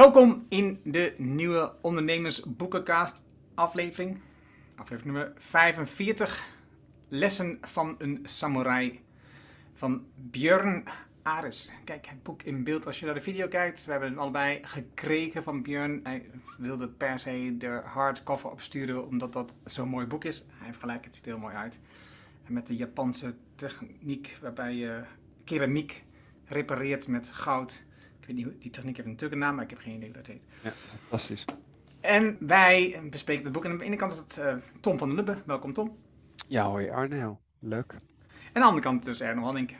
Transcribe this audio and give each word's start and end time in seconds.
Welkom 0.00 0.46
in 0.48 0.80
de 0.84 1.14
nieuwe 1.16 1.72
Ondernemersboekencast 1.80 3.24
aflevering. 3.54 4.20
Aflevering 4.76 5.14
nummer 5.14 5.32
45. 5.36 6.48
Lessen 7.08 7.58
van 7.60 7.94
een 7.98 8.18
samurai 8.22 9.00
van 9.74 10.06
Björn 10.14 10.84
Ares. 11.22 11.72
Kijk, 11.84 12.06
het 12.06 12.22
boek 12.22 12.42
in 12.42 12.64
beeld 12.64 12.86
als 12.86 12.98
je 12.98 13.04
naar 13.04 13.14
de 13.14 13.20
video 13.20 13.48
kijkt. 13.48 13.84
We 13.84 13.90
hebben 13.90 14.10
het 14.10 14.18
allebei 14.18 14.58
gekregen 14.62 15.42
van 15.42 15.62
Björn. 15.62 16.00
Hij 16.02 16.30
wilde 16.58 16.88
per 16.88 17.18
se 17.18 17.54
de 17.58 17.80
hardcover 17.84 18.50
opsturen 18.50 19.06
omdat 19.06 19.32
dat 19.32 19.60
zo'n 19.64 19.88
mooi 19.88 20.06
boek 20.06 20.24
is. 20.24 20.44
Hij 20.48 20.66
heeft 20.66 20.80
gelijk, 20.80 21.04
het 21.04 21.14
ziet 21.14 21.24
heel 21.24 21.38
mooi 21.38 21.54
uit. 21.54 21.80
En 22.44 22.52
met 22.52 22.66
de 22.66 22.76
Japanse 22.76 23.34
techniek 23.54 24.38
waarbij 24.40 24.74
je 24.74 25.02
keramiek 25.44 26.04
repareert 26.44 27.08
met 27.08 27.28
goud. 27.28 27.88
Weet 28.34 28.44
hoe 28.44 28.58
die 28.58 28.70
techniek 28.70 28.96
heeft 28.96 29.08
natuurlijk 29.08 29.40
een 29.40 29.46
naam, 29.46 29.54
maar 29.54 29.64
ik 29.64 29.70
heb 29.70 29.78
geen 29.78 29.94
idee 29.94 30.08
hoe 30.08 30.16
dat 30.16 30.26
heet. 30.26 30.44
Ja, 30.62 30.70
fantastisch. 30.70 31.44
En 32.00 32.36
wij 32.40 33.00
bespreken 33.10 33.44
het 33.44 33.52
boek. 33.52 33.64
En 33.64 33.70
aan 33.70 33.78
de 33.78 33.84
ene 33.84 33.96
kant 33.96 34.12
is 34.12 34.18
het 34.18 34.38
eh, 34.38 34.54
Tom 34.80 34.98
van 34.98 35.08
der 35.08 35.16
Lubbe. 35.16 35.42
Welkom 35.46 35.72
Tom. 35.72 35.96
Ja, 36.48 36.64
hoi 36.64 36.90
Arno. 36.90 37.40
Leuk. 37.58 37.92
En 37.92 37.98
aan 38.52 38.60
de 38.62 38.68
andere 38.68 38.82
kant 38.82 39.06
is 39.06 39.20
Erno 39.20 39.42
Hanning. 39.42 39.76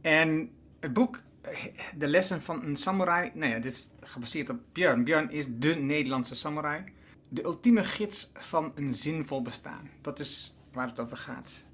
En 0.00 0.50
het 0.80 0.92
boek, 0.92 1.22
eh, 1.40 1.64
De 1.96 2.08
lessen 2.08 2.42
van 2.42 2.64
een 2.64 2.76
samurai. 2.76 3.30
Nou 3.34 3.50
ja, 3.50 3.58
dit 3.58 3.72
is 3.72 3.90
gebaseerd 4.00 4.48
op 4.48 4.60
Björn. 4.72 5.04
Björn 5.04 5.30
is 5.30 5.46
de 5.50 5.74
Nederlandse 5.74 6.34
samurai. 6.34 6.84
De 7.28 7.44
ultieme 7.44 7.84
gids 7.84 8.30
van 8.34 8.72
een 8.74 8.94
zinvol 8.94 9.42
bestaan. 9.42 9.90
Dat 10.00 10.18
is 10.18 10.54
waar 10.72 10.86
het 10.86 11.00
over 11.00 11.16
gaat. 11.16 11.64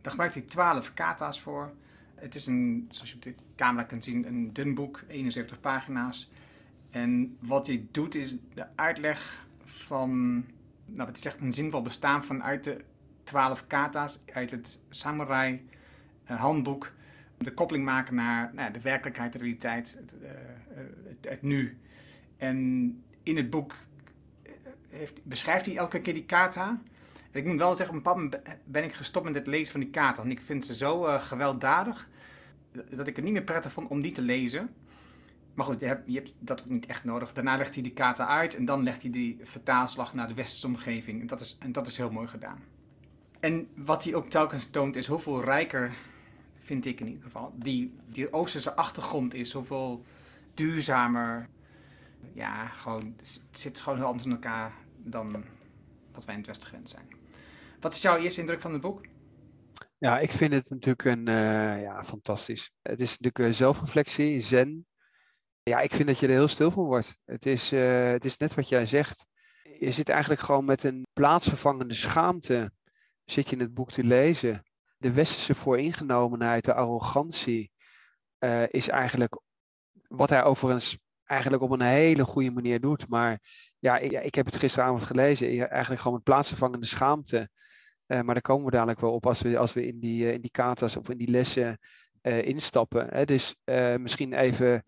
Daar 0.00 0.10
gebruikt 0.10 0.34
hij 0.34 0.42
12 0.42 0.94
kata's 0.94 1.40
voor. 1.40 1.72
Het 2.22 2.34
is 2.34 2.46
een, 2.46 2.88
zoals 2.90 3.08
je 3.08 3.14
op 3.14 3.22
de 3.22 3.34
camera 3.56 3.84
kunt 3.84 4.04
zien, 4.04 4.26
een 4.26 4.52
dun 4.52 4.74
boek, 4.74 5.04
71 5.08 5.60
pagina's. 5.60 6.30
En 6.90 7.36
wat 7.40 7.66
hij 7.66 7.86
doet 7.90 8.14
is 8.14 8.36
de 8.54 8.66
uitleg 8.74 9.46
van, 9.64 10.34
nou 10.84 11.06
wat 11.06 11.08
hij 11.08 11.22
zegt, 11.22 11.40
een 11.40 11.52
zinvol 11.52 11.82
bestaan 11.82 12.24
vanuit 12.24 12.64
de 12.64 12.76
12 13.24 13.66
kata's, 13.66 14.18
uit 14.32 14.50
het 14.50 14.80
samurai 14.88 15.66
eh, 16.24 16.40
handboek. 16.40 16.92
De 17.38 17.54
koppeling 17.54 17.84
maken 17.84 18.14
naar 18.14 18.50
nou, 18.54 18.72
de 18.72 18.80
werkelijkheid, 18.80 19.32
de 19.32 19.38
realiteit, 19.38 19.96
het, 19.98 20.14
uh, 20.22 20.28
het, 21.04 21.30
het, 21.30 21.42
nu. 21.42 21.78
En 22.36 22.56
in 23.22 23.36
het 23.36 23.50
boek 23.50 23.74
eh, 24.42 24.52
heeft, 24.88 25.24
beschrijft 25.24 25.66
hij 25.66 25.76
elke 25.76 26.00
keer 26.00 26.14
die 26.14 26.24
kata. 26.24 26.80
En 27.30 27.40
ik 27.40 27.46
moet 27.46 27.58
wel 27.58 27.74
zeggen, 27.74 27.96
op 27.96 28.06
een 28.06 28.12
bepaald 28.12 28.42
moment 28.42 28.60
ben 28.64 28.84
ik 28.84 28.94
gestopt 28.94 29.26
met 29.26 29.34
het 29.34 29.46
lezen 29.46 29.72
van 29.72 29.80
die 29.80 29.90
kata. 29.90 30.20
Want 30.20 30.32
ik 30.32 30.42
vind 30.42 30.64
ze 30.64 30.74
zo 30.74 31.18
gewelddadig 31.20 32.08
dat 32.90 33.06
ik 33.06 33.16
het 33.16 33.24
niet 33.24 33.32
meer 33.32 33.44
prettig 33.44 33.72
vond 33.72 33.88
om 33.88 34.00
die 34.00 34.12
te 34.12 34.22
lezen. 34.22 34.70
Maar 35.54 35.66
goed, 35.66 35.80
je 35.80 35.86
hebt, 35.86 36.02
je 36.06 36.14
hebt, 36.14 36.32
dat 36.38 36.60
ook 36.60 36.68
niet 36.68 36.86
echt 36.86 37.04
nodig. 37.04 37.32
Daarna 37.32 37.56
legt 37.56 37.74
hij 37.74 37.82
die 37.82 37.92
kata 37.92 38.26
uit 38.26 38.56
en 38.56 38.64
dan 38.64 38.82
legt 38.82 39.02
hij 39.02 39.10
die 39.10 39.38
vertaalslag 39.42 40.14
naar 40.14 40.28
de 40.28 40.34
westerse 40.34 40.66
omgeving. 40.66 41.20
En 41.20 41.26
dat 41.26 41.40
is, 41.40 41.56
en 41.58 41.72
dat 41.72 41.86
is 41.86 41.96
heel 41.96 42.10
mooi 42.10 42.26
gedaan. 42.26 42.58
En 43.40 43.68
wat 43.74 44.04
hij 44.04 44.14
ook 44.14 44.28
telkens 44.28 44.70
toont 44.70 44.96
is 44.96 45.06
hoeveel 45.06 45.44
rijker, 45.44 45.94
vind 46.58 46.84
ik 46.84 47.00
in 47.00 47.06
ieder 47.06 47.22
geval, 47.22 47.54
die, 47.56 47.94
die 48.06 48.32
oosterse 48.32 48.74
achtergrond 48.74 49.34
is. 49.34 49.52
Hoeveel 49.52 50.04
duurzamer. 50.54 51.48
Ja, 52.32 52.66
gewoon, 52.66 53.14
het 53.16 53.42
zit 53.50 53.80
gewoon 53.80 53.98
heel 53.98 54.06
anders 54.06 54.24
in 54.24 54.30
elkaar 54.30 54.72
dan 54.96 55.44
wat 56.12 56.24
wij 56.24 56.34
in 56.34 56.40
het 56.40 56.48
westen 56.48 56.68
gewend 56.68 56.88
zijn. 56.88 57.06
Wat 57.80 57.92
is 57.92 58.02
jouw 58.02 58.16
eerste 58.16 58.40
indruk 58.40 58.60
van 58.60 58.72
het 58.72 58.80
boek? 58.80 59.00
Ja, 60.02 60.18
ik 60.18 60.32
vind 60.32 60.52
het 60.52 60.70
natuurlijk 60.70 61.04
een, 61.04 61.28
uh, 61.28 61.82
ja, 61.82 62.04
fantastisch. 62.04 62.72
Het 62.80 63.00
is 63.00 63.18
natuurlijk 63.18 63.38
uh, 63.38 63.56
zelfreflectie, 63.56 64.40
zen. 64.40 64.86
Ja, 65.62 65.80
ik 65.80 65.94
vind 65.94 66.08
dat 66.08 66.18
je 66.18 66.26
er 66.26 66.32
heel 66.32 66.48
stil 66.48 66.70
van 66.70 66.84
wordt. 66.84 67.14
Het 67.24 67.46
is, 67.46 67.72
uh, 67.72 68.10
het 68.10 68.24
is 68.24 68.36
net 68.36 68.54
wat 68.54 68.68
jij 68.68 68.86
zegt. 68.86 69.26
Je 69.78 69.92
zit 69.92 70.08
eigenlijk 70.08 70.40
gewoon 70.40 70.64
met 70.64 70.84
een 70.84 71.06
plaatsvervangende 71.12 71.94
schaamte 71.94 72.72
zit 73.24 73.48
je 73.48 73.56
in 73.56 73.62
het 73.62 73.74
boek 73.74 73.90
te 73.90 74.04
lezen. 74.04 74.62
De 74.96 75.12
westerse 75.12 75.54
vooringenomenheid, 75.54 76.64
de 76.64 76.74
arrogantie, 76.74 77.70
is 78.68 78.88
eigenlijk 78.88 79.40
wat 80.08 80.30
hij 80.30 80.44
overigens 80.44 80.98
eigenlijk 81.24 81.62
op 81.62 81.70
een 81.70 81.80
hele 81.80 82.24
goede 82.24 82.50
manier 82.50 82.80
doet. 82.80 83.08
Maar 83.08 83.40
ja, 83.78 83.98
ik, 83.98 84.12
ik 84.12 84.34
heb 84.34 84.46
het 84.46 84.56
gisteravond 84.56 85.02
gelezen. 85.02 85.68
Eigenlijk 85.68 86.00
gewoon 86.00 86.16
met 86.16 86.26
plaatsvervangende 86.26 86.86
schaamte. 86.86 87.48
Uh, 88.12 88.20
maar 88.20 88.34
daar 88.34 88.42
komen 88.42 88.64
we 88.64 88.70
dadelijk 88.70 89.00
wel 89.00 89.12
op 89.12 89.26
als 89.26 89.40
we, 89.40 89.58
als 89.58 89.72
we 89.72 89.86
in, 89.86 90.00
die, 90.00 90.24
uh, 90.24 90.32
in 90.32 90.76
of 90.98 91.08
in 91.08 91.16
die 91.16 91.30
lessen 91.30 91.78
uh, 92.22 92.46
instappen. 92.46 93.06
Hè. 93.10 93.24
Dus 93.24 93.56
misschien 93.96 94.32
even 94.32 94.84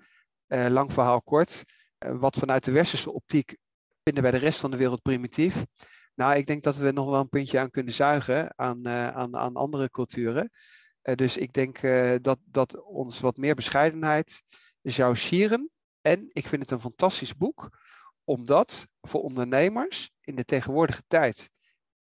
lang 0.48 0.92
verhaal 0.92 1.22
kort. 1.22 1.64
wat 1.98 2.36
vanuit 2.36 2.64
de 2.64 2.72
westerse 2.72 3.12
optiek 3.12 3.56
vinden 4.02 4.22
wij 4.22 4.32
de 4.32 4.38
rest 4.38 4.60
van 4.60 4.70
de 4.70 4.76
wereld 4.76 5.02
primitief? 5.02 5.64
Nou, 6.14 6.36
ik 6.36 6.46
denk 6.46 6.62
dat 6.62 6.76
we 6.76 6.92
nog 6.92 7.10
wel 7.10 7.20
een 7.20 7.28
puntje 7.28 7.58
aan 7.58 7.70
kunnen 7.70 7.92
zuigen 7.92 8.58
aan, 8.58 8.88
aan, 8.88 9.36
aan 9.36 9.54
andere 9.54 9.90
culturen. 9.90 10.50
dus 11.02 11.36
ik 11.36 11.52
denk 11.52 11.80
dat, 12.22 12.38
dat 12.44 12.82
ons 12.82 13.20
wat 13.20 13.36
meer 13.36 13.54
bescheidenheid 13.54 14.42
zou 14.82 15.16
sieren. 15.16 15.70
En 16.00 16.30
ik 16.32 16.46
vind 16.46 16.62
het 16.62 16.70
een 16.70 16.80
fantastisch 16.80 17.36
boek, 17.36 17.78
omdat 18.24 18.86
voor 19.00 19.22
ondernemers 19.22 20.10
in 20.20 20.34
de 20.34 20.44
tegenwoordige 20.44 21.02
tijd 21.06 21.50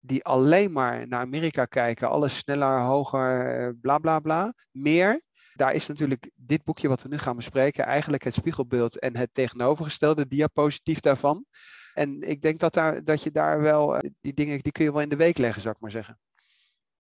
die 0.05 0.23
alleen 0.23 0.71
maar 0.71 1.07
naar 1.07 1.19
Amerika 1.19 1.66
kijken, 1.66 2.09
alles 2.09 2.38
sneller, 2.38 2.79
hoger, 2.79 3.75
bla 3.81 3.97
bla 3.97 4.19
bla, 4.19 4.53
meer. 4.71 5.21
Daar 5.53 5.73
is 5.73 5.88
natuurlijk 5.88 6.31
dit 6.35 6.63
boekje 6.63 6.88
wat 6.88 7.01
we 7.01 7.09
nu 7.09 7.17
gaan 7.17 7.35
bespreken 7.35 7.85
eigenlijk 7.85 8.23
het 8.23 8.33
spiegelbeeld 8.33 8.99
en 8.99 9.17
het 9.17 9.33
tegenovergestelde 9.33 10.27
diapositief 10.27 10.99
daarvan. 10.99 11.45
En 11.94 12.21
ik 12.21 12.41
denk 12.41 12.59
dat, 12.59 12.73
daar, 12.73 13.03
dat 13.03 13.23
je 13.23 13.31
daar 13.31 13.61
wel, 13.61 14.01
die 14.21 14.33
dingen 14.33 14.59
die 14.59 14.71
kun 14.71 14.83
je 14.83 14.91
wel 14.91 15.01
in 15.01 15.09
de 15.09 15.15
week 15.15 15.38
leggen, 15.38 15.61
zou 15.61 15.75
ik 15.75 15.81
maar 15.81 15.91
zeggen. 15.91 16.19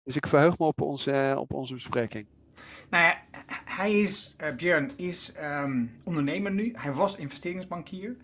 Dus 0.02 0.16
ik 0.16 0.26
verheug 0.26 0.58
me 0.58 0.66
op 0.66 0.80
onze, 0.80 1.34
op 1.38 1.52
onze 1.52 1.74
bespreking. 1.74 2.26
Nou 2.90 3.04
ja, 3.04 3.22
hij 3.64 4.00
is, 4.00 4.36
uh, 4.42 4.54
Björn 4.54 4.90
is 4.96 5.34
um, 5.42 5.96
ondernemer 6.04 6.52
nu. 6.52 6.72
Hij 6.76 6.92
was 6.92 7.16
investeringsbankier. 7.16 8.16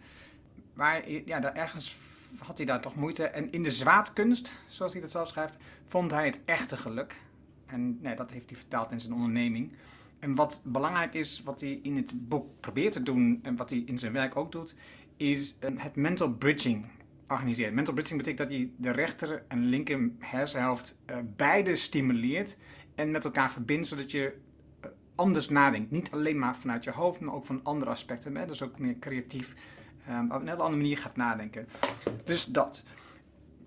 Maar 0.74 1.10
ja, 1.10 1.40
daar 1.40 1.54
ergens 1.54 1.96
had 2.38 2.56
hij 2.56 2.66
daar 2.66 2.80
toch 2.80 2.94
moeite. 2.94 3.24
En 3.24 3.50
in 3.50 3.62
de 3.62 3.70
zwaadkunst, 3.70 4.52
zoals 4.68 4.92
hij 4.92 5.00
dat 5.00 5.10
zelf 5.10 5.28
schrijft, 5.28 5.56
vond 5.86 6.10
hij 6.10 6.24
het 6.24 6.40
echte 6.44 6.76
geluk. 6.76 7.20
En 7.66 7.98
nee, 8.00 8.14
dat 8.14 8.30
heeft 8.30 8.50
hij 8.50 8.58
vertaald 8.58 8.90
in 8.90 9.00
zijn 9.00 9.12
onderneming. 9.12 9.72
En 10.18 10.34
wat 10.34 10.60
belangrijk 10.64 11.14
is, 11.14 11.42
wat 11.44 11.60
hij 11.60 11.80
in 11.82 11.96
het 11.96 12.28
boek 12.28 12.60
probeert 12.60 12.92
te 12.92 13.02
doen 13.02 13.40
en 13.42 13.56
wat 13.56 13.70
hij 13.70 13.82
in 13.86 13.98
zijn 13.98 14.12
werk 14.12 14.36
ook 14.36 14.52
doet, 14.52 14.74
is 15.16 15.56
het 15.60 15.96
mental 15.96 16.32
bridging 16.32 16.86
organiseren. 17.28 17.74
Mental 17.74 17.94
bridging 17.94 18.18
betekent 18.18 18.48
dat 18.48 18.58
hij 18.58 18.70
de 18.76 18.90
rechter 18.90 19.44
en 19.48 19.64
linker 19.64 20.10
hersenhelft 20.18 20.98
uh, 21.10 21.16
beide 21.36 21.76
stimuleert 21.76 22.58
en 22.94 23.10
met 23.10 23.24
elkaar 23.24 23.50
verbindt, 23.50 23.86
zodat 23.86 24.10
je 24.10 24.36
uh, 24.84 24.90
anders 25.14 25.48
nadenkt. 25.48 25.90
Niet 25.90 26.10
alleen 26.10 26.38
maar 26.38 26.56
vanuit 26.56 26.84
je 26.84 26.90
hoofd, 26.90 27.20
maar 27.20 27.34
ook 27.34 27.46
van 27.46 27.60
andere 27.62 27.90
aspecten. 27.90 28.46
Dus 28.46 28.62
ook 28.62 28.78
meer 28.78 28.98
creatief 28.98 29.54
um, 30.10 30.32
op 30.32 30.40
een 30.40 30.48
hele 30.48 30.62
andere 30.62 30.82
manier 30.82 30.98
gaat 30.98 31.16
nadenken. 31.16 31.68
Dus 32.24 32.44
dat. 32.44 32.82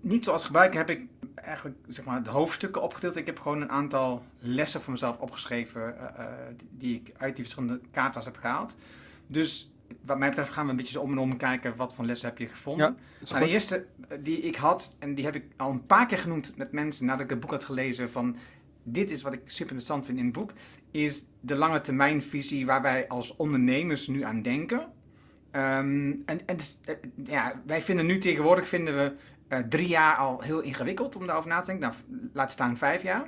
Niet 0.00 0.24
zoals 0.24 0.44
gebruiker 0.44 0.78
heb 0.78 0.90
ik 0.90 1.06
eigenlijk 1.34 1.76
zeg 1.86 2.04
maar, 2.04 2.22
de 2.22 2.30
hoofdstukken 2.30 2.82
opgedeeld. 2.82 3.16
Ik 3.16 3.26
heb 3.26 3.38
gewoon 3.38 3.60
een 3.60 3.70
aantal 3.70 4.24
lessen 4.38 4.80
voor 4.80 4.92
mezelf 4.92 5.18
opgeschreven 5.18 5.94
uh, 5.94 6.02
uh, 6.18 6.26
die 6.70 6.94
ik 6.94 7.12
uit 7.16 7.36
die 7.36 7.44
verschillende 7.44 7.80
kata's 7.90 8.24
heb 8.24 8.36
gehaald. 8.36 8.76
Dus 9.26 9.70
wat 10.04 10.18
mij 10.18 10.28
betreft 10.28 10.52
gaan 10.52 10.64
we 10.64 10.70
een 10.70 10.76
beetje 10.76 10.92
zo 10.92 11.00
om 11.00 11.12
en 11.12 11.18
om 11.18 11.36
kijken 11.36 11.76
wat 11.76 11.94
voor 11.94 12.04
lessen 12.04 12.28
heb 12.28 12.38
je 12.38 12.46
gevonden. 12.46 12.96
Ja, 13.24 13.38
de 13.38 13.48
eerste 13.48 13.86
die 14.20 14.40
ik 14.40 14.56
had, 14.56 14.96
en 14.98 15.14
die 15.14 15.24
heb 15.24 15.34
ik 15.34 15.44
al 15.56 15.70
een 15.70 15.86
paar 15.86 16.06
keer 16.06 16.18
genoemd 16.18 16.56
met 16.56 16.72
mensen 16.72 17.06
nadat 17.06 17.24
ik 17.24 17.30
het 17.30 17.40
boek 17.40 17.50
had 17.50 17.64
gelezen 17.64 18.10
van 18.10 18.36
dit 18.82 19.10
is 19.10 19.22
wat 19.22 19.32
ik 19.32 19.40
super 19.44 19.74
interessant 19.74 20.04
vind 20.04 20.18
in 20.18 20.24
het 20.24 20.32
boek, 20.32 20.52
is 20.90 21.24
de 21.40 21.54
lange 21.54 21.80
termijnvisie 21.80 22.66
waar 22.66 22.82
wij 22.82 23.08
als 23.08 23.36
ondernemers 23.36 24.06
nu 24.06 24.22
aan 24.22 24.42
denken. 24.42 24.86
Um, 25.56 26.22
en, 26.26 26.46
en 26.46 26.56
uh, 26.88 26.94
ja, 27.24 27.52
wij 27.66 27.82
vinden 27.82 28.06
nu 28.06 28.18
tegenwoordig 28.18 28.68
vinden 28.68 28.96
we 28.96 29.12
uh, 29.48 29.58
drie 29.58 29.88
jaar 29.88 30.16
al 30.16 30.40
heel 30.40 30.60
ingewikkeld 30.60 31.16
om 31.16 31.26
daarover 31.26 31.50
na 31.50 31.60
te 31.60 31.66
denken. 31.66 31.88
Nou, 31.88 32.28
laat 32.32 32.52
staan 32.52 32.76
vijf 32.76 33.02
jaar. 33.02 33.26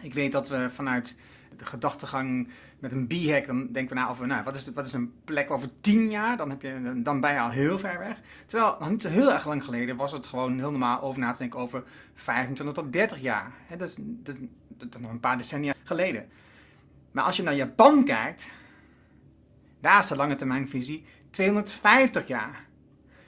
Ik 0.00 0.14
weet 0.14 0.32
dat 0.32 0.48
we 0.48 0.70
vanuit 0.70 1.16
de 1.56 1.64
gedachtegang 1.64 2.48
met 2.78 2.92
een 2.92 3.06
b-hack, 3.06 3.46
dan 3.46 3.72
denken 3.72 3.94
we 3.94 4.00
na 4.02 4.08
over, 4.08 4.26
nou, 4.26 4.44
wat 4.44 4.54
is, 4.54 4.70
wat 4.74 4.86
is 4.86 4.92
een 4.92 5.12
plek 5.24 5.50
over 5.50 5.68
tien 5.80 6.10
jaar? 6.10 6.36
Dan, 6.36 6.50
heb 6.50 6.62
je, 6.62 7.00
dan 7.02 7.20
ben 7.20 7.32
je 7.32 7.40
al 7.40 7.50
heel 7.50 7.78
ver 7.78 7.98
weg. 7.98 8.20
Terwijl, 8.46 8.76
nog 8.80 8.90
niet 8.90 9.02
zo 9.02 9.08
heel 9.08 9.32
erg 9.32 9.46
lang 9.46 9.64
geleden 9.64 9.96
was 9.96 10.12
het 10.12 10.26
gewoon 10.26 10.58
heel 10.58 10.70
normaal 10.70 11.00
over 11.00 11.20
na 11.20 11.32
te 11.32 11.38
denken 11.38 11.60
over 11.60 11.82
25 12.14 12.74
tot 12.74 12.92
30 12.92 13.20
jaar. 13.20 13.52
Dat, 13.76 13.88
is, 13.88 13.96
dat, 13.98 14.40
dat 14.68 14.94
is 14.94 15.00
nog 15.00 15.10
een 15.10 15.20
paar 15.20 15.36
decennia 15.36 15.74
geleden. 15.84 16.28
Maar 17.10 17.24
als 17.24 17.36
je 17.36 17.42
naar 17.42 17.54
Japan 17.54 18.04
kijkt, 18.04 18.50
daar 19.86 19.98
is 19.98 20.06
de 20.06 20.16
lange 20.16 20.36
termijnvisie 20.36 21.04
250 21.30 22.26
jaar. 22.26 22.66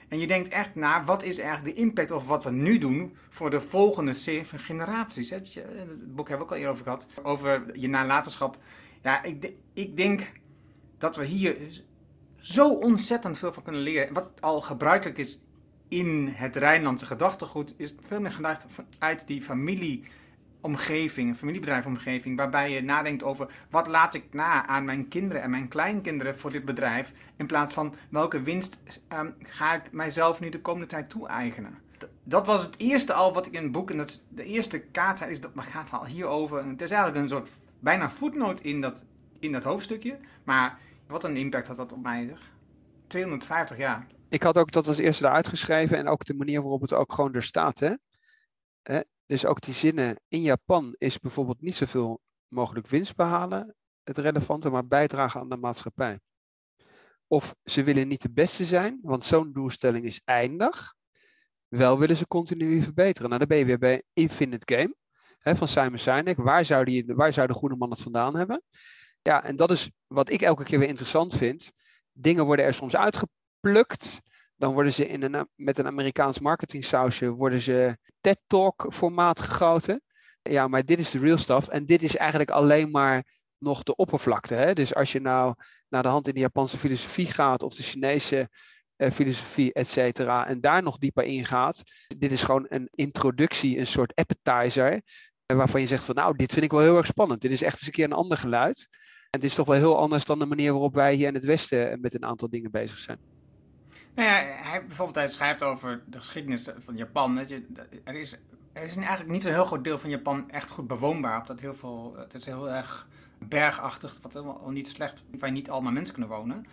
En 0.07 0.19
je 0.19 0.27
denkt 0.27 0.49
echt 0.49 0.75
na, 0.75 1.03
wat 1.03 1.23
is 1.23 1.39
eigenlijk 1.39 1.75
de 1.75 1.81
impact 1.81 2.11
of 2.11 2.27
wat 2.27 2.43
we 2.43 2.51
nu 2.51 2.77
doen 2.77 3.15
voor 3.29 3.49
de 3.49 3.61
volgende 3.61 4.13
zeven 4.13 4.59
generaties? 4.59 5.29
Het 5.29 6.15
boek 6.15 6.27
hebben 6.27 6.37
we 6.37 6.43
ook 6.43 6.51
al 6.51 6.55
eerder 6.55 6.71
over 6.71 6.83
gehad, 6.83 7.07
over 7.23 7.79
je 7.79 7.87
nalatenschap. 7.87 8.57
Ja, 9.01 9.23
ik, 9.23 9.51
ik 9.73 9.97
denk 9.97 10.31
dat 10.97 11.15
we 11.15 11.25
hier 11.25 11.83
zo 12.35 12.69
ontzettend 12.73 13.37
veel 13.37 13.53
van 13.53 13.63
kunnen 13.63 13.81
leren. 13.81 14.13
Wat 14.13 14.29
al 14.39 14.61
gebruikelijk 14.61 15.17
is 15.17 15.39
in 15.87 16.27
het 16.33 16.55
Rijnlandse 16.55 17.05
gedachtegoed, 17.05 17.73
is 17.77 17.95
veel 18.01 18.21
meer 18.21 18.31
gedacht 18.31 18.65
uit 18.97 19.27
die 19.27 19.43
familieomgeving, 20.61 21.35
familiebedrijfomgeving, 21.35 22.37
waarbij 22.37 22.71
je 22.71 22.81
nadenkt 22.81 23.23
over 23.23 23.47
wat 23.69 23.87
laat 23.87 24.13
ik 24.13 24.33
na 24.33 24.65
aan 24.67 24.85
mijn 24.85 25.07
kinderen 25.07 25.41
en 25.41 25.49
mijn 25.49 25.67
kleinkinderen 25.67 26.37
voor 26.37 26.51
dit 26.51 26.65
bedrijf, 26.65 27.13
in 27.35 27.45
plaats 27.45 27.73
van 27.73 27.95
welke 28.09 28.41
winst 28.41 28.79
um, 29.13 29.35
ga 29.39 29.73
ik 29.73 29.91
mijzelf 29.91 30.39
nu 30.39 30.49
de 30.49 30.61
komende 30.61 30.87
tijd 30.87 31.09
toe-eigenen. 31.09 31.77
Dat 32.23 32.45
was 32.45 32.61
het 32.61 32.79
eerste 32.79 33.13
al 33.13 33.33
wat 33.33 33.45
ik 33.47 33.53
in 33.53 33.63
het 33.63 33.71
boek, 33.71 33.91
en 33.91 33.97
dat 33.97 34.23
de 34.29 34.43
eerste 34.43 34.79
kaart 34.79 35.21
is, 35.21 35.41
dat 35.41 35.51
gaat 35.55 35.91
al 35.91 36.05
hierover. 36.05 36.65
Het 36.65 36.81
is 36.81 36.91
eigenlijk 36.91 37.21
een 37.23 37.29
soort 37.29 37.49
bijna 37.79 38.11
voetnoot 38.11 38.59
in 38.59 38.81
dat, 38.81 39.05
in 39.39 39.51
dat 39.51 39.63
hoofdstukje, 39.63 40.17
maar 40.43 40.77
wat 41.07 41.23
een 41.23 41.37
impact 41.37 41.67
had 41.67 41.77
dat 41.77 41.93
op 41.93 42.03
mij 42.03 42.25
zeg. 42.25 42.51
250 43.07 43.77
jaar. 43.77 44.07
Ik 44.29 44.43
had 44.43 44.57
ook 44.57 44.71
dat 44.71 44.87
als 44.87 44.97
eerste 44.97 45.25
eruit 45.25 45.47
geschreven 45.47 45.97
en 45.97 46.07
ook 46.07 46.25
de 46.25 46.33
manier 46.33 46.61
waarop 46.61 46.81
het 46.81 46.93
ook 46.93 47.13
gewoon 47.13 47.33
er 47.33 47.43
staat. 47.43 47.79
Hè? 47.79 47.93
Dus 49.29 49.45
ook 49.45 49.61
die 49.61 49.73
zinnen. 49.73 50.19
In 50.27 50.41
Japan 50.41 50.95
is 50.97 51.19
bijvoorbeeld 51.19 51.61
niet 51.61 51.75
zoveel 51.75 52.21
mogelijk 52.47 52.87
winst 52.87 53.15
behalen 53.15 53.75
het 54.03 54.17
relevante, 54.17 54.69
maar 54.69 54.87
bijdragen 54.87 55.39
aan 55.39 55.49
de 55.49 55.57
maatschappij. 55.57 56.19
Of 57.27 57.55
ze 57.63 57.83
willen 57.83 58.07
niet 58.07 58.21
de 58.21 58.31
beste 58.31 58.65
zijn, 58.65 58.99
want 59.01 59.23
zo'n 59.23 59.53
doelstelling 59.53 60.05
is 60.05 60.21
eindig. 60.25 60.95
Wel 61.67 61.99
willen 61.99 62.17
ze 62.17 62.27
continu 62.27 62.81
verbeteren. 62.81 63.27
Nou, 63.27 63.39
dan 63.39 63.47
ben 63.47 63.57
je 63.57 63.65
weer 63.65 63.77
bij 63.77 64.03
Infinite 64.13 64.75
Game 64.75 64.95
hè, 65.39 65.55
van 65.55 65.67
Simon 65.67 65.97
Sinek. 65.97 66.37
Waar 66.37 66.65
zou, 66.65 66.85
die, 66.85 67.05
waar 67.05 67.33
zou 67.33 67.47
de 67.47 67.53
goede 67.53 67.75
man 67.75 67.89
het 67.89 68.01
vandaan 68.01 68.35
hebben? 68.35 68.63
Ja, 69.21 69.43
en 69.43 69.55
dat 69.55 69.71
is 69.71 69.91
wat 70.07 70.29
ik 70.29 70.41
elke 70.41 70.63
keer 70.63 70.79
weer 70.79 70.87
interessant 70.87 71.35
vind. 71.35 71.71
Dingen 72.11 72.45
worden 72.45 72.65
er 72.65 72.73
soms 72.73 72.95
uitgeplukt. 72.95 74.21
Dan 74.59 74.73
worden 74.73 74.93
ze 74.93 75.07
in 75.07 75.21
een, 75.21 75.47
met 75.55 75.77
een 75.77 75.87
Amerikaans 75.87 76.39
marketingsausje 76.39 77.31
worden 77.31 77.61
ze 77.61 77.97
TED 78.19 78.39
Talk 78.47 78.87
formaat 78.93 79.39
gegoten. 79.39 80.01
Ja, 80.41 80.67
maar 80.67 80.85
dit 80.85 80.99
is 80.99 81.11
de 81.11 81.19
real 81.19 81.37
stuff. 81.37 81.67
En 81.67 81.85
dit 81.85 82.01
is 82.01 82.15
eigenlijk 82.15 82.51
alleen 82.51 82.91
maar 82.91 83.23
nog 83.57 83.83
de 83.83 83.95
oppervlakte. 83.95 84.53
Hè? 84.53 84.73
Dus 84.73 84.95
als 84.95 85.11
je 85.11 85.21
nou 85.21 85.55
naar 85.89 86.03
de 86.03 86.09
hand 86.09 86.27
in 86.27 86.33
de 86.33 86.39
Japanse 86.39 86.77
filosofie 86.77 87.25
gaat 87.25 87.63
of 87.63 87.75
de 87.75 87.83
Chinese 87.83 88.49
eh, 88.95 89.11
filosofie, 89.11 89.73
et 89.73 89.87
cetera, 89.87 90.47
en 90.47 90.61
daar 90.61 90.83
nog 90.83 90.97
dieper 90.97 91.23
ingaat. 91.23 91.81
Dit 92.17 92.31
is 92.31 92.43
gewoon 92.43 92.65
een 92.69 92.87
introductie, 92.91 93.79
een 93.79 93.87
soort 93.87 94.15
appetizer, 94.15 95.01
eh, 95.45 95.57
waarvan 95.57 95.81
je 95.81 95.87
zegt 95.87 96.03
van 96.03 96.15
nou, 96.15 96.35
dit 96.35 96.53
vind 96.53 96.65
ik 96.65 96.71
wel 96.71 96.81
heel 96.81 96.97
erg 96.97 97.05
spannend. 97.05 97.41
Dit 97.41 97.51
is 97.51 97.61
echt 97.61 97.73
eens 97.73 97.85
een 97.85 97.91
keer 97.91 98.05
een 98.05 98.13
ander 98.13 98.37
geluid. 98.37 98.87
En 99.29 99.39
het 99.39 99.43
is 99.43 99.55
toch 99.55 99.67
wel 99.67 99.77
heel 99.77 99.97
anders 99.97 100.25
dan 100.25 100.39
de 100.39 100.45
manier 100.45 100.71
waarop 100.71 100.93
wij 100.93 101.13
hier 101.13 101.27
in 101.27 101.33
het 101.33 101.45
Westen 101.45 102.01
met 102.01 102.13
een 102.13 102.25
aantal 102.25 102.49
dingen 102.49 102.71
bezig 102.71 102.97
zijn. 102.97 103.28
Nou 104.19 104.31
ja, 104.31 104.45
hij, 104.45 104.85
bijvoorbeeld 104.85 105.17
hij 105.17 105.27
schrijft 105.27 105.63
over 105.63 106.01
de 106.05 106.17
geschiedenis 106.17 106.69
van 106.77 106.97
Japan. 106.97 107.37
Er, 107.37 108.15
is, 108.15 108.37
er 108.73 108.83
is 108.83 108.95
eigenlijk 108.95 109.29
niet 109.29 109.41
zo'n 109.41 109.51
heel 109.51 109.65
groot 109.65 109.83
deel 109.83 109.97
van 109.99 110.09
Japan 110.09 110.51
echt 110.51 110.69
goed 110.69 110.87
bewoonbaar. 110.87 111.45
Dat 111.45 111.59
heel 111.59 111.75
veel, 111.75 112.15
het 112.17 112.33
is 112.33 112.45
heel 112.45 112.69
erg 112.69 113.07
bergachtig, 113.37 114.17
wat 114.21 114.33
helemaal 114.33 114.69
niet 114.69 114.87
slecht, 114.87 115.23
waar 115.39 115.51
niet 115.51 115.69
allemaal 115.69 115.91
mensen 115.91 116.13
kunnen 116.13 116.31
wonen. 116.31 116.65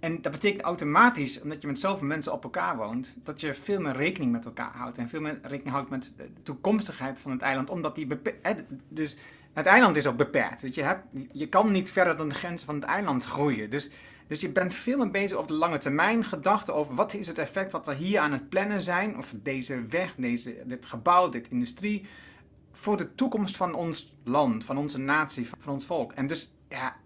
En 0.00 0.22
dat 0.22 0.32
betekent 0.32 0.62
automatisch, 0.62 1.40
omdat 1.40 1.60
je 1.60 1.66
met 1.66 1.80
zoveel 1.80 2.06
mensen 2.06 2.32
op 2.32 2.44
elkaar 2.44 2.76
woont, 2.76 3.14
dat 3.22 3.40
je 3.40 3.54
veel 3.54 3.80
meer 3.80 3.96
rekening 3.96 4.32
met 4.32 4.44
elkaar 4.44 4.72
houdt. 4.72 4.98
En 4.98 5.08
veel 5.08 5.20
meer 5.20 5.38
rekening 5.42 5.74
houdt 5.74 5.90
met 5.90 6.12
de 6.16 6.30
toekomstigheid 6.42 7.20
van 7.20 7.30
het 7.30 7.42
eiland. 7.42 7.70
Omdat 7.70 7.94
die 7.94 8.08
dus 8.88 9.16
het 9.52 9.66
eiland 9.66 9.96
is 9.96 10.06
ook 10.06 10.16
beperkt. 10.16 10.74
Je, 10.74 10.96
je 11.32 11.48
kan 11.48 11.70
niet 11.70 11.92
verder 11.92 12.16
dan 12.16 12.28
de 12.28 12.34
grenzen 12.34 12.66
van 12.66 12.74
het 12.74 12.84
eiland 12.84 13.24
groeien. 13.24 13.70
Dus, 13.70 13.90
dus 14.26 14.40
je 14.40 14.52
bent 14.52 14.74
veel 14.74 14.98
meer 14.98 15.10
bezig 15.10 15.38
op 15.38 15.48
de 15.48 15.54
lange 15.54 15.78
termijn 15.78 16.24
gedachten 16.24 16.74
over 16.74 16.94
wat 16.94 17.14
is 17.14 17.26
het 17.26 17.38
effect 17.38 17.72
wat 17.72 17.86
we 17.86 17.94
hier 17.94 18.20
aan 18.20 18.32
het 18.32 18.48
plannen 18.48 18.82
zijn. 18.82 19.16
Of 19.16 19.34
deze 19.42 19.86
weg, 19.86 20.14
deze, 20.14 20.62
dit 20.66 20.86
gebouw, 20.86 21.28
dit 21.28 21.48
industrie. 21.48 22.06
Voor 22.72 22.96
de 22.96 23.14
toekomst 23.14 23.56
van 23.56 23.74
ons 23.74 24.16
land, 24.24 24.64
van 24.64 24.76
onze 24.76 24.98
natie, 24.98 25.48
van 25.58 25.72
ons 25.72 25.86
volk. 25.86 26.12
En 26.12 26.26
dus 26.26 26.52
ja, 26.68 26.96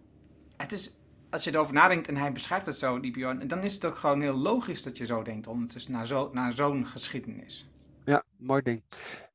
het 0.57 0.73
is 0.73 0.97
als 1.31 1.45
je 1.45 1.53
erover 1.53 1.75
nadenkt 1.75 2.09
en 2.09 2.17
hij 2.17 2.33
beschrijft 2.33 2.67
het 2.67 2.77
zo, 2.77 3.01
die 3.01 3.11
Bjorn, 3.11 3.49
dan 3.49 3.63
is 3.63 3.75
het 3.75 3.85
ook 3.85 3.97
gewoon 3.97 4.21
heel 4.21 4.37
logisch 4.37 4.83
dat 4.83 4.97
je 4.99 5.07
zo 5.07 5.23
denkt, 5.23 5.47
ondertussen 5.47 5.93
naar, 5.93 6.29
naar 6.33 6.53
zo'n 6.53 6.87
geschiedenis. 6.87 7.69
Ja, 8.05 8.25
mooi 8.37 8.63
ding. 8.63 8.83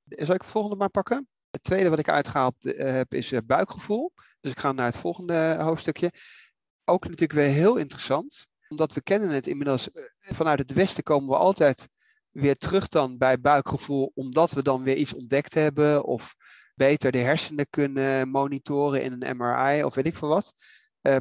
Zal 0.08 0.36
ik 0.36 0.42
het 0.42 0.50
volgende 0.50 0.76
maar 0.76 0.90
pakken? 0.90 1.28
Het 1.50 1.64
tweede 1.64 1.90
wat 1.90 2.00
ik 2.00 2.10
uitgehaald 2.10 2.66
eh, 2.66 2.92
heb 2.92 3.14
is 3.14 3.32
uh, 3.32 3.40
buikgevoel. 3.46 4.12
Dus 4.42 4.52
ik 4.52 4.60
ga 4.60 4.72
naar 4.72 4.86
het 4.86 4.96
volgende 4.96 5.56
hoofdstukje. 5.60 6.12
Ook 6.86 7.04
natuurlijk 7.04 7.32
weer 7.40 7.50
heel 7.50 7.76
interessant, 7.76 8.46
omdat 8.68 8.94
we 8.94 9.02
kennen 9.02 9.30
het 9.30 9.48
inmiddels. 9.48 9.90
Uh, 9.94 10.04
vanuit 10.20 10.60
het 10.60 10.74
Westen 10.74 11.04
komen 11.04 11.30
we 11.30 11.36
altijd 11.36 11.88
weer 12.30 12.58
terug 12.58 12.88
dan 12.88 13.18
bij 13.18 13.40
buikgevoel, 13.40 14.12
omdat 14.16 14.52
we 14.52 14.64
dan 14.64 14.84
weer 14.84 14.96
iets 14.96 15.14
ontdekt 15.14 15.54
hebben 15.54 16.04
of 16.04 16.36
beter 16.76 17.12
de 17.12 17.18
hersenen 17.18 17.70
kunnen 17.70 18.30
monitoren 18.30 19.04
in 19.04 19.16
een 19.20 19.38
MRI 19.38 19.84
of 19.84 19.96
weet 19.96 20.06
ik 20.06 20.16
veel 20.16 20.28
wat. 20.28 20.54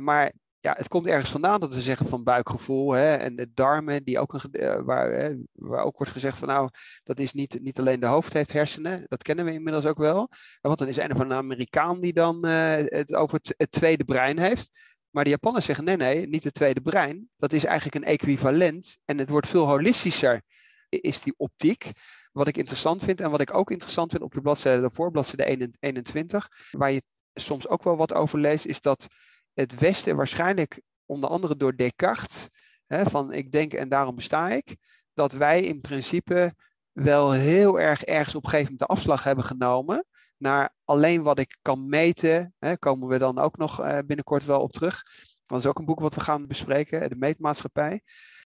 maar 0.00 0.32
ja, 0.62 0.74
het 0.76 0.88
komt 0.88 1.06
ergens 1.06 1.30
vandaan 1.30 1.60
dat 1.60 1.74
we 1.74 1.80
zeggen 1.80 2.06
van 2.06 2.22
buikgevoel. 2.22 2.92
Hè, 2.92 3.14
en 3.14 3.36
de 3.36 3.52
darmen, 3.54 4.04
die 4.04 4.18
ook 4.18 4.32
een, 4.32 4.42
uh, 4.50 4.80
waar, 4.84 5.12
hè, 5.12 5.34
waar 5.52 5.84
ook 5.84 5.96
wordt 5.96 6.12
gezegd 6.12 6.36
van 6.36 6.48
nou, 6.48 6.68
dat 7.02 7.18
is 7.18 7.32
niet, 7.32 7.58
niet 7.60 7.78
alleen 7.78 8.00
de 8.00 8.06
hoofd 8.06 8.32
heeft 8.32 8.52
hersenen. 8.52 9.04
Dat 9.08 9.22
kennen 9.22 9.44
we 9.44 9.52
inmiddels 9.52 9.86
ook 9.86 9.98
wel. 9.98 10.28
Want 10.60 10.78
dan 10.78 10.88
is 10.88 10.96
een 10.96 11.16
van 11.16 11.30
een 11.30 11.36
Amerikaan 11.36 12.00
die 12.00 12.12
dan 12.12 12.46
het 12.46 13.14
over 13.14 13.40
het, 13.56 13.70
tweede 13.70 14.04
brein 14.04 14.38
heeft. 14.38 14.91
Maar 15.12 15.24
de 15.24 15.30
Japanners 15.30 15.64
zeggen 15.64 15.84
nee, 15.84 15.96
nee, 15.96 16.26
niet 16.26 16.44
het 16.44 16.54
tweede 16.54 16.80
brein. 16.80 17.28
Dat 17.36 17.52
is 17.52 17.64
eigenlijk 17.64 17.94
een 17.94 18.10
equivalent. 18.12 18.98
En 19.04 19.18
het 19.18 19.28
wordt 19.28 19.48
veel 19.48 19.66
holistischer, 19.66 20.42
is 20.88 21.22
die 21.22 21.34
optiek. 21.36 21.90
Wat 22.32 22.48
ik 22.48 22.56
interessant 22.56 23.04
vind 23.04 23.20
en 23.20 23.30
wat 23.30 23.40
ik 23.40 23.54
ook 23.54 23.70
interessant 23.70 24.10
vind 24.10 24.22
op 24.22 24.32
de 24.32 24.40
bladzijde 24.40 24.80
daarvoor, 24.80 25.10
bladzijde 25.10 25.70
21, 25.80 26.48
waar 26.70 26.92
je 26.92 27.02
soms 27.34 27.68
ook 27.68 27.82
wel 27.82 27.96
wat 27.96 28.14
over 28.14 28.38
leest, 28.38 28.66
is 28.66 28.80
dat 28.80 29.06
het 29.54 29.78
Westen 29.78 30.16
waarschijnlijk 30.16 30.80
onder 31.06 31.30
andere 31.30 31.56
door 31.56 31.76
Descartes, 31.76 32.48
hè, 32.86 33.04
van 33.04 33.32
ik 33.32 33.52
denk 33.52 33.72
en 33.72 33.88
daarom 33.88 34.14
besta 34.14 34.50
ik, 34.50 34.76
dat 35.14 35.32
wij 35.32 35.62
in 35.62 35.80
principe 35.80 36.54
wel 36.92 37.32
heel 37.32 37.80
erg 37.80 38.04
ergens 38.04 38.34
op 38.34 38.44
een 38.44 38.50
gegeven 38.50 38.72
moment 38.72 38.88
de 38.88 38.94
afslag 38.96 39.24
hebben 39.24 39.44
genomen 39.44 40.06
naar 40.42 40.74
alleen 40.84 41.22
wat 41.22 41.38
ik 41.38 41.58
kan 41.62 41.88
meten. 41.88 42.54
Hè, 42.58 42.76
komen 42.76 43.08
we 43.08 43.18
dan 43.18 43.38
ook 43.38 43.56
nog 43.56 43.80
uh, 43.80 43.98
binnenkort 44.06 44.44
wel 44.44 44.60
op 44.60 44.72
terug. 44.72 45.02
Dat 45.46 45.58
is 45.58 45.66
ook 45.66 45.78
een 45.78 45.84
boek 45.84 46.00
wat 46.00 46.14
we 46.14 46.20
gaan 46.20 46.46
bespreken, 46.46 47.08
de 47.08 47.16
meetmaatschappij. 47.16 48.02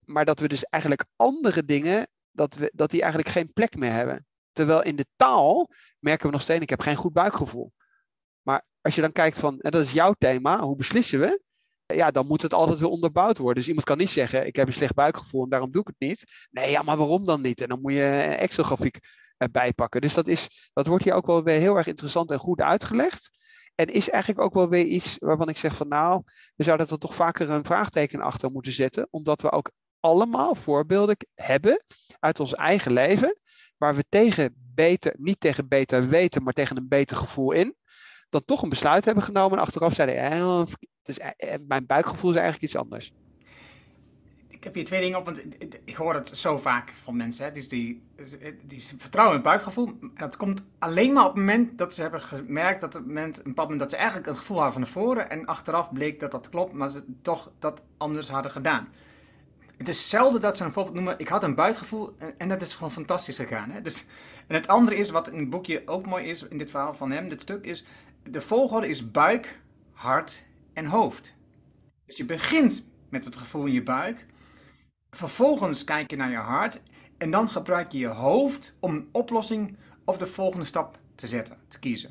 Maar 0.05 0.25
dat 0.25 0.41
we 0.41 0.49
dus 0.49 0.65
eigenlijk 0.65 1.05
andere 1.17 1.65
dingen, 1.65 2.09
dat, 2.31 2.55
we, 2.55 2.73
dat 2.75 2.91
die 2.91 3.01
eigenlijk 3.01 3.33
geen 3.33 3.53
plek 3.53 3.77
meer 3.77 3.93
hebben. 3.93 4.27
Terwijl 4.53 4.83
in 4.83 4.97
de 4.97 5.07
taal 5.17 5.71
merken 5.99 6.27
we 6.27 6.33
nog 6.33 6.43
steeds, 6.43 6.63
ik 6.63 6.71
heb 6.71 6.81
geen 6.81 6.97
goed 6.97 7.13
buikgevoel. 7.13 7.73
Maar 8.43 8.65
als 8.81 8.95
je 8.95 9.01
dan 9.01 9.13
kijkt 9.13 9.39
van, 9.39 9.61
en 9.61 9.71
dat 9.71 9.83
is 9.83 9.93
jouw 9.93 10.13
thema, 10.19 10.61
hoe 10.61 10.77
beslissen 10.77 11.21
we? 11.21 11.43
Ja, 11.87 12.11
dan 12.11 12.27
moet 12.27 12.43
het 12.43 12.53
altijd 12.53 12.79
weer 12.79 12.89
onderbouwd 12.89 13.39
worden. 13.39 13.57
Dus 13.57 13.69
iemand 13.69 13.87
kan 13.87 13.99
niet 13.99 14.11
zeggen, 14.11 14.47
ik 14.47 14.57
heb 14.57 14.67
een 14.67 14.73
slecht 14.73 14.95
buikgevoel 14.95 15.43
en 15.45 15.49
daarom 15.49 15.71
doe 15.71 15.81
ik 15.81 15.87
het 15.87 16.09
niet. 16.09 16.49
Nee, 16.51 16.71
ja, 16.71 16.83
maar 16.83 16.97
waarom 16.97 17.25
dan 17.25 17.41
niet? 17.41 17.61
En 17.61 17.69
dan 17.69 17.81
moet 17.81 17.93
je 17.93 18.03
een 18.03 18.37
Excel-grafiek 18.37 18.99
bijpakken. 19.51 20.01
Dus 20.01 20.15
dat, 20.15 20.29
is, 20.29 20.71
dat 20.73 20.87
wordt 20.87 21.05
hier 21.05 21.13
ook 21.13 21.27
wel 21.27 21.43
weer 21.43 21.59
heel 21.59 21.77
erg 21.77 21.87
interessant 21.87 22.31
en 22.31 22.39
goed 22.39 22.61
uitgelegd. 22.61 23.31
En 23.75 23.87
is 23.87 24.11
eigenlijk 24.11 24.43
ook 24.43 24.55
wel 24.55 24.69
weer 24.69 24.85
iets 24.85 25.17
waarvan 25.19 25.49
ik 25.49 25.57
zeg 25.57 25.77
van 25.77 25.89
nou, 25.89 26.23
we 26.55 26.65
zouden 26.65 26.89
er 26.89 26.99
toch 26.99 27.15
vaker 27.15 27.51
een 27.51 27.65
vraagteken 27.65 28.21
achter 28.21 28.51
moeten 28.51 28.73
zetten. 28.73 29.09
Omdat 29.11 29.43
we 29.43 29.53
ook 29.53 29.71
allemaal 30.01 30.55
voorbeelden 30.55 31.17
hebben 31.35 31.85
uit 32.19 32.41
ons 32.41 32.55
eigen 32.55 32.93
leven. 32.93 33.41
Waar 33.77 33.95
we 33.95 34.05
tegen 34.09 34.55
beter, 34.75 35.15
niet 35.19 35.41
tegen 35.41 35.69
beter 35.69 36.09
weten, 36.09 36.43
maar 36.43 36.53
tegen 36.53 36.77
een 36.77 36.89
beter 36.89 37.17
gevoel 37.17 37.53
in 37.53 37.77
dan 38.33 38.45
toch 38.45 38.63
een 38.63 38.69
besluit 38.69 39.05
hebben 39.05 39.25
genomen. 39.25 39.59
En 39.59 39.65
achteraf 39.65 39.95
zeiden, 39.95 40.17
eh, 40.17 40.59
het 40.59 41.09
is, 41.09 41.19
eh, 41.19 41.59
mijn 41.67 41.87
buikgevoel 41.87 42.31
is 42.31 42.37
eigenlijk 42.37 42.65
iets 42.65 42.77
anders. 42.77 43.13
Ik 44.63 44.69
heb 44.69 44.77
hier 44.77 44.87
twee 44.87 45.01
dingen 45.01 45.19
op, 45.19 45.25
want 45.25 45.43
ik 45.85 45.95
hoor 45.95 46.15
het 46.15 46.29
zo 46.29 46.59
vaak 46.59 46.91
van 47.03 47.17
mensen. 47.17 47.45
Hè. 47.45 47.51
Dus 47.51 47.69
die, 47.69 48.03
die 48.63 48.85
vertrouwen 48.97 49.37
in 49.37 49.41
het 49.41 49.51
buikgevoel. 49.51 49.99
Dat 50.15 50.37
komt 50.37 50.65
alleen 50.79 51.13
maar 51.13 51.25
op 51.25 51.35
het 51.35 51.39
moment 51.39 51.79
dat 51.79 51.95
ze 51.95 52.01
hebben 52.01 52.21
gemerkt 52.21 52.81
dat, 52.81 52.93
het 52.93 53.07
moment, 53.07 53.43
moment 53.55 53.79
dat 53.79 53.91
ze 53.91 53.97
eigenlijk 53.97 54.27
het 54.27 54.39
gevoel 54.39 54.57
hadden 54.57 54.73
van 54.75 54.83
tevoren. 54.83 55.31
En 55.31 55.47
achteraf 55.47 55.93
bleek 55.93 56.21
dat 56.21 56.31
dat 56.31 56.49
klopt, 56.49 56.73
maar 56.73 56.89
ze 56.89 57.05
toch 57.23 57.51
dat 57.59 57.83
anders 57.97 58.29
hadden 58.29 58.51
gedaan. 58.51 58.89
Het 59.77 59.89
is 59.89 60.09
zelden 60.09 60.41
dat 60.41 60.57
ze 60.57 60.65
een 60.65 60.73
voorbeeld 60.73 60.95
noemen. 60.95 61.19
Ik 61.19 61.29
had 61.29 61.43
een 61.43 61.55
buikgevoel 61.55 62.15
en, 62.19 62.35
en 62.39 62.49
dat 62.49 62.63
is 62.63 62.75
gewoon 62.75 62.93
fantastisch 62.93 63.37
gegaan. 63.37 63.71
Hè? 63.71 63.81
Dus, 63.81 64.05
en 64.47 64.55
het 64.55 64.69
andere 64.69 64.97
is, 64.97 65.11
wat 65.11 65.29
in 65.29 65.39
het 65.39 65.51
boekje 65.51 65.83
ook 65.87 66.07
mooi 66.07 66.25
is, 66.25 66.43
in 66.43 66.59
dit 66.59 66.71
verhaal 66.71 66.95
van 66.95 67.11
hem, 67.11 67.29
dit 67.29 67.41
stuk, 67.41 67.65
is 67.65 67.85
de 68.23 68.41
volgorde 68.41 68.89
is 68.89 69.11
buik, 69.11 69.61
hart 69.93 70.47
en 70.73 70.87
hoofd. 70.87 71.35
Dus 72.07 72.17
je 72.17 72.25
begint 72.25 72.87
met 73.09 73.25
het 73.25 73.37
gevoel 73.37 73.67
in 73.67 73.73
je 73.73 73.83
buik. 73.83 74.27
Vervolgens 75.17 75.85
kijk 75.85 76.11
je 76.11 76.17
naar 76.17 76.31
je 76.31 76.37
hart. 76.37 76.81
En 77.19 77.31
dan 77.31 77.49
gebruik 77.49 77.93
je 77.93 77.99
je 77.99 78.07
hoofd 78.07 78.75
om 78.81 78.95
een 78.95 79.09
oplossing 79.13 79.77
of 80.05 80.17
de 80.17 80.27
volgende 80.27 80.65
stap 80.65 80.99
te 81.15 81.27
zetten, 81.27 81.57
te 81.69 81.79
kiezen. 81.79 82.11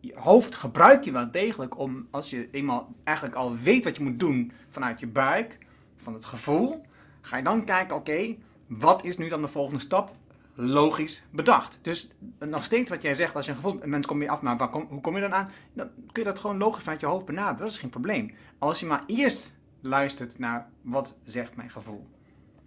Je 0.00 0.14
hoofd 0.16 0.54
gebruik 0.54 1.04
je 1.04 1.12
wel 1.12 1.30
degelijk 1.30 1.78
om, 1.78 2.08
als 2.10 2.30
je 2.30 2.50
eenmaal 2.50 2.94
eigenlijk 3.04 3.36
al 3.36 3.56
weet 3.56 3.84
wat 3.84 3.96
je 3.96 4.02
moet 4.02 4.18
doen 4.18 4.52
vanuit 4.68 5.00
je 5.00 5.06
buik, 5.06 5.58
van 5.96 6.14
het 6.14 6.24
gevoel, 6.24 6.86
ga 7.20 7.36
je 7.36 7.42
dan 7.42 7.64
kijken, 7.64 7.96
oké, 7.96 8.36
wat 8.66 9.04
is 9.04 9.16
nu 9.16 9.28
dan 9.28 9.42
de 9.42 9.48
volgende 9.48 9.80
stap? 9.80 10.16
Logisch 10.54 11.24
bedacht. 11.30 11.78
Dus 11.82 12.08
nog 12.38 12.64
steeds 12.64 12.90
wat 12.90 13.02
jij 13.02 13.14
zegt, 13.14 13.36
als 13.36 13.44
je 13.44 13.50
een 13.50 13.56
gevoel, 13.56 13.82
een 13.82 13.90
mens 13.90 14.06
kom 14.06 14.22
je 14.22 14.30
af, 14.30 14.40
maar 14.40 14.56
waar 14.56 14.70
kom, 14.70 14.86
hoe 14.88 15.00
kom 15.00 15.14
je 15.14 15.20
dan 15.20 15.34
aan? 15.34 15.50
Dan 15.72 15.88
kun 16.12 16.22
je 16.22 16.28
dat 16.28 16.38
gewoon 16.38 16.58
logisch 16.58 16.82
vanuit 16.82 17.00
je 17.00 17.06
hoofd 17.06 17.24
benaderen. 17.24 17.58
Dat 17.58 17.70
is 17.70 17.78
geen 17.78 17.90
probleem. 17.90 18.34
Als 18.58 18.80
je 18.80 18.86
maar 18.86 19.02
eerst 19.06 19.54
luistert 19.80 20.38
naar 20.38 20.70
wat 20.82 21.16
zegt 21.24 21.56
mijn 21.56 21.70
gevoel. 21.70 22.06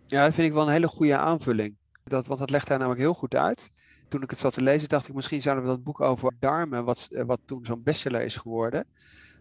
Ja, 0.10 0.24
dat 0.24 0.34
vind 0.34 0.48
ik 0.48 0.54
wel 0.54 0.66
een 0.66 0.72
hele 0.72 0.88
goede 0.88 1.18
aanvulling. 1.18 1.78
Dat, 2.04 2.28
want 2.28 2.40
dat 2.40 2.50
legt 2.50 2.68
hij 2.68 2.78
namelijk 2.78 3.02
heel 3.02 3.14
goed 3.14 3.36
uit. 3.36 3.70
Toen 4.08 4.22
ik 4.22 4.30
het 4.30 4.40
zat 4.40 4.54
te 4.54 4.62
lezen, 4.62 4.90
dacht 4.90 5.08
ik 5.08 5.14
misschien 5.14 5.42
zouden 5.42 5.64
we 5.64 5.70
dat 5.70 5.84
boek 5.84 6.02
over 6.02 6.36
darmen, 6.40 6.86
wat, 6.86 7.08
eh, 7.12 7.24
wat 7.26 7.40
toen 7.46 7.66
zo'n 7.66 7.84
bestseller 7.84 8.22
is 8.22 8.36
geworden, 8.36 8.86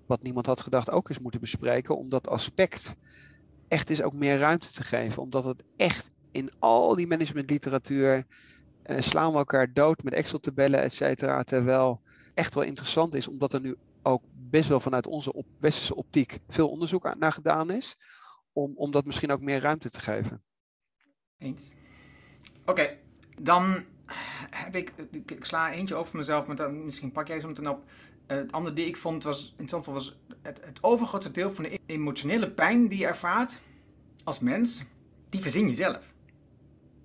wat 0.07 0.23
niemand 0.23 0.47
had 0.47 0.61
gedacht 0.61 0.91
ook 0.91 1.09
eens 1.09 1.19
moeten 1.19 1.41
bespreken, 1.41 1.97
om 1.97 2.09
dat 2.09 2.29
aspect 2.29 2.97
echt 3.69 3.91
eens 3.91 4.03
ook 4.03 4.13
meer 4.13 4.39
ruimte 4.39 4.73
te 4.73 4.83
geven. 4.85 5.23
Omdat 5.23 5.45
het 5.45 5.63
echt 5.77 6.11
in 6.31 6.51
al 6.59 6.95
die 6.95 7.07
managementliteratuur 7.07 8.27
uh, 8.87 9.01
slaan 9.01 9.33
we 9.33 9.39
elkaar 9.39 9.73
dood 9.73 10.03
met 10.03 10.13
Excel-tabellen, 10.13 10.83
et 10.83 10.93
cetera. 10.93 11.43
Terwijl 11.43 12.01
echt 12.35 12.55
wel 12.55 12.65
interessant 12.65 13.15
is, 13.15 13.29
omdat 13.29 13.53
er 13.53 13.61
nu 13.61 13.77
ook 14.03 14.23
best 14.33 14.69
wel 14.69 14.81
vanuit 14.81 15.07
onze 15.07 15.33
op, 15.33 15.47
westerse 15.61 15.95
optiek 15.97 16.39
veel 16.49 16.69
onderzoek 16.71 17.15
naar 17.19 17.33
gedaan 17.33 17.71
is. 17.71 17.97
Om, 18.53 18.73
om 18.77 18.91
dat 18.91 19.05
misschien 19.05 19.33
ook 19.33 19.41
meer 19.41 19.61
ruimte 19.61 19.91
te 19.91 20.01
geven. 20.01 20.43
Eens. 21.39 21.69
Oké, 22.65 22.97
dan 23.41 23.85
heb 24.51 24.77
ik, 24.77 24.93
ik, 25.11 25.45
sla 25.45 25.73
eentje 25.73 25.95
over 25.95 26.17
mezelf, 26.17 26.47
maar 26.47 26.57
dan, 26.57 26.85
misschien 26.85 27.13
pak 27.13 27.29
jij 27.29 27.41
zo 27.41 27.49
meteen 27.49 27.69
op. 27.69 27.85
Uh, 27.87 28.37
het 28.37 28.53
andere 28.53 28.75
die 28.75 28.87
ik 28.87 28.97
vond 28.97 29.23
was 29.23 29.55
interessant 29.59 29.87
was 29.87 30.17
het, 30.43 30.61
het 30.65 30.83
overgrote 30.83 31.31
deel 31.31 31.55
van 31.55 31.65
de 31.65 31.81
emotionele 31.87 32.51
pijn 32.51 32.89
die 32.89 32.99
je 32.99 33.07
ervaart 33.07 33.61
als 34.25 34.39
mens, 34.39 34.83
die 35.29 35.41
verzin 35.41 35.69
je 35.69 35.75
zelf. 35.75 36.13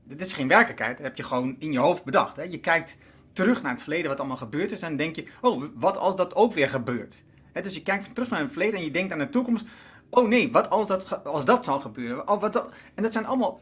Dit 0.04 0.22
is 0.22 0.34
geen 0.34 0.48
werkelijkheid, 0.48 0.98
dat 0.98 1.06
heb 1.06 1.18
je 1.18 1.24
gewoon 1.24 1.56
in 1.60 1.72
je 1.72 1.80
hoofd 1.80 2.04
bedacht. 2.04 2.38
Hè? 2.38 2.44
Je 2.44 2.60
kijkt 2.60 2.98
terug 3.34 3.62
naar 3.62 3.72
het 3.72 3.82
verleden, 3.82 4.10
wat 4.10 4.20
allemaal 4.20 4.38
gebeurd 4.38 4.72
is, 4.72 4.82
en 4.82 4.98
denk 4.98 5.16
je, 5.16 5.28
oh, 5.42 5.64
wat 5.76 5.98
als 5.98 6.16
dat 6.16 6.36
ook 6.36 6.54
weer 6.54 6.70
gebeurt? 6.70 7.24
Hè, 7.52 7.62
dus 7.62 7.74
je 7.74 7.82
kijkt 7.82 8.16
terug 8.16 8.30
naar 8.30 8.40
het 8.40 8.52
verleden 8.52 8.80
en 8.80 8.86
je 8.86 8.92
denkt 8.92 9.12
aan 9.12 9.20
de 9.20 9.30
toekomst, 9.30 9.66
oh 10.10 10.28
nee, 10.28 10.52
wat 10.52 10.70
als 10.70 10.88
dat, 10.88 11.24
als 11.26 11.46
dat 11.46 11.66
zal 11.66 11.80
gebeuren? 11.80 12.28
Oh, 12.28 12.42
wat 12.42 12.54
dat, 12.54 12.70
en 12.96 13.04
dat 13.04 13.12
zijn 13.12 13.26
allemaal 13.26 13.62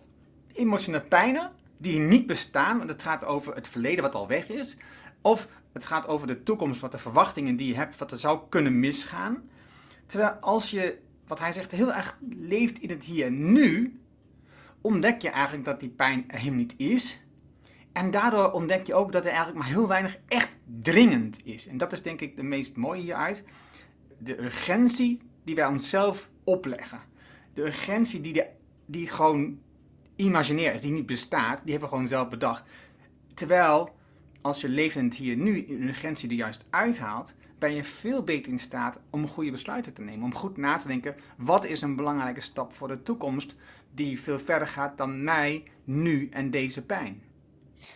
emotionele 0.60 1.04
pijnen 1.04 1.52
die 1.78 2.00
niet 2.00 2.28
bestaan, 2.28 2.78
want 2.78 2.90
het 2.90 3.02
gaat 3.02 3.26
over 3.26 3.56
het 3.56 3.68
verleden 3.68 4.04
wat 4.04 4.16
al 4.16 4.28
weg 4.28 4.50
is, 4.50 4.78
of 5.22 5.48
het 5.74 5.86
gaat 5.86 6.08
over 6.08 6.28
de 6.28 6.44
toekomst, 6.44 6.82
wat 6.82 6.92
de 6.92 6.98
verwachtingen 6.98 7.56
die 7.56 7.68
je 7.68 7.76
hebt, 7.76 7.98
wat 7.98 8.12
er 8.12 8.20
zou 8.20 8.40
kunnen 8.50 8.80
misgaan. 8.80 9.50
Terwijl 10.06 10.32
als 10.32 10.70
je, 10.70 10.98
wat 11.28 11.40
hij 11.40 11.52
zegt, 11.52 11.72
heel 11.72 11.94
erg 11.94 12.18
leeft 12.30 12.80
in 12.80 12.90
het 12.90 13.04
hier 13.04 13.26
en 13.26 13.52
nu, 13.52 14.00
ontdek 14.82 15.22
je 15.22 15.30
eigenlijk 15.30 15.66
dat 15.66 15.80
die 15.80 15.90
pijn 15.90 16.24
er 16.28 16.38
helemaal 16.38 16.60
niet 16.60 16.74
is. 16.78 17.22
En 17.92 18.12
daardoor 18.12 18.52
ontdek 18.52 18.88
je 18.88 18.94
ook 18.94 19.12
dat 19.12 19.24
er 19.24 19.30
eigenlijk 19.30 19.60
maar 19.60 19.68
heel 19.68 19.88
weinig 19.88 20.18
echt 20.28 20.58
dringend 20.82 21.40
is. 21.46 21.68
En 21.68 21.78
dat 21.78 21.92
is 21.92 22.02
denk 22.02 22.22
ik 22.22 22.36
de 22.38 22.44
meest 22.44 22.76
mooie 22.76 23.02
hieruit. 23.02 23.44
De 24.18 24.44
urgentie 24.44 25.22
die 25.44 25.56
wij 25.56 25.66
onszelf 25.66 26.30
opleggen. 26.44 27.00
De 27.54 27.66
urgentie 27.66 28.22
die, 28.22 28.34
de, 28.34 28.48
die 28.86 29.08
gewoon 29.08 29.60
imaginair 30.20 30.74
is, 30.74 30.82
die 30.82 30.92
niet 30.92 31.06
bestaat, 31.06 31.62
die 31.62 31.72
hebben 31.72 31.90
we 31.90 31.96
gewoon 31.96 32.08
zelf 32.08 32.30
bedacht. 32.30 32.64
Terwijl, 33.34 33.96
als 34.42 34.62
je 34.62 34.70
levend 34.70 35.16
hier 35.16 35.38
nu 35.38 35.68
een 35.68 35.88
urgentie 35.88 36.30
er 36.30 36.36
juist 36.36 36.64
uithaalt, 36.70 37.36
ben 37.60 37.74
je 37.74 37.84
veel 37.84 38.24
beter 38.24 38.52
in 38.52 38.60
staat 38.60 39.00
om 39.10 39.28
goede 39.28 39.52
besluiten 39.52 39.94
te 39.94 40.02
nemen. 40.02 40.24
Om 40.24 40.36
goed 40.36 40.58
na 40.58 40.76
te 40.76 40.88
denken, 40.88 41.16
wat 41.38 41.66
is 41.66 41.82
een 41.82 41.96
belangrijke 41.96 42.42
stap 42.42 42.74
voor 42.74 42.88
de 42.88 43.04
toekomst 43.04 43.56
die 43.94 44.20
veel 44.20 44.40
verder 44.40 44.68
gaat 44.68 44.98
dan 44.98 45.24
mij, 45.24 45.64
nu 45.84 46.30
en 46.30 46.50
deze 46.52 46.82
pijn. 46.86 47.24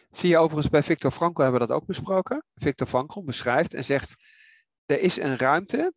zie 0.09 0.29
je 0.29 0.37
overigens 0.37 0.69
bij 0.69 0.83
Victor 0.83 1.11
Frankl 1.11 1.41
hebben 1.41 1.61
we 1.61 1.67
dat 1.67 1.75
ook 1.75 1.85
besproken. 1.85 2.43
Victor 2.55 2.87
Frankl 2.87 3.23
beschrijft 3.23 3.73
en 3.73 3.85
zegt, 3.85 4.15
er 4.85 4.99
is 4.99 5.17
een 5.17 5.37
ruimte 5.37 5.93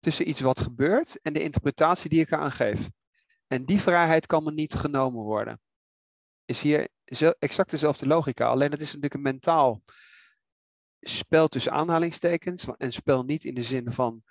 tussen 0.00 0.28
iets 0.28 0.40
wat 0.40 0.60
gebeurt 0.60 1.20
en 1.22 1.32
de 1.32 1.42
interpretatie 1.42 2.10
die 2.10 2.20
ik 2.20 2.30
eraan 2.30 2.52
geef. 2.52 2.88
En 3.46 3.64
die 3.64 3.80
vrijheid 3.80 4.26
kan 4.26 4.44
me 4.44 4.52
niet 4.52 4.74
genomen 4.74 5.22
worden. 5.22 5.60
Is 6.48 6.60
hier 6.60 6.88
exact 7.38 7.70
dezelfde 7.70 8.06
logica, 8.06 8.46
alleen 8.46 8.70
het 8.70 8.80
is 8.80 8.86
natuurlijk 8.86 9.14
een 9.14 9.20
mentaal 9.20 9.82
spel 11.00 11.48
tussen 11.48 11.72
aanhalingstekens. 11.72 12.66
En 12.76 12.92
spel 12.92 13.24
niet 13.24 13.44
in 13.44 13.54
de 13.54 13.62
zin 13.62 13.92
van 13.92 14.22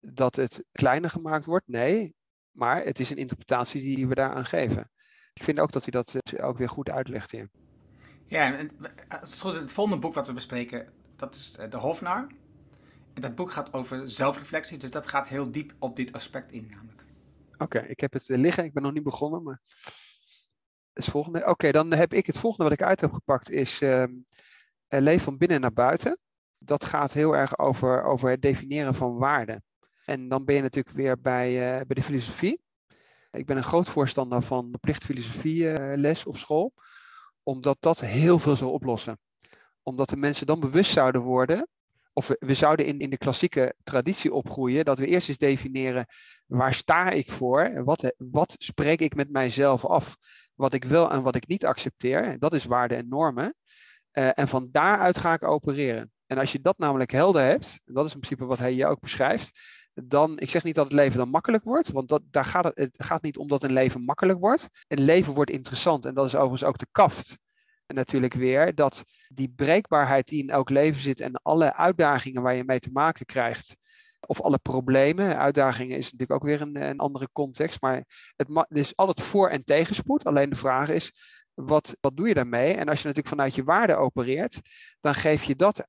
dat 0.00 0.36
het 0.36 0.64
kleiner 0.72 1.10
gemaakt 1.10 1.44
wordt, 1.44 1.68
nee. 1.68 2.14
Maar 2.50 2.84
het 2.84 3.00
is 3.00 3.10
een 3.10 3.16
interpretatie 3.16 3.80
die 3.80 4.08
we 4.08 4.14
daaraan 4.14 4.44
geven. 4.44 4.90
Ik 5.34 5.42
vind 5.42 5.58
ook 5.60 5.72
dat 5.72 5.82
hij 5.82 5.90
dat 5.90 6.14
eh, 6.14 6.46
ook 6.46 6.58
weer 6.58 6.68
goed 6.68 6.90
uitlegt 6.90 7.30
hier. 7.30 7.50
Ja, 8.26 8.54
en 8.54 8.70
het 9.08 9.72
volgende 9.72 9.98
boek 9.98 10.14
wat 10.14 10.26
we 10.26 10.32
bespreken, 10.32 10.92
dat 11.16 11.34
is 11.34 11.56
eh, 11.56 11.70
De 11.70 11.76
Hofnar. 11.76 12.26
En 13.14 13.20
dat 13.20 13.34
boek 13.34 13.50
gaat 13.50 13.72
over 13.72 14.10
zelfreflectie, 14.10 14.78
dus 14.78 14.90
dat 14.90 15.06
gaat 15.06 15.28
heel 15.28 15.52
diep 15.52 15.74
op 15.78 15.96
dit 15.96 16.12
aspect 16.12 16.52
in 16.52 16.66
namelijk. 16.70 17.04
Oké, 17.58 17.78
ik 17.78 18.00
heb 18.00 18.12
het 18.12 18.30
eh, 18.30 18.38
liggen, 18.38 18.64
ik 18.64 18.72
ben 18.72 18.82
nog 18.82 18.92
niet 18.92 19.02
begonnen, 19.02 19.42
maar 19.42 19.60
het 20.92 21.04
volgende. 21.04 21.46
Oké, 21.46 21.72
dan 21.72 21.92
heb 21.92 22.14
ik 22.14 22.26
het 22.26 22.38
volgende 22.38 22.64
wat 22.64 22.72
ik 22.72 22.86
uit 22.86 23.00
heb 23.00 23.12
gepakt 23.12 23.50
is 23.50 23.80
uh, 23.80 24.04
Leef 24.88 25.22
van 25.22 25.36
binnen 25.36 25.60
naar 25.60 25.72
buiten. 25.72 26.18
Dat 26.58 26.84
gaat 26.84 27.12
heel 27.12 27.36
erg 27.36 27.58
over, 27.58 28.04
over 28.04 28.30
het 28.30 28.42
definiëren 28.42 28.94
van 28.94 29.16
waarden. 29.16 29.64
En 30.04 30.28
dan 30.28 30.44
ben 30.44 30.54
je 30.54 30.62
natuurlijk 30.62 30.96
weer 30.96 31.20
bij, 31.20 31.50
uh, 31.52 31.86
bij 31.86 31.94
de 31.94 32.02
filosofie. 32.02 32.60
Ik 33.30 33.46
ben 33.46 33.56
een 33.56 33.64
groot 33.64 33.88
voorstander 33.88 34.42
van 34.42 34.72
de 34.72 34.78
plichtfilosofie 34.78 35.78
les 35.98 36.26
op 36.26 36.36
school, 36.36 36.72
omdat 37.42 37.76
dat 37.80 38.00
heel 38.00 38.38
veel 38.38 38.56
zal 38.56 38.72
oplossen. 38.72 39.18
Omdat 39.82 40.08
de 40.08 40.16
mensen 40.16 40.46
dan 40.46 40.60
bewust 40.60 40.92
zouden 40.92 41.20
worden 41.20 41.68
of 42.12 42.30
we, 42.38 42.54
zouden 42.54 42.86
in, 42.86 42.98
in 42.98 43.10
de 43.10 43.18
klassieke 43.18 43.74
traditie 43.82 44.32
opgroeien, 44.32 44.84
dat 44.84 44.98
we 44.98 45.06
eerst 45.06 45.28
eens 45.28 45.38
definiëren 45.38 46.06
waar 46.46 46.74
sta 46.74 47.10
ik 47.10 47.30
voor, 47.30 47.84
wat, 47.84 48.14
wat 48.16 48.54
spreek 48.58 49.00
ik 49.00 49.14
met 49.14 49.30
mijzelf 49.30 49.86
af, 49.86 50.16
wat 50.62 50.72
ik 50.72 50.84
wil 50.84 51.10
en 51.10 51.22
wat 51.22 51.34
ik 51.34 51.46
niet 51.46 51.64
accepteer, 51.64 52.38
dat 52.38 52.52
is 52.52 52.64
waarden 52.64 52.98
en 52.98 53.08
normen. 53.08 53.54
Uh, 54.12 54.38
en 54.38 54.48
van 54.48 54.68
daaruit 54.70 55.18
ga 55.18 55.32
ik 55.32 55.44
opereren. 55.44 56.12
En 56.26 56.38
als 56.38 56.52
je 56.52 56.60
dat 56.60 56.78
namelijk 56.78 57.10
helder 57.10 57.42
hebt, 57.42 57.80
en 57.84 57.94
dat 57.94 58.06
is 58.06 58.14
in 58.14 58.20
principe 58.20 58.44
wat 58.44 58.58
hij 58.58 58.74
je 58.74 58.86
ook 58.86 59.00
beschrijft, 59.00 59.60
dan, 59.94 60.38
ik 60.38 60.50
zeg 60.50 60.64
niet 60.64 60.74
dat 60.74 60.84
het 60.84 60.92
leven 60.92 61.18
dan 61.18 61.28
makkelijk 61.28 61.64
wordt, 61.64 61.90
want 61.90 62.08
dat, 62.08 62.22
daar 62.30 62.44
gaat 62.44 62.64
het, 62.64 62.78
het 62.78 63.04
gaat 63.04 63.22
niet 63.22 63.36
om 63.36 63.48
dat 63.48 63.62
een 63.62 63.72
leven 63.72 64.04
makkelijk 64.04 64.38
wordt. 64.40 64.68
Een 64.88 65.04
leven 65.04 65.32
wordt 65.32 65.50
interessant 65.50 66.04
en 66.04 66.14
dat 66.14 66.26
is 66.26 66.34
overigens 66.34 66.64
ook 66.64 66.78
de 66.78 66.86
kaft 66.90 67.38
natuurlijk 67.86 68.34
weer 68.34 68.74
dat 68.74 69.04
die 69.28 69.52
breekbaarheid 69.56 70.28
die 70.28 70.42
in 70.42 70.50
elk 70.50 70.70
leven 70.70 71.00
zit 71.00 71.20
en 71.20 71.32
alle 71.42 71.74
uitdagingen 71.74 72.42
waar 72.42 72.54
je 72.54 72.64
mee 72.64 72.78
te 72.78 72.90
maken 72.92 73.26
krijgt, 73.26 73.76
of 74.26 74.40
alle 74.40 74.58
problemen, 74.58 75.38
uitdagingen 75.38 75.96
is 75.96 76.04
natuurlijk 76.04 76.32
ook 76.32 76.48
weer 76.48 76.60
een, 76.60 76.82
een 76.82 76.98
andere 76.98 77.28
context, 77.32 77.80
maar 77.80 78.04
het 78.36 78.66
is 78.68 78.96
altijd 78.96 79.26
voor- 79.26 79.48
en 79.48 79.64
tegenspoed. 79.64 80.24
Alleen 80.24 80.50
de 80.50 80.56
vraag 80.56 80.88
is, 80.88 81.12
wat, 81.54 81.96
wat 82.00 82.16
doe 82.16 82.28
je 82.28 82.34
daarmee? 82.34 82.74
En 82.74 82.88
als 82.88 82.98
je 82.98 83.06
natuurlijk 83.06 83.34
vanuit 83.34 83.54
je 83.54 83.64
waarde 83.64 83.96
opereert, 83.96 84.60
dan 85.00 85.14
geef 85.14 85.44
je 85.44 85.56
dat 85.56 85.86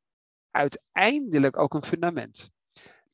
uiteindelijk 0.52 1.58
ook 1.58 1.74
een 1.74 1.84
fundament. 1.84 2.50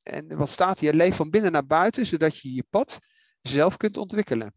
En 0.04 0.38
wat 0.38 0.50
staat 0.50 0.80
hier? 0.80 0.94
Leef 0.94 1.16
van 1.16 1.30
binnen 1.30 1.52
naar 1.52 1.66
buiten, 1.66 2.06
zodat 2.06 2.38
je 2.38 2.54
je 2.54 2.66
pad 2.70 3.00
zelf 3.42 3.78
kunt 3.78 3.98
ontwikkelen. 3.98 4.54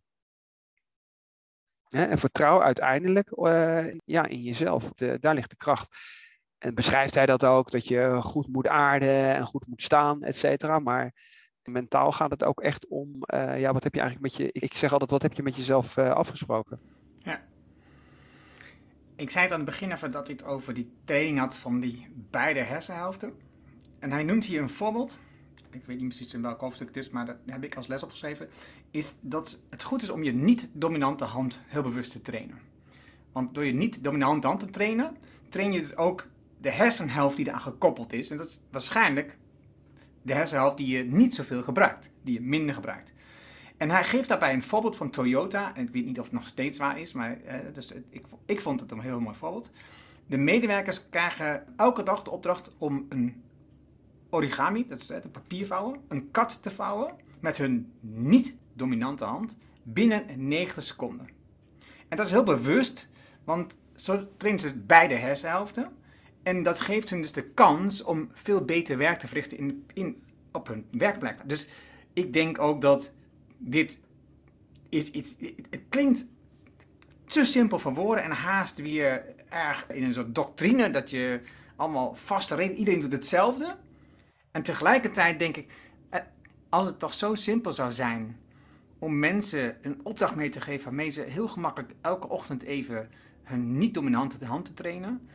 En 1.89 2.19
vertrouw 2.19 2.63
uiteindelijk 2.63 3.31
uh, 3.31 3.95
ja, 4.05 4.27
in 4.27 4.43
jezelf. 4.43 4.93
Daar 4.93 5.35
ligt 5.35 5.51
de 5.51 5.57
kracht. 5.57 5.97
En 6.63 6.75
beschrijft 6.75 7.15
hij 7.15 7.27
dat 7.27 7.45
ook, 7.45 7.71
dat 7.71 7.89
je 7.89 8.19
goed 8.23 8.49
moet 8.49 8.69
aarden 8.69 9.35
en 9.35 9.45
goed 9.45 9.67
moet 9.67 9.83
staan, 9.83 10.23
et 10.23 10.37
cetera. 10.37 10.79
Maar 10.79 11.13
mentaal 11.63 12.13
gaat 12.13 12.31
het 12.31 12.45
ook 12.45 12.61
echt 12.61 12.89
om, 12.89 13.09
uh, 13.35 13.61
ja, 13.61 13.73
wat 13.73 13.85
heb 13.85 13.95
je 13.95 14.01
eigenlijk 14.01 14.37
met 14.37 14.47
je, 14.47 14.53
ik 14.53 14.75
zeg 14.75 14.93
altijd, 14.93 15.11
wat 15.11 15.23
heb 15.23 15.33
je 15.33 15.43
met 15.43 15.57
jezelf 15.57 15.97
uh, 15.97 16.11
afgesproken? 16.11 16.81
Ja. 17.19 17.41
Ik 19.17 19.31
zei 19.31 19.45
het 19.45 19.53
aan 19.53 19.61
het 19.61 19.69
begin 19.69 19.93
even 19.93 20.11
dat 20.11 20.27
hij 20.27 20.37
het 20.39 20.47
over 20.47 20.75
die 20.75 20.93
training 21.05 21.39
had 21.39 21.57
van 21.57 21.81
die 21.81 22.07
beide 22.31 22.61
hersenhelften. 22.61 23.33
En 23.99 24.13
hij 24.13 24.25
noemt 24.25 24.45
hier 24.45 24.61
een 24.61 24.69
voorbeeld 24.69 25.19
ik 25.75 25.87
weet 25.87 25.99
niet 26.01 26.09
precies 26.09 26.35
in 26.35 26.43
welk 26.43 26.61
hoofdstuk 26.61 26.87
het 26.87 26.97
is, 26.97 27.11
maar 27.11 27.27
dat 27.27 27.37
heb 27.47 27.65
ik 27.65 27.77
als 27.77 27.87
les 27.87 28.03
opgeschreven, 28.03 28.49
is 28.91 29.15
dat 29.21 29.61
het 29.71 29.83
goed 29.83 30.03
is 30.03 30.11
om 30.11 30.23
je 30.23 30.33
niet-dominante 30.33 31.25
hand 31.25 31.63
heel 31.67 31.83
bewust 31.83 32.13
te 32.13 32.21
trainen. 32.21 32.59
Want 33.33 33.55
door 33.55 33.65
je 33.65 33.73
niet-dominante 33.73 34.47
hand 34.47 34.61
te 34.61 34.71
trainen, 34.71 35.17
train 35.49 35.73
je 35.73 35.81
dus 35.81 35.97
ook 35.97 36.27
de 36.63 36.71
hersenhelft 36.71 37.37
die 37.37 37.47
eraan 37.47 37.61
gekoppeld 37.61 38.13
is. 38.13 38.31
En 38.31 38.37
dat 38.37 38.47
is 38.47 38.61
waarschijnlijk 38.71 39.39
de 40.23 40.35
hersenhelft 40.35 40.77
die 40.77 40.97
je 40.97 41.05
niet 41.05 41.35
zoveel 41.35 41.63
gebruikt, 41.63 42.11
die 42.23 42.35
je 42.35 42.41
minder 42.41 42.75
gebruikt. 42.75 43.13
En 43.77 43.91
hij 43.91 44.05
geeft 44.05 44.29
daarbij 44.29 44.53
een 44.53 44.63
voorbeeld 44.63 44.97
van 44.97 45.11
Toyota. 45.11 45.75
En 45.75 45.87
ik 45.87 45.93
weet 45.93 46.05
niet 46.05 46.19
of 46.19 46.25
het 46.25 46.35
nog 46.35 46.47
steeds 46.47 46.79
waar 46.79 46.99
is, 46.99 47.13
maar 47.13 47.41
eh, 47.41 47.59
dus 47.73 47.93
ik, 48.11 48.25
ik 48.47 48.61
vond 48.61 48.81
het 48.81 48.91
een 48.91 49.01
heel 49.01 49.21
mooi 49.21 49.37
voorbeeld. 49.37 49.71
De 50.27 50.39
medewerkers 50.39 51.09
krijgen 51.09 51.65
elke 51.77 52.03
dag 52.03 52.23
de 52.23 52.31
opdracht 52.31 52.75
om 52.79 53.07
een 53.09 53.43
origami, 54.31 54.89
dat 54.89 55.01
is 55.01 55.07
de 55.07 55.29
papiervouwen, 55.33 56.01
een 56.09 56.31
kat 56.31 56.63
te 56.63 56.71
vouwen 56.71 57.15
met 57.41 57.57
hun 57.57 57.93
niet-dominante 58.01 59.25
hand 59.25 59.57
binnen 59.83 60.25
90 60.49 60.83
seconden. 60.83 61.29
En 62.09 62.17
dat 62.17 62.27
is 62.27 62.33
heel 62.33 62.43
bewust, 62.43 63.09
want 63.45 63.79
zo 63.95 64.29
trainen 64.37 64.61
ze 64.63 64.79
beide 64.79 65.15
hersenhelften. 65.15 65.93
En 66.43 66.63
dat 66.63 66.81
geeft 66.81 67.11
hun 67.11 67.21
dus 67.21 67.33
de 67.33 67.51
kans 67.51 68.03
om 68.03 68.31
veel 68.33 68.65
beter 68.65 68.99
werk 68.99 69.19
te 69.19 69.27
verrichten 69.27 69.59
in, 69.59 69.87
in, 69.95 70.23
op 70.53 70.67
hun 70.67 70.87
werkplek. 70.91 71.39
Dus 71.45 71.67
ik 72.13 72.33
denk 72.33 72.59
ook 72.59 72.81
dat 72.81 73.13
dit 73.59 74.01
is 74.89 75.11
iets. 75.11 75.37
Het 75.71 75.83
klinkt 75.89 76.27
te 77.25 77.45
simpel 77.45 77.79
van 77.79 77.95
woorden 77.95 78.25
en 78.25 78.31
haast 78.31 78.79
weer 78.79 79.25
erg 79.49 79.87
in 79.91 80.03
een 80.03 80.15
soort 80.15 80.35
doctrine 80.35 80.91
dat 80.91 81.11
je 81.11 81.41
allemaal 81.77 82.15
vaste 82.15 82.55
regels, 82.55 82.79
iedereen 82.79 83.01
doet 83.01 83.13
hetzelfde. 83.13 83.77
En 84.51 84.63
tegelijkertijd 84.63 85.39
denk 85.39 85.57
ik, 85.57 85.73
eh, 86.11 86.21
als 86.69 86.87
het 86.87 86.99
toch 86.99 87.15
zo 87.15 87.35
simpel 87.35 87.73
zou 87.73 87.93
zijn 87.93 88.41
om 88.99 89.19
mensen 89.19 89.77
een 89.83 90.01
opdracht 90.03 90.35
mee 90.35 90.49
te 90.49 90.61
geven 90.61 90.85
waarmee 90.85 91.11
ze 91.11 91.21
heel 91.21 91.49
gemakkelijk 91.49 91.93
elke 92.01 92.29
ochtend 92.29 92.63
even 92.63 93.09
hun 93.43 93.79
niet-dominante 93.79 94.45
hand 94.45 94.65
te 94.65 94.75
trainen, 94.75 95.29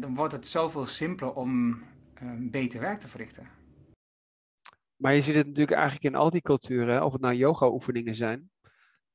dan 0.00 0.14
wordt 0.14 0.32
het 0.32 0.46
zoveel 0.46 0.86
simpeler 0.86 1.34
om 1.34 1.82
um, 2.22 2.50
beter 2.50 2.80
werk 2.80 2.98
te 2.98 3.08
verrichten. 3.08 3.48
Maar 4.96 5.14
je 5.14 5.20
ziet 5.20 5.34
het 5.34 5.46
natuurlijk 5.46 5.76
eigenlijk 5.76 6.04
in 6.04 6.14
al 6.14 6.30
die 6.30 6.40
culturen, 6.40 7.04
of 7.04 7.12
het 7.12 7.20
nou 7.20 7.34
yoga-oefeningen 7.34 8.14
zijn. 8.14 8.50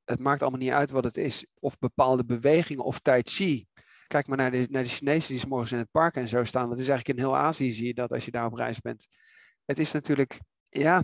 Het 0.03 0.19
maakt 0.19 0.41
allemaal 0.41 0.59
niet 0.59 0.71
uit 0.71 0.91
wat 0.91 1.03
het 1.03 1.17
is. 1.17 1.45
Of 1.59 1.79
bepaalde 1.79 2.25
bewegingen 2.25 2.83
of 2.83 2.99
tai 2.99 3.21
chi. 3.23 3.67
Kijk 4.07 4.27
maar 4.27 4.37
naar 4.37 4.51
de, 4.51 4.67
naar 4.69 4.83
de 4.83 4.89
Chinezen 4.89 5.35
die 5.35 5.47
morgens 5.47 5.71
in 5.71 5.77
het 5.77 5.91
park 5.91 6.15
en 6.15 6.27
zo 6.27 6.43
staan. 6.43 6.69
Dat 6.69 6.79
is 6.79 6.87
eigenlijk 6.87 7.19
in 7.19 7.25
heel 7.25 7.37
Azië 7.37 7.71
zie 7.71 7.87
je 7.87 7.93
dat 7.93 8.11
als 8.11 8.25
je 8.25 8.31
daar 8.31 8.45
op 8.45 8.53
reis 8.53 8.79
bent. 8.79 9.07
Het 9.65 9.79
is 9.79 9.91
natuurlijk, 9.91 10.39
ja, 10.69 11.03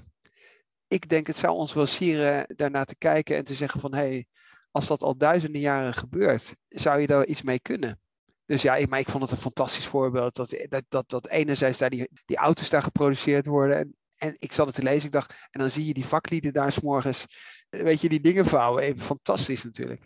ik 0.88 1.10
denk 1.10 1.28
het 1.28 1.36
zou 1.36 1.54
ons 1.54 1.74
wel 1.74 1.86
sieren 1.86 2.46
daarnaar 2.56 2.86
te 2.86 2.96
kijken 2.96 3.36
en 3.36 3.44
te 3.44 3.54
zeggen 3.54 3.80
van 3.80 3.94
hé, 3.94 4.00
hey, 4.00 4.26
als 4.72 4.88
dat 4.88 5.02
al 5.02 5.18
duizenden 5.18 5.62
jaren 5.62 5.94
gebeurt, 5.94 6.56
zou 6.68 7.00
je 7.00 7.08
daar 7.08 7.26
iets 7.26 7.42
mee 7.42 7.60
kunnen? 7.60 8.00
Dus 8.48 8.62
ja, 8.62 8.76
ik, 8.76 8.90
maar 8.90 9.00
ik 9.00 9.10
vond 9.10 9.24
het 9.24 9.32
een 9.32 9.38
fantastisch 9.38 9.88
voorbeeld. 9.88 10.36
Dat, 10.36 10.56
dat, 10.70 10.84
dat, 10.90 11.10
dat 11.10 11.28
enerzijds 11.28 11.78
daar 11.78 11.90
die, 11.90 12.10
die 12.26 12.38
auto's 12.38 12.70
daar 12.70 12.82
geproduceerd 12.82 13.46
worden. 13.46 13.78
En, 13.78 13.96
en 14.16 14.36
ik 14.40 14.52
zat 14.52 14.66
het 14.66 14.76
te 14.76 14.84
lezen, 14.84 15.06
ik 15.06 15.12
dacht, 15.12 15.34
en 15.52 15.60
dan 15.60 15.70
zie 15.70 15.86
je 15.86 15.94
die 15.94 16.06
vaklieden 16.06 16.54
daar 16.54 16.72
s'morgens, 16.72 17.26
weet 17.70 18.02
je, 18.02 18.10
die 18.10 18.22
dingen 18.22 18.46
vouwen. 18.46 18.84
Even 18.84 19.00
fantastisch 19.00 19.64
natuurlijk. 19.64 20.02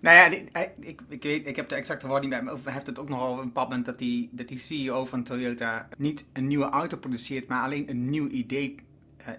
Nou 0.00 0.16
ja, 0.16 0.38
ik, 0.80 1.02
ik, 1.08 1.22
weet, 1.22 1.46
ik 1.46 1.56
heb 1.56 1.68
de 1.68 1.74
exacte 1.74 2.06
woord 2.06 2.20
niet 2.20 2.30
bij 2.30 2.42
me. 2.42 2.56
Hij 2.62 2.72
heeft 2.72 2.86
het 2.86 2.98
ook 2.98 3.08
nog 3.08 3.22
over 3.22 3.44
een 3.44 3.50
moment 3.54 3.86
dat 3.86 3.98
die, 3.98 4.28
dat 4.32 4.48
die 4.48 4.58
CEO 4.58 5.04
van 5.04 5.22
Toyota 5.22 5.88
niet 5.96 6.24
een 6.32 6.46
nieuwe 6.46 6.68
auto 6.68 6.96
produceert, 6.96 7.48
maar 7.48 7.62
alleen 7.62 7.90
een 7.90 8.10
nieuw 8.10 8.28
idee 8.28 8.85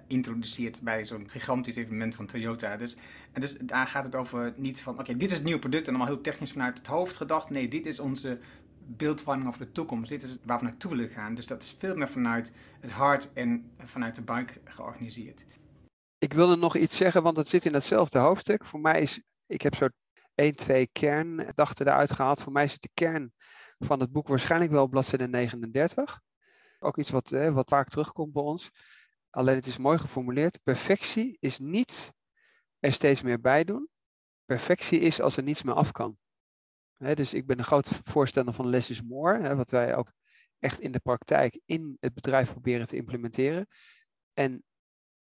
introduceert 0.07 0.81
bij 0.81 1.05
zo'n 1.05 1.29
gigantisch 1.29 1.75
evenement 1.75 2.15
van 2.15 2.25
Toyota. 2.25 2.77
Dus, 2.77 2.95
en 3.31 3.41
dus 3.41 3.57
daar 3.57 3.87
gaat 3.87 4.05
het 4.05 4.15
over 4.15 4.53
niet 4.55 4.81
van, 4.81 4.99
oké, 4.99 5.17
dit 5.17 5.29
is 5.29 5.35
het 5.35 5.45
nieuwe 5.45 5.59
product 5.59 5.87
en 5.87 5.93
allemaal 5.95 6.13
heel 6.13 6.21
technisch 6.21 6.51
vanuit 6.51 6.77
het 6.77 6.87
hoofd 6.87 7.15
gedacht. 7.15 7.49
Nee, 7.49 7.67
dit 7.67 7.85
is 7.85 7.99
onze 7.99 8.39
beeldvorming 8.87 9.47
over 9.47 9.59
de 9.59 9.71
toekomst. 9.71 10.09
Dit 10.09 10.23
is 10.23 10.37
waar 10.43 10.57
we 10.57 10.63
naartoe 10.63 10.91
willen 10.91 11.09
gaan. 11.09 11.35
Dus 11.35 11.47
dat 11.47 11.63
is 11.63 11.75
veel 11.77 11.95
meer 11.95 12.09
vanuit 12.09 12.51
het 12.79 12.91
hart 12.91 13.33
en 13.33 13.71
vanuit 13.77 14.15
de 14.15 14.21
buik 14.21 14.59
georganiseerd. 14.63 15.45
Ik 16.17 16.33
wilde 16.33 16.55
nog 16.55 16.75
iets 16.75 16.97
zeggen, 16.97 17.23
want 17.23 17.37
het 17.37 17.47
zit 17.47 17.65
in 17.65 17.73
hetzelfde 17.73 18.19
hoofdstuk. 18.19 18.65
Voor 18.65 18.79
mij 18.79 19.01
is, 19.01 19.21
ik 19.45 19.61
heb 19.61 19.75
zo 19.75 19.87
1, 20.35 20.55
2 20.55 20.89
kerndachten 20.91 21.87
eruit 21.87 22.11
gehaald. 22.11 22.41
Voor 22.41 22.51
mij 22.51 22.67
zit 22.67 22.81
de 22.81 22.89
kern 22.93 23.31
van 23.79 23.99
het 23.99 24.11
boek 24.11 24.27
waarschijnlijk 24.27 24.71
wel 24.71 24.83
op 24.83 24.89
bladzijde 24.89 25.27
39. 25.27 26.19
Ook 26.79 26.97
iets 26.97 27.09
wat, 27.09 27.29
hè, 27.29 27.53
wat 27.53 27.69
vaak 27.69 27.89
terugkomt 27.89 28.33
bij 28.33 28.43
ons. 28.43 28.71
Alleen 29.37 29.55
het 29.55 29.65
is 29.65 29.77
mooi 29.77 29.97
geformuleerd. 29.97 30.63
Perfectie 30.63 31.37
is 31.39 31.59
niet 31.59 32.13
er 32.79 32.93
steeds 32.93 33.21
meer 33.21 33.41
bij 33.41 33.63
doen. 33.63 33.89
Perfectie 34.45 34.99
is 34.99 35.21
als 35.21 35.37
er 35.37 35.43
niets 35.43 35.63
meer 35.63 35.73
af 35.73 35.91
kan. 35.91 36.17
dus 36.97 37.33
ik 37.33 37.45
ben 37.45 37.57
een 37.57 37.65
groot 37.65 37.87
voorstander 37.87 38.53
van 38.53 38.67
less 38.67 38.89
is 38.89 39.01
more. 39.01 39.55
wat 39.55 39.69
wij 39.69 39.95
ook 39.95 40.11
echt 40.59 40.79
in 40.79 40.91
de 40.91 40.99
praktijk 40.99 41.59
in 41.65 41.97
het 41.99 42.13
bedrijf 42.13 42.51
proberen 42.51 42.87
te 42.87 42.95
implementeren. 42.95 43.67
En 44.33 44.63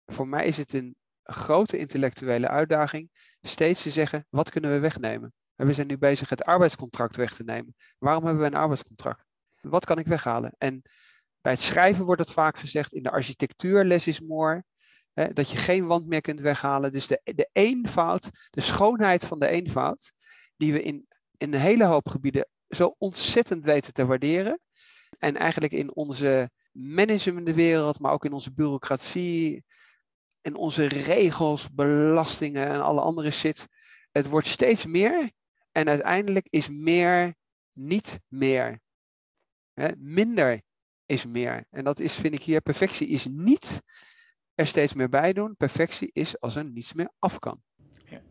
voor 0.05 0.27
mij 0.27 0.47
is 0.47 0.57
het 0.57 0.73
een 0.73 0.95
grote 1.23 1.77
intellectuele 1.77 2.47
uitdaging 2.47 3.09
steeds 3.41 3.81
te 3.81 3.89
zeggen, 3.89 4.25
wat 4.29 4.49
kunnen 4.49 4.71
we 4.71 4.79
wegnemen? 4.79 5.33
En 5.55 5.67
we 5.67 5.73
zijn 5.73 5.87
nu 5.87 5.97
bezig 5.97 6.29
het 6.29 6.43
arbeidscontract 6.43 7.15
weg 7.15 7.33
te 7.33 7.43
nemen. 7.43 7.75
Waarom 7.97 8.23
hebben 8.23 8.41
we 8.41 8.47
een 8.47 8.61
arbeidscontract? 8.61 9.25
Wat 9.61 9.85
kan 9.85 9.97
ik 9.97 10.07
weghalen? 10.07 10.55
En 10.57 10.81
bij 11.43 11.51
het 11.51 11.61
schrijven 11.61 12.05
wordt 12.05 12.21
het 12.21 12.31
vaak 12.31 12.57
gezegd, 12.57 12.93
in 12.93 13.03
de 13.03 13.11
architectuur 13.11 13.83
less 13.83 14.07
is 14.07 14.19
more, 14.19 14.63
hè, 15.13 15.33
dat 15.33 15.49
je 15.49 15.57
geen 15.57 15.85
wand 15.87 16.07
meer 16.07 16.21
kunt 16.21 16.39
weghalen. 16.39 16.91
Dus 16.91 17.07
de, 17.07 17.21
de 17.23 17.49
eenvoud, 17.51 18.29
de 18.49 18.61
schoonheid 18.61 19.25
van 19.25 19.39
de 19.39 19.47
eenvoud, 19.47 20.13
die 20.57 20.73
we 20.73 20.81
in, 20.81 21.07
in 21.37 21.53
een 21.53 21.59
hele 21.59 21.85
hoop 21.85 22.09
gebieden 22.09 22.47
zo 22.67 22.95
ontzettend 22.97 23.63
weten 23.63 23.93
te 23.93 24.05
waarderen. 24.05 24.59
En 25.19 25.37
eigenlijk 25.37 25.73
in 25.73 25.95
onze 25.95 26.49
managementwereld, 26.71 27.99
maar 27.99 28.11
ook 28.11 28.25
in 28.25 28.33
onze 28.33 28.53
bureaucratie, 28.53 29.63
in 30.41 30.55
onze 30.55 30.87
regels, 30.87 31.69
belastingen 31.71 32.67
en 32.67 32.81
alle 32.81 33.01
andere 33.01 33.31
shit. 33.31 33.67
Het 34.11 34.27
wordt 34.27 34.47
steeds 34.47 34.85
meer 34.85 35.31
en 35.71 35.87
uiteindelijk 35.89 36.47
is 36.49 36.69
meer 36.69 37.35
niet 37.71 38.19
meer. 38.27 38.81
minder 39.97 40.61
is 41.13 41.25
meer. 41.25 41.65
En 41.69 41.83
dat 41.83 41.99
is, 41.99 42.13
vind 42.13 42.33
ik 42.33 42.41
hier, 42.41 42.61
perfectie 42.61 43.07
is 43.07 43.25
niet 43.25 43.81
er 44.55 44.67
steeds 44.67 44.93
meer 44.93 45.09
bij 45.09 45.33
doen. 45.33 45.55
Perfectie 45.55 46.09
is 46.13 46.39
als 46.39 46.55
er 46.55 46.65
niets 46.65 46.93
meer 46.93 47.11
af 47.19 47.39
kan. 47.39 47.61
Ja. 48.05 48.21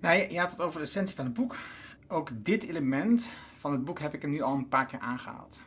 Nou, 0.00 0.16
je, 0.16 0.30
je 0.30 0.38
had 0.38 0.50
het 0.50 0.60
over 0.60 0.80
de 0.80 0.86
essentie 0.86 1.16
van 1.16 1.24
het 1.24 1.34
boek. 1.34 1.56
Ook 2.08 2.44
dit 2.44 2.64
element 2.64 3.28
van 3.54 3.72
het 3.72 3.84
boek 3.84 3.98
heb 3.98 4.14
ik 4.14 4.22
er 4.22 4.28
nu 4.28 4.40
al 4.40 4.54
een 4.54 4.68
paar 4.68 4.86
keer 4.86 4.98
aangehaald. 4.98 5.60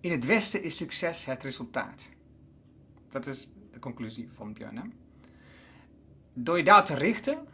In 0.00 0.10
het 0.10 0.24
Westen 0.24 0.62
is 0.62 0.76
succes 0.76 1.24
het 1.24 1.42
resultaat. 1.42 2.08
Dat 3.08 3.26
is 3.26 3.52
de 3.72 3.78
conclusie 3.78 4.28
van 4.34 4.52
Björn. 4.52 4.92
Door 6.32 6.56
je 6.56 6.64
daar 6.64 6.84
te 6.84 6.94
richten 6.94 7.46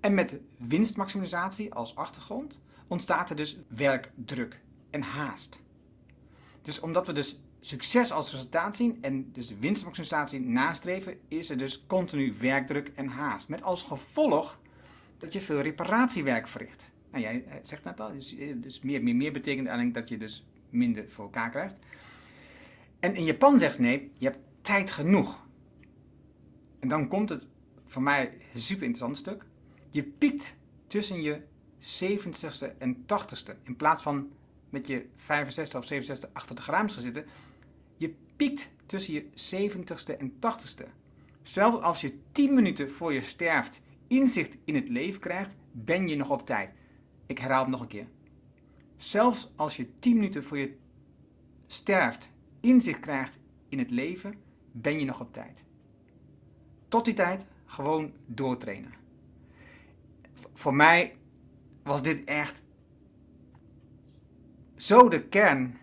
en 0.00 0.14
met 0.14 0.40
winstmaximalisatie 0.58 1.74
als 1.74 1.96
achtergrond 1.96 2.60
ontstaat 2.86 3.30
er 3.30 3.36
dus 3.36 3.58
werkdruk 3.68 4.60
en 4.90 5.02
haast. 5.02 5.60
Dus 6.68 6.80
omdat 6.80 7.06
we 7.06 7.12
dus 7.12 7.40
succes 7.60 8.12
als 8.12 8.30
resultaat 8.30 8.76
zien 8.76 8.98
en 9.00 9.32
dus 9.32 9.54
winstmaximalisatie 9.60 10.40
nastreven, 10.40 11.18
is 11.28 11.50
er 11.50 11.58
dus 11.58 11.84
continu 11.86 12.34
werkdruk 12.40 12.92
en 12.94 13.06
haast. 13.06 13.48
Met 13.48 13.62
als 13.62 13.82
gevolg 13.82 14.60
dat 15.18 15.32
je 15.32 15.40
veel 15.40 15.60
reparatiewerk 15.60 16.48
verricht. 16.48 16.92
Nou, 17.10 17.22
jij 17.22 17.44
eh, 17.44 17.54
zegt 17.62 17.84
net 17.84 18.00
al, 18.00 18.12
dus, 18.12 18.36
eh, 18.36 18.54
dus 18.56 18.80
meer, 18.80 19.02
meer, 19.02 19.16
meer 19.16 19.32
betekent 19.32 19.66
eigenlijk 19.66 19.96
dat 19.96 20.08
je 20.08 20.16
dus 20.16 20.46
minder 20.70 21.10
voor 21.10 21.24
elkaar 21.24 21.50
krijgt. 21.50 21.78
En 23.00 23.14
in 23.14 23.24
Japan 23.24 23.58
zegt 23.58 23.78
nee, 23.78 24.10
je 24.18 24.24
hebt 24.24 24.38
tijd 24.60 24.90
genoeg. 24.90 25.46
En 26.78 26.88
dan 26.88 27.08
komt 27.08 27.28
het 27.28 27.46
voor 27.86 28.02
mij 28.02 28.38
een 28.52 28.60
super 28.60 28.86
interessant 28.86 29.16
stuk. 29.16 29.44
Je 29.90 30.04
piekt 30.04 30.54
tussen 30.86 31.22
je 31.22 31.40
70ste 31.78 32.78
en 32.78 32.96
80ste. 32.96 33.62
In 33.62 33.76
plaats 33.76 34.02
van 34.02 34.28
met 34.70 34.86
je 34.86 35.06
65 35.16 35.80
of 35.80 35.86
67 35.86 36.30
achter 36.32 36.56
de 36.56 36.62
grams 36.62 36.92
gaan 36.92 37.02
zitten. 37.02 37.26
Je 37.96 38.14
piekt 38.36 38.70
tussen 38.86 39.14
je 39.14 39.24
70ste 39.54 40.18
en 40.18 40.32
80ste. 40.32 40.86
Zelfs 41.42 41.80
als 41.80 42.00
je 42.00 42.18
10 42.32 42.54
minuten 42.54 42.90
voor 42.90 43.12
je 43.12 43.22
sterft 43.22 43.80
inzicht 44.06 44.56
in 44.64 44.74
het 44.74 44.88
leven 44.88 45.20
krijgt, 45.20 45.54
ben 45.72 46.08
je 46.08 46.16
nog 46.16 46.30
op 46.30 46.46
tijd. 46.46 46.72
Ik 47.26 47.38
herhaal 47.38 47.60
het 47.60 47.70
nog 47.70 47.80
een 47.80 47.86
keer. 47.86 48.06
Zelfs 48.96 49.52
als 49.56 49.76
je 49.76 49.98
10 49.98 50.14
minuten 50.14 50.42
voor 50.42 50.58
je 50.58 50.76
sterft 51.66 52.30
inzicht 52.60 53.00
krijgt 53.00 53.38
in 53.68 53.78
het 53.78 53.90
leven, 53.90 54.34
ben 54.72 54.98
je 54.98 55.04
nog 55.04 55.20
op 55.20 55.32
tijd. 55.32 55.64
Tot 56.88 57.04
die 57.04 57.14
tijd 57.14 57.46
gewoon 57.64 58.12
doortrainen. 58.26 58.92
Voor 60.52 60.74
mij 60.74 61.16
was 61.82 62.02
dit 62.02 62.24
echt 62.24 62.62
zo 64.78 65.08
de 65.08 65.22
kern 65.22 65.78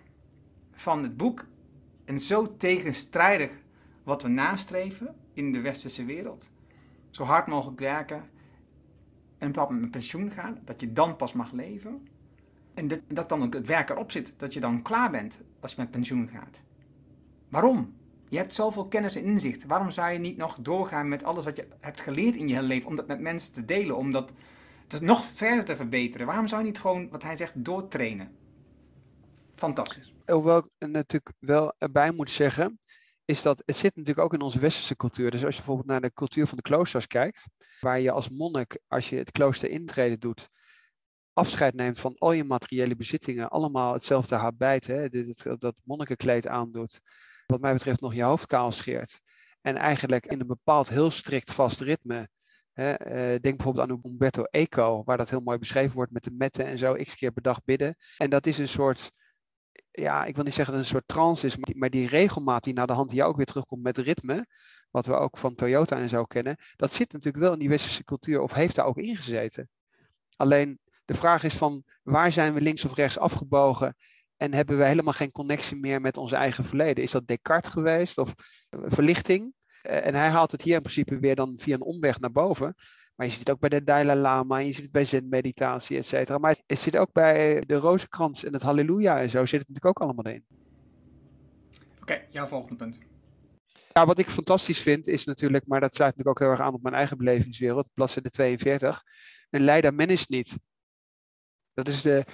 van 0.71 1.03
het 1.03 1.17
boek 1.17 1.45
en 2.05 2.19
zo 2.19 2.57
tegenstrijdig 2.57 3.57
wat 4.03 4.21
we 4.21 4.27
nastreven 4.27 5.15
in 5.33 5.51
de 5.51 5.61
westerse 5.61 6.05
wereld. 6.05 6.49
Zo 7.09 7.23
hard 7.23 7.47
mogelijk 7.47 7.79
werken 7.79 8.29
en 9.37 9.59
op 9.59 9.69
met 9.69 9.91
pensioen 9.91 10.31
gaan, 10.31 10.59
dat 10.63 10.79
je 10.79 10.93
dan 10.93 11.15
pas 11.15 11.33
mag 11.33 11.51
leven. 11.51 12.07
En 12.73 12.87
dat, 13.07 13.29
dan 13.29 13.43
ook 13.43 13.53
het 13.53 13.67
werk 13.67 13.89
erop 13.89 14.11
zit, 14.11 14.33
dat 14.37 14.53
je 14.53 14.59
dan 14.59 14.81
klaar 14.81 15.11
bent 15.11 15.41
als 15.59 15.71
je 15.71 15.81
met 15.81 15.91
pensioen 15.91 16.29
gaat. 16.29 16.63
Waarom? 17.49 17.93
Je 18.29 18.37
hebt 18.37 18.55
zoveel 18.55 18.87
kennis 18.87 19.15
en 19.15 19.23
inzicht. 19.23 19.65
Waarom 19.65 19.91
zou 19.91 20.11
je 20.11 20.19
niet 20.19 20.37
nog 20.37 20.57
doorgaan 20.61 21.09
met 21.09 21.23
alles 21.23 21.43
wat 21.43 21.55
je 21.55 21.67
hebt 21.79 22.01
geleerd 22.01 22.35
in 22.35 22.47
je 22.47 22.53
hele 22.53 22.67
leven, 22.67 22.89
om 22.89 22.95
dat 22.95 23.07
met 23.07 23.19
mensen 23.19 23.53
te 23.53 23.65
delen, 23.65 23.97
om 23.97 24.11
dat 24.11 24.33
nog 25.01 25.25
verder 25.25 25.65
te 25.65 25.75
verbeteren? 25.75 26.27
Waarom 26.27 26.47
zou 26.47 26.61
je 26.61 26.67
niet 26.67 26.79
gewoon, 26.79 27.09
wat 27.09 27.23
hij 27.23 27.37
zegt, 27.37 27.65
doortrainen? 27.65 28.31
Fantastisch. 29.55 30.13
Hoewel 30.25 30.57
ik 30.57 30.87
natuurlijk 30.87 31.33
wel 31.39 31.73
erbij 31.77 32.11
moet 32.11 32.31
zeggen, 32.31 32.79
is 33.25 33.41
dat 33.41 33.63
het 33.65 33.75
zit 33.75 33.95
natuurlijk 33.95 34.25
ook 34.25 34.33
in 34.33 34.41
onze 34.41 34.59
westerse 34.59 34.95
cultuur. 34.95 35.31
Dus 35.31 35.45
als 35.45 35.55
je 35.55 35.61
bijvoorbeeld 35.61 35.89
naar 35.89 36.01
de 36.01 36.13
cultuur 36.13 36.47
van 36.47 36.57
de 36.57 36.63
kloosters 36.63 37.07
kijkt, 37.07 37.47
waar 37.79 37.99
je 37.99 38.11
als 38.11 38.29
monnik, 38.29 38.79
als 38.87 39.09
je 39.09 39.15
het 39.15 39.31
klooster 39.31 39.69
intreden 39.69 40.19
doet, 40.19 40.49
afscheid 41.33 41.73
neemt 41.73 41.99
van 41.99 42.15
al 42.17 42.31
je 42.31 42.43
materiële 42.43 42.95
bezittingen, 42.95 43.49
allemaal 43.49 43.93
hetzelfde 43.93 44.35
habit, 44.35 44.87
hè, 44.87 45.09
dat, 45.09 45.61
dat 45.61 45.81
monnikenkleed 45.83 46.47
aandoet, 46.47 47.01
wat 47.47 47.61
mij 47.61 47.73
betreft 47.73 48.01
nog 48.01 48.13
je 48.13 48.23
hoofd 48.23 48.45
kaal 48.45 48.71
scheert. 48.71 49.21
En 49.61 49.75
eigenlijk 49.75 50.25
in 50.25 50.39
een 50.39 50.47
bepaald 50.47 50.89
heel 50.89 51.11
strikt 51.11 51.51
vast 51.51 51.79
ritme. 51.79 52.27
Hè, 52.73 52.91
eh, 52.91 53.41
denk 53.41 53.55
bijvoorbeeld 53.55 53.89
aan 53.89 54.01
Umberto 54.03 54.43
Eco, 54.43 55.03
waar 55.03 55.17
dat 55.17 55.29
heel 55.29 55.39
mooi 55.39 55.57
beschreven 55.57 55.95
wordt 55.95 56.11
met 56.11 56.23
de 56.23 56.31
metten 56.31 56.65
en 56.65 56.77
zo, 56.77 56.93
x 56.93 57.15
keer 57.15 57.31
per 57.31 57.41
dag 57.41 57.63
bidden. 57.63 57.95
En 58.17 58.29
dat 58.29 58.45
is 58.45 58.57
een 58.57 58.69
soort, 58.69 59.11
ja, 59.91 60.25
ik 60.25 60.35
wil 60.35 60.43
niet 60.43 60.53
zeggen 60.53 60.73
dat 60.73 60.83
het 60.83 60.93
een 60.93 60.97
soort 60.97 61.07
trance 61.07 61.45
is, 61.45 61.57
maar 61.75 61.89
die, 61.89 62.07
regelmaat 62.07 62.63
die 62.63 62.73
naar 62.73 62.87
de 62.87 62.93
hand 62.93 63.11
hier 63.11 63.23
ook 63.23 63.35
weer 63.35 63.45
terugkomt 63.45 63.83
met 63.83 63.97
ritme, 63.97 64.45
wat 64.89 65.05
we 65.05 65.13
ook 65.13 65.37
van 65.37 65.55
Toyota 65.55 65.97
en 65.97 66.09
zo 66.09 66.23
kennen, 66.23 66.57
dat 66.75 66.93
zit 66.93 67.11
natuurlijk 67.11 67.43
wel 67.43 67.53
in 67.53 67.59
die 67.59 67.69
westerse 67.69 68.03
cultuur 68.03 68.39
of 68.39 68.53
heeft 68.53 68.75
daar 68.75 68.85
ook 68.85 68.97
ingezeten. 68.97 69.69
Alleen 70.35 70.79
de 71.05 71.13
vraag 71.13 71.43
is 71.43 71.53
van 71.53 71.83
waar 72.03 72.31
zijn 72.31 72.53
we 72.53 72.61
links 72.61 72.85
of 72.85 72.95
rechts 72.95 73.17
afgebogen 73.17 73.95
en 74.37 74.53
hebben 74.53 74.77
we 74.77 74.85
helemaal 74.85 75.13
geen 75.13 75.31
connectie 75.31 75.77
meer 75.77 76.01
met 76.01 76.17
ons 76.17 76.31
eigen 76.31 76.63
verleden? 76.63 77.03
Is 77.03 77.11
dat 77.11 77.27
Descartes 77.27 77.71
geweest 77.71 78.17
of 78.17 78.33
eh, 78.69 78.79
verlichting? 78.85 79.53
Eh, 79.81 80.05
en 80.05 80.15
hij 80.15 80.29
haalt 80.29 80.51
het 80.51 80.61
hier 80.61 80.75
in 80.75 80.81
principe 80.81 81.19
weer 81.19 81.35
dan 81.35 81.53
via 81.57 81.73
een 81.73 81.81
omweg 81.81 82.19
naar 82.19 82.31
boven. 82.31 82.75
Maar 83.15 83.25
je 83.25 83.31
ziet 83.31 83.41
het 83.41 83.49
ook 83.49 83.59
bij 83.59 83.69
de 83.69 83.83
Dalai 83.83 84.19
Lama, 84.19 84.57
je 84.57 84.71
ziet 84.71 84.83
het 84.83 84.91
bij 84.91 85.05
zen-meditatie, 85.05 85.97
et 85.97 86.05
cetera. 86.05 86.37
Maar 86.37 86.55
het 86.67 86.79
zit 86.79 86.97
ook 86.97 87.11
bij 87.11 87.63
de 87.65 87.75
rozenkrans 87.75 88.43
en 88.43 88.53
het 88.53 88.61
halleluja 88.61 89.19
en 89.19 89.29
zo 89.29 89.45
zit 89.45 89.59
het 89.59 89.67
natuurlijk 89.67 90.01
ook 90.01 90.07
allemaal 90.07 90.33
in. 90.33 90.45
Oké, 92.01 92.21
jouw 92.29 92.47
volgende 92.47 92.75
punt. 92.75 92.97
Ja, 93.93 94.05
wat 94.05 94.19
ik 94.19 94.27
fantastisch 94.27 94.81
vind 94.81 95.07
is 95.07 95.25
natuurlijk, 95.25 95.67
maar 95.67 95.79
dat 95.79 95.95
sluit 95.95 96.15
natuurlijk 96.15 96.41
ook 96.41 96.47
heel 96.47 96.57
erg 96.57 96.67
aan 96.67 96.73
op 96.73 96.81
mijn 96.81 96.95
eigen 96.95 97.17
belevingswereld, 97.17 97.89
bladzijde 97.93 98.29
42. 98.29 99.03
Een 99.49 99.61
leider 99.61 100.09
is 100.09 100.27
niet. 100.27 100.55
Dat 101.73 101.87
is 101.87 102.01
de, 102.01 102.25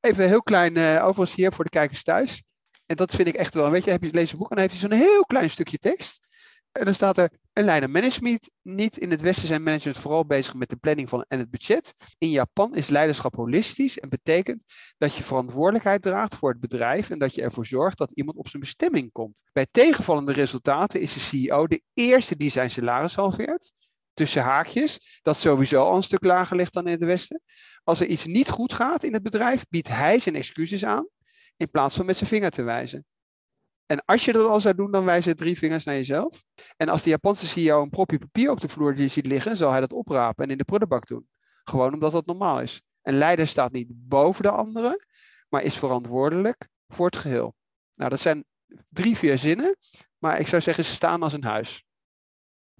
even 0.00 0.28
heel 0.28 0.42
klein, 0.42 0.76
uh, 0.76 1.04
overigens 1.04 1.34
hier 1.34 1.52
voor 1.52 1.64
de 1.64 1.70
kijkers 1.70 2.02
thuis. 2.02 2.42
En 2.86 2.96
dat 2.96 3.14
vind 3.14 3.28
ik 3.28 3.34
echt 3.34 3.54
wel, 3.54 3.70
weet 3.70 3.84
je, 3.84 3.90
heb 3.90 4.02
je 4.02 4.12
lezen 4.12 4.38
boek 4.38 4.50
en 4.50 4.56
dan 4.56 4.66
heeft 4.66 4.80
hij 4.80 4.90
zo'n 4.90 5.08
heel 5.08 5.24
klein 5.24 5.50
stukje 5.50 5.78
tekst. 5.78 6.28
En 6.72 6.84
dan 6.84 6.94
staat 6.94 7.18
er, 7.18 7.30
een 7.52 7.64
leider 7.64 7.90
management 7.90 8.50
niet. 8.62 8.96
In 8.96 9.10
het 9.10 9.20
Westen 9.20 9.46
zijn 9.46 9.62
management 9.62 9.98
vooral 9.98 10.26
bezig 10.26 10.54
met 10.54 10.68
de 10.68 10.76
planning 10.76 11.08
van 11.08 11.24
en 11.28 11.38
het 11.38 11.50
budget. 11.50 11.94
In 12.18 12.30
Japan 12.30 12.74
is 12.74 12.88
leiderschap 12.88 13.34
holistisch 13.34 13.98
en 13.98 14.08
betekent 14.08 14.64
dat 14.98 15.14
je 15.14 15.22
verantwoordelijkheid 15.22 16.02
draagt 16.02 16.34
voor 16.34 16.50
het 16.50 16.60
bedrijf 16.60 17.10
en 17.10 17.18
dat 17.18 17.34
je 17.34 17.42
ervoor 17.42 17.66
zorgt 17.66 17.98
dat 17.98 18.10
iemand 18.12 18.36
op 18.36 18.48
zijn 18.48 18.62
bestemming 18.62 19.12
komt. 19.12 19.42
Bij 19.52 19.66
tegenvallende 19.70 20.32
resultaten 20.32 21.00
is 21.00 21.12
de 21.12 21.20
CEO 21.20 21.66
de 21.66 21.82
eerste 21.94 22.36
die 22.36 22.50
zijn 22.50 22.70
salaris 22.70 23.14
halveert. 23.14 23.72
Tussen 24.14 24.42
haakjes, 24.42 25.20
dat 25.22 25.36
sowieso 25.36 25.84
al 25.84 25.96
een 25.96 26.02
stuk 26.02 26.24
lager 26.24 26.56
ligt 26.56 26.72
dan 26.72 26.86
in 26.86 26.92
het 26.92 27.04
Westen. 27.04 27.42
Als 27.84 28.00
er 28.00 28.06
iets 28.06 28.26
niet 28.26 28.50
goed 28.50 28.72
gaat 28.72 29.02
in 29.02 29.12
het 29.12 29.22
bedrijf, 29.22 29.64
biedt 29.68 29.88
hij 29.88 30.18
zijn 30.18 30.34
excuses 30.34 30.84
aan 30.84 31.08
in 31.56 31.70
plaats 31.70 31.96
van 31.96 32.06
met 32.06 32.16
zijn 32.16 32.30
vinger 32.30 32.50
te 32.50 32.62
wijzen. 32.62 33.04
En 33.90 34.04
als 34.04 34.24
je 34.24 34.32
dat 34.32 34.46
al 34.46 34.60
zou 34.60 34.74
doen, 34.74 34.90
dan 34.90 35.04
wijs 35.04 35.24
je 35.24 35.34
drie 35.34 35.58
vingers 35.58 35.84
naar 35.84 35.94
jezelf. 35.94 36.44
En 36.76 36.88
als 36.88 37.02
de 37.02 37.10
Japanse 37.10 37.46
CEO 37.46 37.82
een 37.82 37.90
propje 37.90 38.18
papier 38.18 38.50
op 38.50 38.60
de 38.60 38.68
vloer 38.68 38.94
die 38.94 39.08
ziet 39.08 39.26
liggen, 39.26 39.56
zal 39.56 39.70
hij 39.70 39.80
dat 39.80 39.92
oprapen 39.92 40.44
en 40.44 40.50
in 40.50 40.58
de 40.58 40.64
prullenbak 40.64 41.06
doen. 41.06 41.28
Gewoon 41.64 41.92
omdat 41.92 42.12
dat 42.12 42.26
normaal 42.26 42.60
is. 42.60 42.82
Een 43.02 43.18
leider 43.18 43.48
staat 43.48 43.72
niet 43.72 43.88
boven 43.90 44.42
de 44.42 44.50
anderen, 44.50 45.06
maar 45.48 45.62
is 45.62 45.78
verantwoordelijk 45.78 46.68
voor 46.88 47.06
het 47.06 47.16
geheel. 47.16 47.54
Nou, 47.94 48.10
dat 48.10 48.20
zijn 48.20 48.44
drie, 48.88 49.16
vier 49.16 49.38
zinnen, 49.38 49.76
maar 50.18 50.40
ik 50.40 50.46
zou 50.46 50.62
zeggen, 50.62 50.84
ze 50.84 50.92
staan 50.92 51.22
als 51.22 51.32
een 51.32 51.44
huis. 51.44 51.84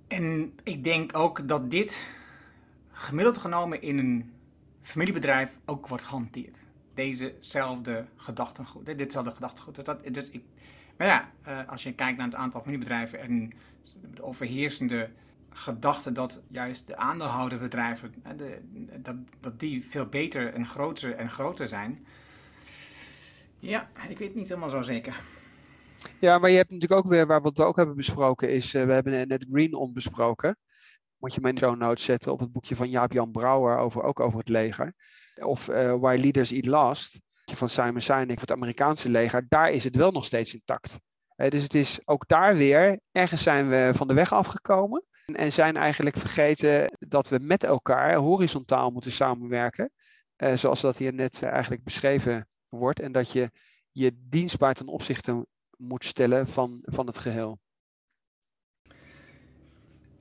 En 0.09 0.55
ik 0.63 0.85
denk 0.85 1.17
ook 1.17 1.49
dat 1.49 1.71
dit 1.71 2.03
gemiddeld 2.93 3.39
genomen 3.39 3.83
in 3.83 3.99
een 3.99 4.33
familiebedrijf 4.83 5.59
ook 5.65 5.89
wordt 5.89 6.05
gehanteerd. 6.05 6.59
Dezezelfde 7.01 8.05
gedachtegoed, 8.17 8.99
ditzelfde 8.99 9.31
gedachtegoed. 9.31 9.75
Dus 9.75 9.85
dat, 9.85 10.15
dus 10.15 10.31
ik, 10.31 10.45
maar 10.97 11.07
ja, 11.07 11.33
eh, 11.43 11.69
als 11.69 11.83
je 11.83 11.95
kijkt 11.95 12.17
naar 12.17 12.27
het 12.27 12.35
aantal 12.35 12.61
familiebedrijven 12.61 13.21
en 13.21 13.53
de 14.15 14.23
overheersende 14.23 15.11
gedachte 15.51 16.13
dat 16.13 16.43
juist 16.49 16.87
de 16.87 16.97
aandeelhouderbedrijven, 16.97 18.15
de, 18.37 18.61
dat, 18.97 19.17
dat 19.41 19.61
die 19.61 19.85
veel 19.85 20.07
beter 20.07 20.55
en 20.55 20.67
groter 20.67 21.15
en 21.15 21.31
groter 21.31 21.69
zijn. 21.69 22.07
Ja, 23.59 23.89
ik 24.09 24.19
weet 24.19 24.35
niet 24.35 24.49
helemaal 24.49 24.71
zo 24.71 24.83
zeker. 24.83 25.21
Ja, 26.19 26.39
maar 26.39 26.51
je 26.51 26.57
hebt 26.57 26.71
natuurlijk 26.71 27.01
ook 27.01 27.11
weer, 27.11 27.27
waar 27.27 27.43
wat 27.43 27.57
we 27.57 27.65
ook 27.65 27.77
hebben 27.77 27.97
besproken, 27.97 28.51
is, 28.51 28.75
uh, 28.75 28.85
we 28.85 28.93
hebben 28.93 29.29
net 29.29 29.47
Green 29.51 29.75
On 29.75 29.93
besproken. 29.93 30.59
Moet 31.17 31.35
je 31.35 31.41
mijn 31.41 31.59
show 31.59 31.77
notes 31.77 32.05
zetten 32.05 32.33
op 32.33 32.41
het 32.41 32.53
boekje 32.53 32.77
van 32.77 32.91
Jaap-Jan 32.91 33.31
Brouwer, 33.31 33.79
over, 33.79 34.03
ook 34.03 34.21
over 34.21 34.39
het 34.39 34.49
leger. 34.49 34.95
Of 35.43 35.69
uh, 35.69 35.95
Why 35.95 36.17
Leaders 36.21 36.53
Eat 36.53 36.67
Last 36.67 37.21
van 37.45 37.69
Simon 37.69 38.01
Sinek 38.01 38.31
voor 38.31 38.41
het 38.41 38.53
Amerikaanse 38.53 39.09
leger, 39.09 39.47
daar 39.49 39.71
is 39.71 39.85
het 39.85 39.97
wel 39.97 40.11
nog 40.11 40.25
steeds 40.25 40.55
intact. 40.55 41.01
dus 41.37 41.63
het 41.63 41.75
is 41.75 42.01
ook 42.05 42.29
daar 42.29 42.57
weer, 42.57 43.01
ergens 43.13 43.43
zijn 43.43 43.69
we 43.69 43.91
van 43.95 44.09
de 44.09 44.15
weg 44.15 44.33
afgekomen 44.33 45.05
en 45.37 45.53
zijn 45.53 45.77
eigenlijk 45.77 46.17
vergeten 46.17 46.97
dat 46.99 47.29
we 47.29 47.39
met 47.43 47.65
elkaar 47.65 48.15
horizontaal 48.15 48.91
moeten 48.91 49.13
samenwerken. 49.13 49.91
Uh, 50.37 50.57
zoals 50.57 50.81
dat 50.81 50.97
hier 50.97 51.15
net 51.15 51.43
eh, 51.43 51.51
eigenlijk 51.51 51.85
beschreven 51.85 52.49
wordt. 52.69 53.01
En 53.01 53.13
dat 53.13 53.33
je 53.33 53.51
je 53.91 54.13
dienstbaar 54.29 54.75
ten 54.75 54.87
opzichte 54.87 55.47
moet 55.77 56.05
stellen 56.05 56.49
van, 56.49 56.79
van 56.83 57.07
het 57.07 57.19
geheel. 57.19 57.59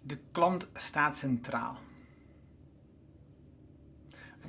De 0.01 0.17
klant 0.31 0.67
staat 0.73 1.15
centraal 1.15 1.77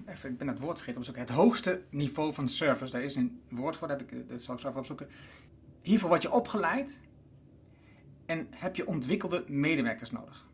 even, 0.06 0.30
ik 0.30 0.38
ben 0.38 0.48
het 0.48 0.58
woord 0.58 0.76
vergeten 0.76 0.98
opzoeken. 0.98 1.22
Het 1.22 1.32
hoogste 1.32 1.82
niveau 1.90 2.32
van 2.32 2.48
service. 2.48 2.92
Daar 2.92 3.02
is 3.02 3.16
een 3.16 3.40
woord 3.48 3.76
voor, 3.76 3.88
dat, 3.88 4.00
heb 4.00 4.12
ik, 4.12 4.28
dat 4.28 4.42
zal 4.42 4.54
ik 4.54 4.60
zo 4.60 4.68
even 4.68 4.80
opzoeken. 4.80 5.08
Hiervoor 5.82 6.08
word 6.08 6.22
je 6.22 6.32
opgeleid 6.32 7.00
en 8.26 8.46
heb 8.50 8.76
je 8.76 8.86
ontwikkelde 8.86 9.44
medewerkers 9.48 10.10
nodig. 10.10 10.46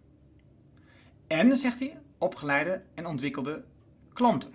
En, 1.26 1.56
zegt 1.56 1.78
hij, 1.78 2.00
opgeleide 2.18 2.82
en 2.94 3.06
ontwikkelde 3.06 3.64
klanten. 4.12 4.52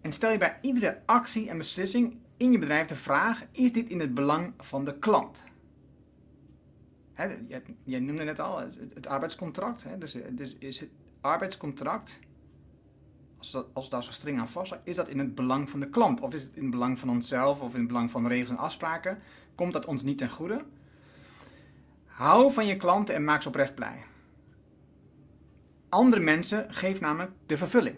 En 0.00 0.12
stel 0.12 0.30
je 0.30 0.38
bij 0.38 0.58
iedere 0.60 1.02
actie 1.06 1.48
en 1.48 1.58
beslissing 1.58 2.16
in 2.36 2.52
je 2.52 2.58
bedrijf 2.58 2.86
de 2.86 2.96
vraag: 2.96 3.44
is 3.50 3.72
dit 3.72 3.88
in 3.88 4.00
het 4.00 4.14
belang 4.14 4.52
van 4.58 4.84
de 4.84 4.98
klant? 4.98 5.44
Jij, 7.84 8.00
noemde 8.00 8.24
net 8.24 8.40
al 8.40 8.58
het, 8.94 9.06
arbeidscontract. 9.06 9.84
dus, 9.98 10.16
dus 10.30 10.56
is 10.58 10.80
het 10.80 10.88
arbeidscontract 11.20 12.18
als, 13.44 13.52
dat, 13.52 13.66
als 13.72 13.88
daar 13.88 14.04
zo 14.04 14.10
streng 14.10 14.38
aan 14.38 14.48
vast 14.48 14.74
is 14.84 14.96
dat 14.96 15.08
in 15.08 15.18
het 15.18 15.34
belang 15.34 15.70
van 15.70 15.80
de 15.80 15.88
klant? 15.88 16.20
Of 16.20 16.34
is 16.34 16.42
het 16.42 16.56
in 16.56 16.62
het 16.62 16.70
belang 16.70 16.98
van 16.98 17.08
onszelf 17.10 17.60
of 17.60 17.72
in 17.72 17.78
het 17.78 17.88
belang 17.88 18.10
van 18.10 18.26
regels 18.26 18.50
en 18.50 18.56
afspraken? 18.56 19.18
Komt 19.54 19.72
dat 19.72 19.86
ons 19.86 20.02
niet 20.02 20.18
ten 20.18 20.30
goede? 20.30 20.64
Hou 22.06 22.52
van 22.52 22.66
je 22.66 22.76
klanten 22.76 23.14
en 23.14 23.24
maak 23.24 23.42
ze 23.42 23.48
oprecht 23.48 23.74
blij. 23.74 24.04
Andere 25.88 26.22
mensen 26.22 26.74
geven 26.74 27.02
namelijk 27.02 27.32
de 27.46 27.56
vervulling. 27.56 27.96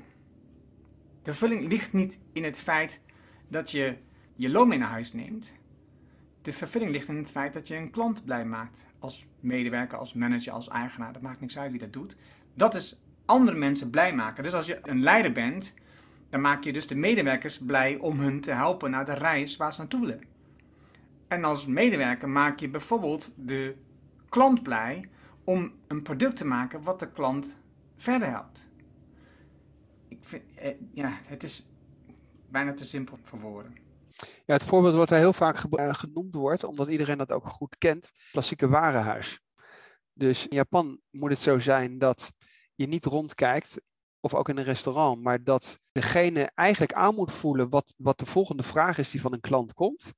De 1.22 1.34
vervulling 1.34 1.68
ligt 1.68 1.92
niet 1.92 2.20
in 2.32 2.44
het 2.44 2.58
feit 2.58 3.00
dat 3.48 3.70
je 3.70 3.96
je 4.34 4.50
loon 4.50 4.68
mee 4.68 4.78
naar 4.78 4.88
huis 4.88 5.12
neemt. 5.12 5.54
De 6.42 6.52
vervulling 6.52 6.90
ligt 6.90 7.08
in 7.08 7.16
het 7.16 7.30
feit 7.30 7.52
dat 7.52 7.68
je 7.68 7.76
een 7.76 7.90
klant 7.90 8.24
blij 8.24 8.44
maakt. 8.44 8.86
Als 8.98 9.26
medewerker, 9.40 9.98
als 9.98 10.14
manager, 10.14 10.52
als 10.52 10.68
eigenaar. 10.68 11.12
Dat 11.12 11.22
maakt 11.22 11.40
niks 11.40 11.58
uit 11.58 11.70
wie 11.70 11.80
dat 11.80 11.92
doet. 11.92 12.16
Dat 12.54 12.74
is 12.74 13.00
andere 13.26 13.56
mensen 13.56 13.90
blij 13.90 14.14
maken. 14.14 14.42
Dus 14.42 14.52
als 14.52 14.66
je 14.66 14.78
een 14.82 15.02
leider 15.02 15.32
bent, 15.32 15.74
dan 16.30 16.40
maak 16.40 16.64
je 16.64 16.72
dus 16.72 16.86
de 16.86 16.94
medewerkers 16.94 17.58
blij 17.58 17.96
om 17.96 18.20
hun 18.20 18.40
te 18.40 18.50
helpen 18.50 18.90
naar 18.90 19.04
de 19.04 19.14
reis 19.14 19.56
waar 19.56 19.72
ze 19.72 19.80
naartoe 19.80 20.00
willen. 20.00 20.24
En 21.28 21.44
als 21.44 21.66
medewerker 21.66 22.28
maak 22.28 22.58
je 22.58 22.68
bijvoorbeeld 22.68 23.32
de 23.36 23.76
klant 24.28 24.62
blij 24.62 25.08
om 25.44 25.72
een 25.86 26.02
product 26.02 26.36
te 26.36 26.46
maken 26.46 26.82
wat 26.82 26.98
de 26.98 27.10
klant 27.10 27.58
verder 27.96 28.28
helpt. 28.28 28.68
Ik 30.08 30.18
vind, 30.20 30.42
eh, 30.54 30.74
ja, 30.90 31.18
het 31.24 31.42
is 31.42 31.68
bijna 32.48 32.74
te 32.74 32.84
simpel 32.84 33.18
voor 33.22 33.40
woorden. 33.40 33.74
Ja, 34.46 34.54
het 34.54 34.64
voorbeeld 34.64 34.94
wat 34.94 35.10
er 35.10 35.18
heel 35.18 35.32
vaak 35.32 35.56
eh, 35.56 35.94
genoemd 35.94 36.34
wordt, 36.34 36.64
omdat 36.64 36.88
iedereen 36.88 37.18
dat 37.18 37.32
ook 37.32 37.46
goed 37.46 37.78
kent, 37.78 38.12
klassieke 38.30 38.68
warenhuis. 38.68 39.40
Dus 40.12 40.46
in 40.46 40.56
Japan 40.56 41.00
moet 41.10 41.30
het 41.30 41.38
zo 41.38 41.58
zijn 41.58 41.98
dat 41.98 42.32
je 42.76 42.86
niet 42.86 43.04
rondkijkt, 43.04 43.80
of 44.20 44.34
ook 44.34 44.48
in 44.48 44.58
een 44.58 44.64
restaurant, 44.64 45.22
maar 45.22 45.44
dat 45.44 45.78
degene 45.92 46.50
eigenlijk 46.54 46.92
aan 46.92 47.14
moet 47.14 47.32
voelen 47.32 47.68
wat, 47.68 47.94
wat 47.96 48.18
de 48.18 48.26
volgende 48.26 48.62
vraag 48.62 48.98
is 48.98 49.10
die 49.10 49.20
van 49.20 49.32
een 49.32 49.40
klant 49.40 49.74
komt. 49.74 50.12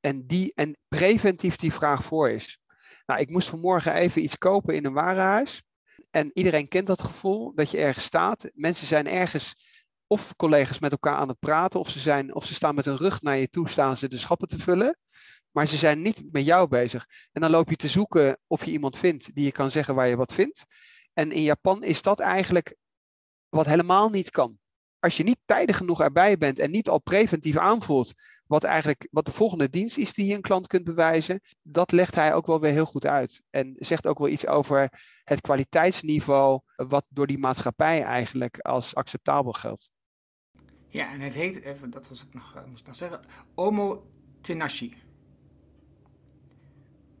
En, 0.00 0.26
die, 0.26 0.52
en 0.54 0.78
preventief 0.88 1.56
die 1.56 1.72
vraag 1.72 2.04
voor 2.04 2.30
is. 2.30 2.60
Nou, 3.06 3.20
ik 3.20 3.30
moest 3.30 3.48
vanmorgen 3.48 3.94
even 3.94 4.22
iets 4.22 4.38
kopen 4.38 4.74
in 4.74 4.84
een 4.84 4.92
warenhuis. 4.92 5.62
En 6.10 6.30
iedereen 6.34 6.68
kent 6.68 6.86
dat 6.86 7.02
gevoel 7.02 7.54
dat 7.54 7.70
je 7.70 7.78
ergens 7.78 8.04
staat. 8.04 8.50
Mensen 8.54 8.86
zijn 8.86 9.08
ergens 9.08 9.68
of 10.06 10.36
collega's 10.36 10.78
met 10.78 10.90
elkaar 10.90 11.16
aan 11.16 11.28
het 11.28 11.38
praten, 11.38 11.80
of 11.80 11.90
ze, 11.90 11.98
zijn, 11.98 12.34
of 12.34 12.44
ze 12.44 12.54
staan 12.54 12.74
met 12.74 12.84
hun 12.84 12.96
rug 12.96 13.22
naar 13.22 13.36
je 13.36 13.48
toe, 13.48 13.68
staan 13.68 13.96
ze 13.96 14.08
de 14.08 14.18
schappen 14.18 14.48
te 14.48 14.58
vullen. 14.58 14.98
Maar 15.50 15.66
ze 15.66 15.76
zijn 15.76 16.02
niet 16.02 16.22
met 16.32 16.44
jou 16.44 16.68
bezig. 16.68 17.06
En 17.32 17.40
dan 17.40 17.50
loop 17.50 17.70
je 17.70 17.76
te 17.76 17.88
zoeken 17.88 18.38
of 18.46 18.64
je 18.64 18.70
iemand 18.70 18.98
vindt 18.98 19.34
die 19.34 19.44
je 19.44 19.52
kan 19.52 19.70
zeggen 19.70 19.94
waar 19.94 20.08
je 20.08 20.16
wat 20.16 20.34
vindt. 20.34 20.64
En 21.20 21.32
in 21.32 21.42
Japan 21.42 21.82
is 21.82 22.02
dat 22.02 22.20
eigenlijk 22.20 22.76
wat 23.48 23.66
helemaal 23.66 24.08
niet 24.08 24.30
kan. 24.30 24.58
Als 24.98 25.16
je 25.16 25.22
niet 25.22 25.38
tijdig 25.44 25.76
genoeg 25.76 26.00
erbij 26.00 26.38
bent 26.38 26.58
en 26.58 26.70
niet 26.70 26.88
al 26.88 27.00
preventief 27.00 27.56
aanvoelt 27.56 28.12
wat 28.46 28.64
eigenlijk 28.64 29.08
wat 29.10 29.26
de 29.26 29.32
volgende 29.32 29.70
dienst 29.70 29.98
is 29.98 30.14
die 30.14 30.26
je 30.26 30.34
een 30.34 30.40
klant 30.40 30.66
kunt 30.66 30.84
bewijzen, 30.84 31.40
dat 31.62 31.92
legt 31.92 32.14
hij 32.14 32.34
ook 32.34 32.46
wel 32.46 32.60
weer 32.60 32.72
heel 32.72 32.84
goed 32.86 33.06
uit. 33.06 33.42
En 33.50 33.74
zegt 33.78 34.06
ook 34.06 34.18
wel 34.18 34.28
iets 34.28 34.46
over 34.46 35.00
het 35.24 35.40
kwaliteitsniveau 35.40 36.60
wat 36.76 37.04
door 37.08 37.26
die 37.26 37.38
maatschappij 37.38 38.02
eigenlijk 38.02 38.58
als 38.58 38.94
acceptabel 38.94 39.52
geldt. 39.52 39.90
Ja, 40.88 41.12
en 41.12 41.20
het 41.20 41.34
heet, 41.34 41.60
even, 41.60 41.90
dat 41.90 42.08
was 42.08 42.22
ik 42.22 42.34
nog, 42.34 42.54
uh, 42.56 42.64
moest 42.64 42.86
nog 42.86 42.96
zeggen, 42.96 43.20
Omo 43.54 44.10
Tenashi. 44.40 44.94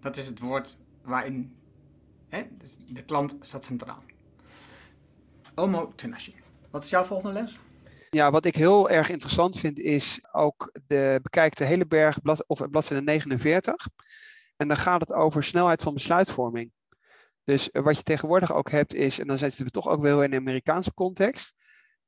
Dat 0.00 0.16
is 0.16 0.26
het 0.26 0.40
woord 0.40 0.76
waarin 1.02 1.59
hè, 2.30 2.42
dus 2.58 2.76
de 2.88 3.04
klant 3.04 3.36
staat 3.40 3.64
centraal. 3.64 4.02
Omo 5.54 5.92
Tenashi. 5.94 6.34
Wat 6.70 6.84
is 6.84 6.90
jouw 6.90 7.04
volgende 7.04 7.40
les? 7.40 7.58
Ja, 8.10 8.30
wat 8.30 8.44
ik 8.44 8.54
heel 8.54 8.90
erg 8.90 9.08
interessant 9.08 9.58
vind 9.58 9.78
is 9.78 10.20
ook 10.32 10.72
de 10.86 11.18
bekijk 11.22 11.56
de 11.56 11.64
hele 11.64 11.86
berg 11.86 12.22
blad, 12.22 12.44
of 12.46 12.70
bladzijde 12.70 13.02
49. 13.04 13.88
En 14.56 14.68
dan 14.68 14.76
gaat 14.76 15.00
het 15.00 15.12
over 15.12 15.44
snelheid 15.44 15.82
van 15.82 15.94
besluitvorming. 15.94 16.72
Dus 17.44 17.68
wat 17.72 17.96
je 17.96 18.02
tegenwoordig 18.02 18.52
ook 18.52 18.70
hebt 18.70 18.94
is, 18.94 19.18
en 19.18 19.26
dan 19.26 19.38
zitten 19.38 19.64
we 19.64 19.70
toch 19.70 19.88
ook 19.88 20.00
wel 20.00 20.22
in 20.22 20.30
de 20.30 20.36
Amerikaanse 20.36 20.94
context. 20.94 21.54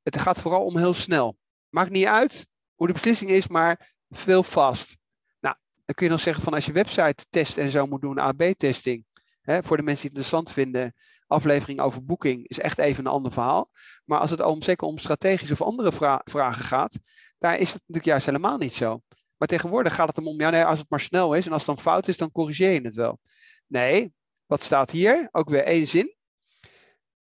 Het 0.01 0.17
gaat 0.19 0.39
vooral 0.39 0.65
om 0.65 0.77
heel 0.77 0.93
snel. 0.93 1.37
Maakt 1.69 1.89
niet 1.89 2.05
uit 2.05 2.47
hoe 2.75 2.87
de 2.87 2.93
beslissing 2.93 3.29
is, 3.29 3.47
maar 3.47 3.93
veel 4.09 4.43
vast. 4.43 4.97
Nou, 5.39 5.55
dan 5.85 5.95
kun 5.95 6.05
je 6.05 6.11
nog 6.11 6.21
zeggen 6.21 6.43
van 6.43 6.53
als 6.53 6.65
je 6.65 6.71
website 6.71 7.25
test 7.29 7.57
en 7.57 7.71
zo 7.71 7.85
moet 7.85 8.01
doen, 8.01 8.19
AB-testing. 8.19 9.05
Voor 9.43 9.77
de 9.77 9.83
mensen 9.83 9.83
die 9.83 9.93
het 9.93 10.03
interessant 10.03 10.51
vinden, 10.51 10.93
aflevering 11.27 11.79
over 11.79 12.05
boeking 12.05 12.47
is 12.47 12.59
echt 12.59 12.77
even 12.77 13.05
een 13.05 13.11
ander 13.11 13.31
verhaal. 13.31 13.69
Maar 14.05 14.19
als 14.19 14.29
het 14.29 14.41
om, 14.41 14.61
zeker 14.61 14.87
om 14.87 14.97
strategische 14.97 15.53
of 15.53 15.61
andere 15.61 15.91
vragen 16.23 16.65
gaat, 16.65 16.99
daar 17.37 17.57
is 17.57 17.73
het 17.73 17.79
natuurlijk 17.79 18.05
juist 18.05 18.25
helemaal 18.25 18.57
niet 18.57 18.73
zo. 18.73 19.01
Maar 19.37 19.47
tegenwoordig 19.47 19.95
gaat 19.95 20.15
het 20.15 20.25
om, 20.25 20.39
ja 20.39 20.49
nee, 20.49 20.63
als 20.63 20.79
het 20.79 20.89
maar 20.89 20.99
snel 20.99 21.33
is 21.33 21.45
en 21.45 21.51
als 21.51 21.65
het 21.65 21.75
dan 21.75 21.83
fout 21.83 22.07
is, 22.07 22.17
dan 22.17 22.31
corrigeer 22.31 22.71
je 22.71 22.81
het 22.81 22.93
wel. 22.93 23.19
Nee, 23.67 24.13
wat 24.45 24.63
staat 24.63 24.91
hier? 24.91 25.27
Ook 25.31 25.49
weer 25.49 25.63
één 25.63 25.87
zin. 25.87 26.15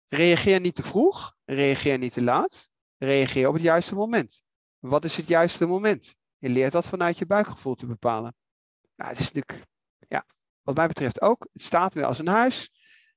Reageer 0.05 0.59
niet 0.59 0.75
te 0.75 0.83
vroeg, 0.83 1.35
reageer 1.45 1.97
niet 1.97 2.13
te 2.13 2.23
laat, 2.23 2.69
reageer 2.97 3.47
op 3.47 3.53
het 3.53 3.63
juiste 3.63 3.95
moment. 3.95 4.41
Wat 4.79 5.05
is 5.05 5.17
het 5.17 5.27
juiste 5.27 5.65
moment? 5.65 6.15
Je 6.37 6.49
leert 6.49 6.71
dat 6.71 6.87
vanuit 6.87 7.17
je 7.17 7.25
buikgevoel 7.25 7.75
te 7.75 7.87
bepalen. 7.87 8.35
Nou, 8.95 9.09
het 9.09 9.19
is 9.19 9.31
natuurlijk, 9.31 9.67
ja, 10.07 10.25
wat 10.67 10.75
mij 10.75 10.87
betreft 10.87 11.21
ook, 11.21 11.47
het 11.53 11.61
staat 11.61 11.93
weer 11.93 12.05
als 12.05 12.19
een 12.19 12.27
huis. 12.27 12.71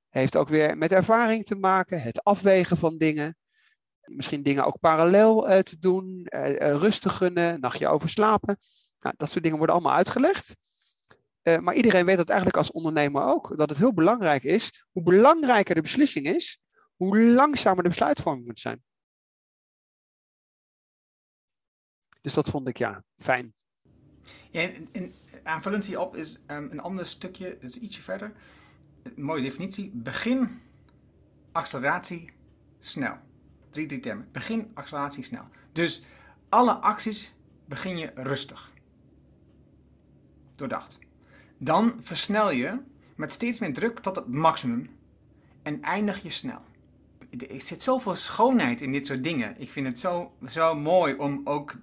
Heeft 0.09 0.35
ook 0.35 0.49
weer 0.49 0.77
met 0.77 0.91
ervaring 0.91 1.45
te 1.45 1.55
maken, 1.55 2.01
het 2.01 2.23
afwegen 2.23 2.77
van 2.77 2.97
dingen. 2.97 3.37
Misschien 4.01 4.43
dingen 4.43 4.65
ook 4.65 4.79
parallel 4.79 5.49
uh, 5.49 5.59
te 5.59 5.79
doen, 5.79 6.27
uh, 6.29 6.49
uh, 6.49 6.55
rust 6.75 7.09
gunnen, 7.09 7.59
nachtje 7.59 7.87
over 7.87 8.09
slapen. 8.09 8.57
Nou, 8.99 9.15
dat 9.17 9.29
soort 9.29 9.43
dingen 9.43 9.57
worden 9.57 9.75
allemaal 9.75 9.95
uitgelegd. 9.95 10.55
maar 11.43 11.75
iedereen 11.75 12.05
weet 12.05 12.17
dat 12.17 12.29
eigenlijk 12.29 12.57
als 12.57 12.71
ondernemer 12.71 13.23
ook, 13.23 13.57
dat 13.57 13.69
het 13.69 13.77
heel 13.77 13.93
belangrijk 13.93 14.43
is. 14.43 14.85
Hoe 14.91 15.03
belangrijker 15.03 15.75
de 15.75 15.81
beslissing 15.81 16.25
is, 16.25 16.59
hoe 16.95 17.17
langzamer 17.17 17.83
de 17.83 17.89
besluitvorming 17.89 18.45
moet 18.45 18.59
zijn. 18.59 18.83
Dus 22.21 22.33
dat 22.33 22.49
vond 22.49 22.67
ik 22.67 22.77
ja, 22.77 23.03
fijn. 23.15 23.53
Ja, 24.51 24.61
en 24.91 25.13
aanvullend 25.43 25.85
hierop 25.85 26.15
is 26.15 26.39
um, 26.47 26.67
een 26.71 26.79
ander 26.79 27.05
stukje, 27.05 27.57
dus 27.59 27.77
ietsje 27.77 28.01
verder 28.01 28.33
mooie 29.15 29.41
definitie. 29.41 29.91
Begin, 29.93 30.61
acceleratie, 31.51 32.29
snel. 32.79 33.17
Drie, 33.69 33.85
drie 33.85 33.99
termen. 33.99 34.27
Begin, 34.31 34.71
acceleratie, 34.73 35.23
snel. 35.23 35.43
Dus 35.71 36.01
alle 36.49 36.73
acties 36.73 37.33
begin 37.65 37.97
je 37.97 38.11
rustig. 38.15 38.71
Doordacht. 40.55 40.99
Dan 41.57 41.95
versnel 41.99 42.51
je 42.51 42.79
met 43.15 43.31
steeds 43.31 43.59
meer 43.59 43.73
druk 43.73 43.99
tot 43.99 44.15
het 44.15 44.27
maximum 44.27 44.89
en 45.61 45.81
eindig 45.81 46.23
je 46.23 46.29
snel. 46.29 46.61
Er 47.49 47.61
zit 47.61 47.83
zoveel 47.83 48.15
schoonheid 48.15 48.81
in 48.81 48.91
dit 48.91 49.05
soort 49.05 49.23
dingen. 49.23 49.61
Ik 49.61 49.69
vind 49.69 49.87
het 49.87 49.99
zo, 49.99 50.33
zo 50.47 50.75
mooi 50.75 51.15
om 51.15 51.41
ook. 51.43 51.75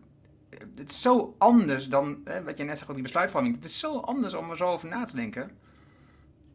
Het 0.78 0.90
is 0.90 1.00
zo 1.00 1.34
anders 1.38 1.88
dan 1.88 2.22
wat 2.44 2.58
je 2.58 2.64
net 2.64 2.78
zegt, 2.78 2.92
die 2.92 3.02
besluitvorming. 3.02 3.54
Het 3.54 3.64
is 3.64 3.78
zo 3.78 3.98
anders 3.98 4.34
om 4.34 4.50
er 4.50 4.56
zo 4.56 4.66
over 4.66 4.88
na 4.88 5.04
te 5.04 5.16
denken. 5.16 5.50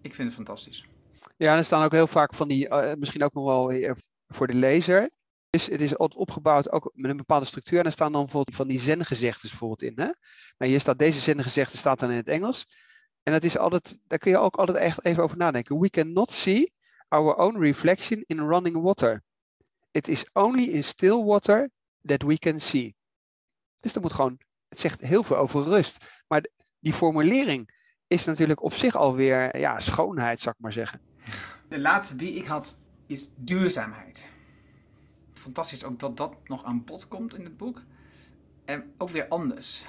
Ik 0.02 0.16
vind 0.16 0.28
het 0.28 0.36
fantastisch. 0.36 0.86
Ja, 1.38 1.52
en 1.52 1.58
er 1.58 1.66
staan 1.66 1.84
ook 1.84 1.92
heel 1.92 2.08
vaak 2.08 2.34
van 2.34 2.48
die, 2.48 2.70
uh, 2.70 2.94
misschien 2.94 3.24
ook 3.24 3.34
nog 3.34 3.46
wel 3.46 3.72
eh, 3.72 3.92
voor 4.28 4.48
de 4.48 4.54
lezer. 4.54 5.10
Dus 5.50 5.68
het 5.68 5.82
is 5.82 5.98
opgebouwd 5.98 6.72
ook 6.72 6.92
met 6.94 7.12
een 7.12 7.18
bepaalde 7.18 7.46
structuur. 7.46 7.80
En 7.80 7.86
er 7.86 7.92
staan 7.92 8.12
dan 8.12 8.22
bijvoorbeeld 8.22 8.56
van 8.56 8.68
die 8.68 8.80
zengezegdes 8.80 9.50
bijvoorbeeld 9.50 9.82
in. 9.82 9.94
Hè? 9.96 10.10
Nou, 10.58 10.72
hier 10.72 10.80
staat 10.80 11.00
deze 11.00 11.20
zengezegde 11.20 11.78
staat 11.78 12.00
dan 12.00 12.12
in 12.12 12.18
het 12.18 12.28
Engels. 12.28 12.66
En 13.24 13.34
dat 13.34 13.44
is 13.44 13.58
altijd, 13.58 14.00
daar 14.08 14.20
kun 14.20 14.32
je 14.32 14.38
ook 14.38 14.56
altijd 14.56 14.78
echt 14.78 15.06
even 15.06 15.24
over 15.24 15.38
nadenken. 15.38 15.80
We 15.80 15.90
cannot 15.90 16.32
see 16.32 16.74
our 17.08 17.36
own 17.36 17.60
reflection 17.60 18.24
in 18.26 18.48
running 18.48 18.82
water. 18.82 19.24
It 19.92 20.08
is 20.08 20.26
only 20.34 20.64
in 20.64 20.84
still 20.84 21.24
water 21.24 21.70
that 22.02 22.24
we 22.24 22.38
can 22.38 22.60
see. 22.60 22.96
Dus 23.84 23.94
dat 23.94 24.04
moet 24.04 24.14
gewoon, 24.14 24.40
het 24.70 24.80
zegt 24.80 25.02
heel 25.02 25.24
veel 25.24 25.38
over 25.38 25.64
rust. 25.64 26.06
Maar 26.28 26.46
die 26.80 26.94
formulering 26.94 27.70
is 28.08 28.26
natuurlijk 28.26 28.64
op 28.64 28.74
zich 28.74 28.96
alweer 28.96 29.60
ja, 29.60 29.80
schoonheid, 29.80 30.40
zou 30.40 30.56
ik 30.58 30.62
maar 30.62 30.72
zeggen. 30.72 31.02
De 31.68 31.80
laatste 31.80 32.16
die 32.16 32.34
ik 32.34 32.46
had 32.46 32.80
is 33.06 33.30
duurzaamheid. 33.36 34.26
Fantastisch 35.34 35.84
ook 35.84 36.00
dat 36.00 36.18
dat 36.18 36.38
nog 36.44 36.64
aan 36.64 36.84
bod 36.84 37.08
komt 37.08 37.34
in 37.34 37.44
het 37.44 37.58
boek. 37.58 37.82
En 38.66 38.94
ook 38.98 39.10
weer 39.10 39.28
anders. 39.28 39.86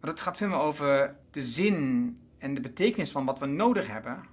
Maar 0.00 0.10
het 0.10 0.20
gaat 0.20 0.36
veel 0.36 0.48
meer 0.48 0.58
over 0.58 1.16
de 1.30 1.42
zin 1.42 2.18
en 2.38 2.54
de 2.54 2.60
betekenis 2.60 3.10
van 3.10 3.24
wat 3.24 3.38
we 3.38 3.46
nodig 3.46 3.88
hebben. 3.88 4.24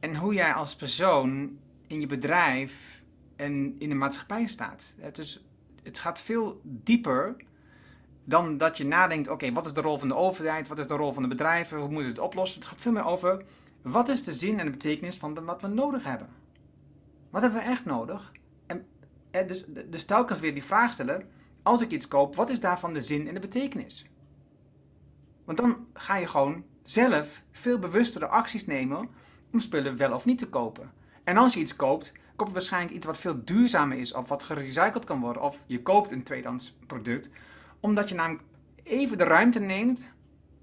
En 0.00 0.16
hoe 0.16 0.34
jij 0.34 0.52
als 0.52 0.76
persoon 0.76 1.58
in 1.86 2.00
je 2.00 2.06
bedrijf 2.06 3.02
en 3.36 3.74
in 3.78 3.88
de 3.88 3.94
maatschappij 3.94 4.46
staat. 4.46 4.94
Dus 5.12 5.44
het 5.82 5.98
gaat 5.98 6.20
veel 6.20 6.60
dieper 6.64 7.36
dan 8.24 8.56
dat 8.56 8.76
je 8.76 8.84
nadenkt, 8.84 9.28
oké, 9.28 9.52
wat 9.52 9.66
is 9.66 9.72
de 9.72 9.80
rol 9.80 9.98
van 9.98 10.08
de 10.08 10.14
overheid, 10.14 10.68
wat 10.68 10.78
is 10.78 10.86
de 10.86 10.94
rol 10.94 11.12
van 11.12 11.22
de 11.22 11.28
bedrijven, 11.28 11.78
hoe 11.78 11.88
moeten 11.88 12.04
ze 12.04 12.10
het 12.10 12.20
oplossen. 12.26 12.60
Het 12.60 12.68
gaat 12.68 12.80
veel 12.80 12.92
meer 12.92 13.04
over, 13.04 13.42
wat 13.82 14.08
is 14.08 14.22
de 14.22 14.32
zin 14.32 14.58
en 14.58 14.64
de 14.64 14.70
betekenis 14.70 15.16
van 15.16 15.44
wat 15.44 15.60
we 15.60 15.68
nodig 15.68 16.04
hebben? 16.04 16.28
Wat 17.30 17.42
hebben 17.42 17.60
we 17.60 17.66
echt 17.66 17.84
nodig? 17.84 18.32
En, 18.66 18.86
en 19.30 19.46
dus, 19.46 19.64
dus 19.86 20.04
telkens 20.04 20.40
weer 20.40 20.54
die 20.54 20.64
vraag 20.64 20.92
stellen, 20.92 21.28
als 21.62 21.80
ik 21.80 21.90
iets 21.90 22.08
koop, 22.08 22.36
wat 22.36 22.50
is 22.50 22.60
daarvan 22.60 22.92
de 22.92 23.02
zin 23.02 23.28
en 23.28 23.34
de 23.34 23.40
betekenis? 23.40 24.06
Want 25.44 25.58
dan 25.58 25.86
ga 25.92 26.16
je 26.16 26.26
gewoon 26.26 26.64
zelf 26.82 27.42
veel 27.50 27.78
bewustere 27.78 28.26
acties 28.26 28.66
nemen 28.66 29.08
om 29.52 29.60
spullen 29.60 29.96
wel 29.96 30.12
of 30.12 30.24
niet 30.24 30.38
te 30.38 30.48
kopen. 30.48 30.92
En 31.24 31.36
als 31.36 31.54
je 31.54 31.60
iets 31.60 31.76
koopt, 31.76 32.12
koop 32.44 32.52
waarschijnlijk 32.52 32.94
iets 32.94 33.06
wat 33.06 33.18
veel 33.18 33.44
duurzamer 33.44 33.98
is 33.98 34.12
of 34.12 34.28
wat 34.28 34.42
gerecycled 34.42 35.04
kan 35.04 35.20
worden. 35.20 35.42
Of 35.42 35.64
je 35.66 35.82
koopt 35.82 36.12
een 36.12 36.22
tweedehands 36.22 36.74
product 36.86 37.30
omdat 37.80 38.08
je 38.08 38.14
namelijk 38.14 38.44
even 38.82 39.18
de 39.18 39.24
ruimte 39.24 39.58
neemt 39.58 40.12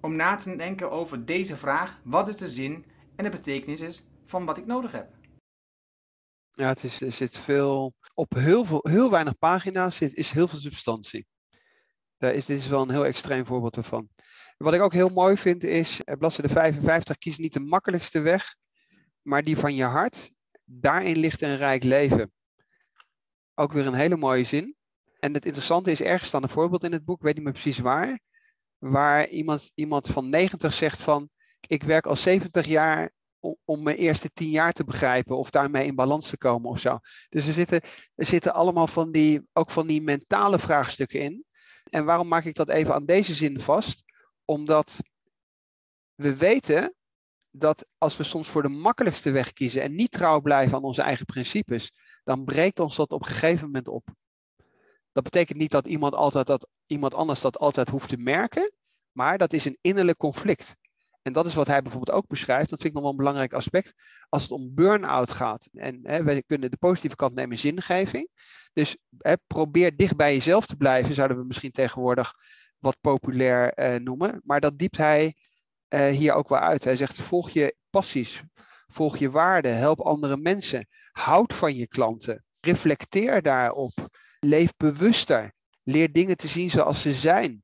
om 0.02 0.16
na 0.16 0.36
te 0.36 0.56
denken 0.56 0.92
over 0.92 1.26
deze 1.26 1.58
vraag. 1.58 2.00
Wat 2.04 2.28
is 2.28 2.36
de 2.36 2.48
zin 2.48 2.86
en 3.16 3.24
de 3.24 3.30
betekenis 3.30 3.82
is 3.82 4.04
van 4.26 4.46
wat 4.46 4.58
ik 4.58 4.66
nodig 4.66 4.92
heb? 4.92 5.08
Ja, 6.50 6.68
het 6.68 6.84
is, 6.84 7.02
er 7.02 7.12
zit 7.12 7.38
veel, 7.38 7.94
op 8.14 8.34
heel, 8.34 8.66
veel, 8.66 8.86
heel 8.90 9.12
weinig 9.12 9.38
pagina's 9.38 9.96
zit, 9.96 10.14
is 10.14 10.32
heel 10.32 10.48
veel 10.48 10.60
substantie. 10.60 11.26
Daar 12.18 12.34
is, 12.34 12.46
dit 12.46 12.58
is 12.58 12.68
wel 12.68 12.82
een 12.82 12.92
heel 12.92 13.06
extreem 13.06 13.46
voorbeeld 13.46 13.76
ervan. 13.76 14.10
Wat 14.58 14.74
ik 14.74 14.82
ook 14.82 14.94
heel 14.94 15.10
mooi 15.10 15.38
vind 15.38 15.64
is, 15.64 16.02
bladzijde 16.04 16.54
55, 16.54 17.18
kies 17.18 17.38
niet 17.38 17.54
de 17.54 17.60
makkelijkste 17.60 18.20
weg, 18.20 18.56
maar 19.22 19.44
die 19.44 19.58
van 19.58 19.76
je 19.76 19.84
hart. 19.84 20.32
Daarin 20.70 21.18
ligt 21.18 21.42
een 21.42 21.58
rijk 21.58 21.84
leven. 21.84 22.32
Ook 23.56 23.72
weer 23.72 23.88
een 23.88 23.94
hele 23.94 24.18
mooie 24.18 24.44
zin. 24.44 24.76
En 25.20 25.34
het 25.34 25.46
interessante 25.46 25.92
is, 25.92 26.02
ergens 26.02 26.28
staan 26.28 26.44
een 26.44 26.50
voorbeeld 26.50 26.84
in 26.84 26.92
het 26.92 27.06
boek, 27.06 27.22
weet 27.22 27.36
niet 27.36 27.44
meer 27.44 27.54
precies 27.54 27.80
waar, 27.80 28.20
waar 28.78 29.28
iemand, 29.28 29.72
iemand 29.76 30.08
van 30.08 30.30
90 30.30 30.74
zegt 30.74 31.02
van, 31.02 31.30
ik 31.68 31.84
werk 31.84 32.06
al 32.06 32.16
70 32.16 32.66
jaar 32.66 33.12
om, 33.66 33.84
mijn 33.84 33.98
eerste 33.98 34.30
10 34.34 34.50
jaar 34.50 34.74
te 34.74 34.84
begrijpen 34.84 35.38
of 35.38 35.50
daarmee 35.50 35.86
in 35.86 35.96
balans 35.96 36.30
te 36.30 36.38
komen 36.38 36.70
of 36.70 36.80
zo. 36.80 37.00
Dus 37.30 37.48
er 37.48 37.54
zitten, 37.54 37.82
er 38.16 38.26
zitten 38.26 38.54
allemaal 38.54 38.88
van 38.88 39.12
die, 39.12 39.50
ook 39.54 39.70
van 39.70 39.88
die 39.88 40.02
mentale 40.02 40.60
vraagstukken 40.60 41.20
in. 41.20 41.46
En 41.90 42.06
waarom 42.06 42.28
maak 42.28 42.46
ik 42.46 42.56
dat 42.56 42.70
even 42.70 42.94
aan 42.94 43.06
deze 43.06 43.34
zin 43.34 43.60
vast? 43.60 44.04
Omdat 44.46 45.02
we 46.16 46.38
weten 46.38 46.96
dat 47.60 47.88
als 47.98 48.18
we 48.18 48.24
soms 48.24 48.50
voor 48.50 48.62
de 48.62 48.70
makkelijkste 48.70 49.32
weg 49.32 49.54
kiezen 49.54 49.82
en 49.82 49.96
niet 49.96 50.12
trouw 50.12 50.42
blijven 50.42 50.78
aan 50.78 50.84
onze 50.84 51.02
eigen 51.02 51.26
principes, 51.26 51.94
dan 52.24 52.46
breekt 52.46 52.80
ons 52.80 52.96
dat 52.96 53.12
op 53.12 53.22
een 53.22 53.28
gegeven 53.28 53.66
moment 53.66 53.88
op. 53.88 54.08
Dat 55.12 55.24
betekent 55.24 55.58
niet 55.58 55.72
dat 55.72 55.88
iemand, 55.88 56.14
altijd 56.14 56.48
dat 56.48 56.68
iemand 56.86 57.14
anders 57.14 57.42
dat 57.42 57.60
altijd 57.60 57.90
hoeft 57.90 58.10
te 58.10 58.18
merken, 58.18 58.76
maar 59.12 59.38
dat 59.38 59.54
is 59.54 59.66
een 59.66 59.78
innerlijk 59.82 60.18
conflict. 60.18 60.76
En 61.22 61.34
dat 61.34 61.46
is 61.46 61.54
wat 61.54 61.68
hij 61.68 61.82
bijvoorbeeld 61.82 62.18
ook 62.18 62.28
beschrijft. 62.28 62.70
Dat 62.70 62.80
vind 62.82 62.90
ik 62.90 62.94
nog 62.94 63.02
wel 63.02 63.12
een 63.12 63.18
belangrijk 63.18 63.54
aspect. 63.54 63.94
Als 64.30 64.42
het 64.42 64.52
om 64.52 64.74
burn-out 64.74 65.32
gaat. 65.32 65.70
En 65.74 66.00
hè, 66.04 66.24
wij 66.24 66.44
kunnen 66.46 66.72
de 66.72 66.78
positieve 66.78 67.16
kant 67.16 67.34
nemen 67.34 67.58
zingeving. 67.58 68.30
Dus 68.74 68.98
hè, 69.18 69.34
probeer 69.48 69.96
dicht 69.96 70.16
bij 70.16 70.34
jezelf 70.34 70.66
te 70.66 70.76
blijven, 70.76 71.14
zouden 71.14 71.38
we 71.38 71.44
misschien 71.44 71.72
tegenwoordig 71.72 72.34
wat 72.78 72.98
populair 73.02 73.74
eh, 73.74 74.00
noemen. 74.00 74.42
Maar 74.44 74.60
dat 74.60 74.78
diept 74.78 74.98
hij 74.98 75.36
eh, 75.88 76.08
hier 76.08 76.34
ook 76.34 76.50
wel 76.50 76.60
uit. 76.60 76.84
Hij 76.84 76.96
zegt: 76.96 77.22
volg 77.22 77.50
je 77.50 77.76
passies, 77.90 78.44
volg 78.88 79.18
je 79.18 79.32
waarden, 79.32 79.78
help 79.78 80.00
andere 80.00 80.38
mensen, 80.38 80.88
houd 81.12 81.54
van 81.54 81.76
je 81.76 81.88
klanten, 81.88 82.44
reflecteer 82.60 83.42
daarop, 83.42 84.08
leef 84.40 84.74
bewuster, 84.78 85.54
leer 85.84 86.12
dingen 86.12 86.38
te 86.38 86.48
zien 86.48 86.70
zoals 86.70 87.02
ze 87.02 87.14
zijn. 87.14 87.64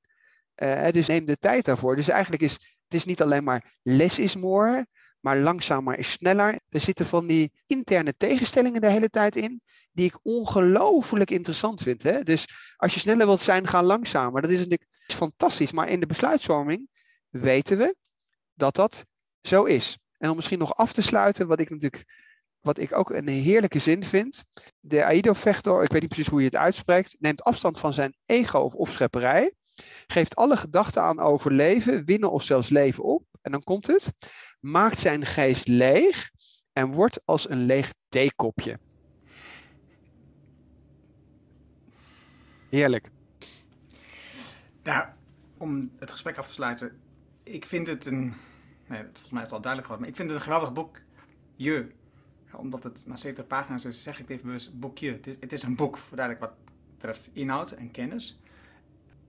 Uh, 0.55 0.89
dus 0.89 1.07
neem 1.07 1.25
de 1.25 1.37
tijd 1.37 1.65
daarvoor. 1.65 1.95
Dus 1.95 2.07
eigenlijk 2.07 2.41
is 2.41 2.73
het 2.93 3.01
is 3.01 3.07
niet 3.07 3.21
alleen 3.21 3.43
maar 3.43 3.73
less 3.83 4.19
is 4.19 4.35
more, 4.35 4.87
maar 5.19 5.37
langzamer 5.37 5.97
is 5.97 6.11
sneller. 6.11 6.59
Er 6.69 6.79
zitten 6.79 7.05
van 7.05 7.27
die 7.27 7.51
interne 7.65 8.13
tegenstellingen 8.17 8.81
de 8.81 8.89
hele 8.89 9.09
tijd 9.09 9.35
in, 9.35 9.61
die 9.91 10.05
ik 10.05 10.19
ongelooflijk 10.21 11.31
interessant 11.31 11.81
vind. 11.81 12.03
Hè? 12.03 12.23
Dus 12.23 12.47
als 12.75 12.93
je 12.93 12.99
sneller 12.99 13.25
wilt 13.25 13.39
zijn, 13.39 13.67
ga 13.67 13.83
langzamer. 13.83 14.41
Dat 14.41 14.51
is 14.51 14.57
natuurlijk 14.57 14.89
fantastisch. 15.07 15.71
Maar 15.71 15.89
in 15.89 15.99
de 15.99 16.05
besluitvorming 16.05 16.89
weten 17.29 17.77
we 17.77 17.95
dat 18.55 18.75
dat 18.75 19.05
zo 19.41 19.63
is. 19.63 19.97
En 20.17 20.29
om 20.29 20.35
misschien 20.35 20.59
nog 20.59 20.75
af 20.75 20.93
te 20.93 21.01
sluiten, 21.01 21.47
wat 21.47 21.59
ik 21.59 21.69
natuurlijk, 21.69 22.05
wat 22.59 22.77
ik 22.77 22.93
ook 22.93 23.09
een 23.09 23.27
heerlijke 23.27 23.79
zin 23.79 24.03
vind. 24.03 24.43
De 24.79 25.03
Aido-vechter, 25.03 25.83
ik 25.83 25.91
weet 25.91 26.01
niet 26.01 26.09
precies 26.09 26.29
hoe 26.29 26.39
je 26.39 26.45
het 26.45 26.55
uitspreekt, 26.55 27.15
neemt 27.19 27.43
afstand 27.43 27.79
van 27.79 27.93
zijn 27.93 28.15
ego 28.25 28.59
of 28.59 28.73
opschepperij. 28.73 29.53
Geeft 30.07 30.35
alle 30.35 30.57
gedachten 30.57 31.01
aan 31.01 31.19
overleven, 31.19 32.05
winnen 32.05 32.31
of 32.31 32.43
zelfs 32.43 32.69
leven 32.69 33.03
op. 33.03 33.23
En 33.41 33.51
dan 33.51 33.63
komt 33.63 33.87
het. 33.87 34.13
Maakt 34.59 34.99
zijn 34.99 35.25
geest 35.25 35.67
leeg 35.67 36.31
en 36.73 36.91
wordt 36.91 37.21
als 37.25 37.49
een 37.49 37.65
leeg 37.65 37.93
theekopje. 38.09 38.79
Heerlijk. 42.69 43.09
Nou, 44.83 45.07
om 45.57 45.91
het 45.99 46.11
gesprek 46.11 46.37
af 46.37 46.47
te 46.47 46.53
sluiten. 46.53 47.02
Ik 47.43 47.65
vind 47.65 47.87
het 47.87 48.05
een. 48.05 48.33
Nee, 48.87 49.01
volgens 49.03 49.29
mij 49.29 49.41
is 49.41 49.47
het 49.47 49.55
al 49.55 49.61
duidelijk 49.61 49.91
geworden. 49.91 49.99
Maar 49.99 50.09
ik 50.09 50.15
vind 50.15 50.29
het 50.29 50.37
een 50.37 50.43
geweldig 50.43 50.73
boek. 50.73 50.99
Je. 51.55 51.87
Omdat 52.55 52.83
het 52.83 53.03
maar 53.05 53.17
70 53.17 53.47
pagina's 53.47 53.85
is, 53.85 54.03
zeg 54.03 54.19
ik 54.19 54.29
even 54.29 54.45
bewust 54.45 54.79
boekje. 54.79 55.11
Het 55.11 55.27
is, 55.27 55.35
het 55.39 55.51
is 55.51 55.63
een 55.63 55.75
boek, 55.75 55.97
duidelijk 56.11 56.45
wat 56.45 56.53
betreft 56.91 57.29
inhoud 57.33 57.71
en 57.71 57.91
kennis 57.91 58.37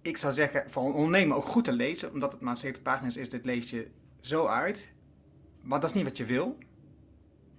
ik 0.05 0.17
zou 0.17 0.33
zeggen, 0.33 0.71
voor 0.71 0.87
een 0.87 0.93
ondernemer 0.93 1.37
ook 1.37 1.45
goed 1.45 1.65
te 1.65 1.73
lezen, 1.73 2.13
omdat 2.13 2.33
het 2.33 2.41
maar 2.41 2.57
70 2.57 2.83
pagina's 2.83 3.17
is, 3.17 3.29
dit 3.29 3.45
lees 3.45 3.71
je 3.71 3.91
zo 4.21 4.47
uit. 4.47 4.93
Maar 5.61 5.81
dat 5.81 5.89
is 5.91 5.97
niet 5.97 6.05
wat 6.05 6.17
je 6.17 6.25
wil. 6.25 6.59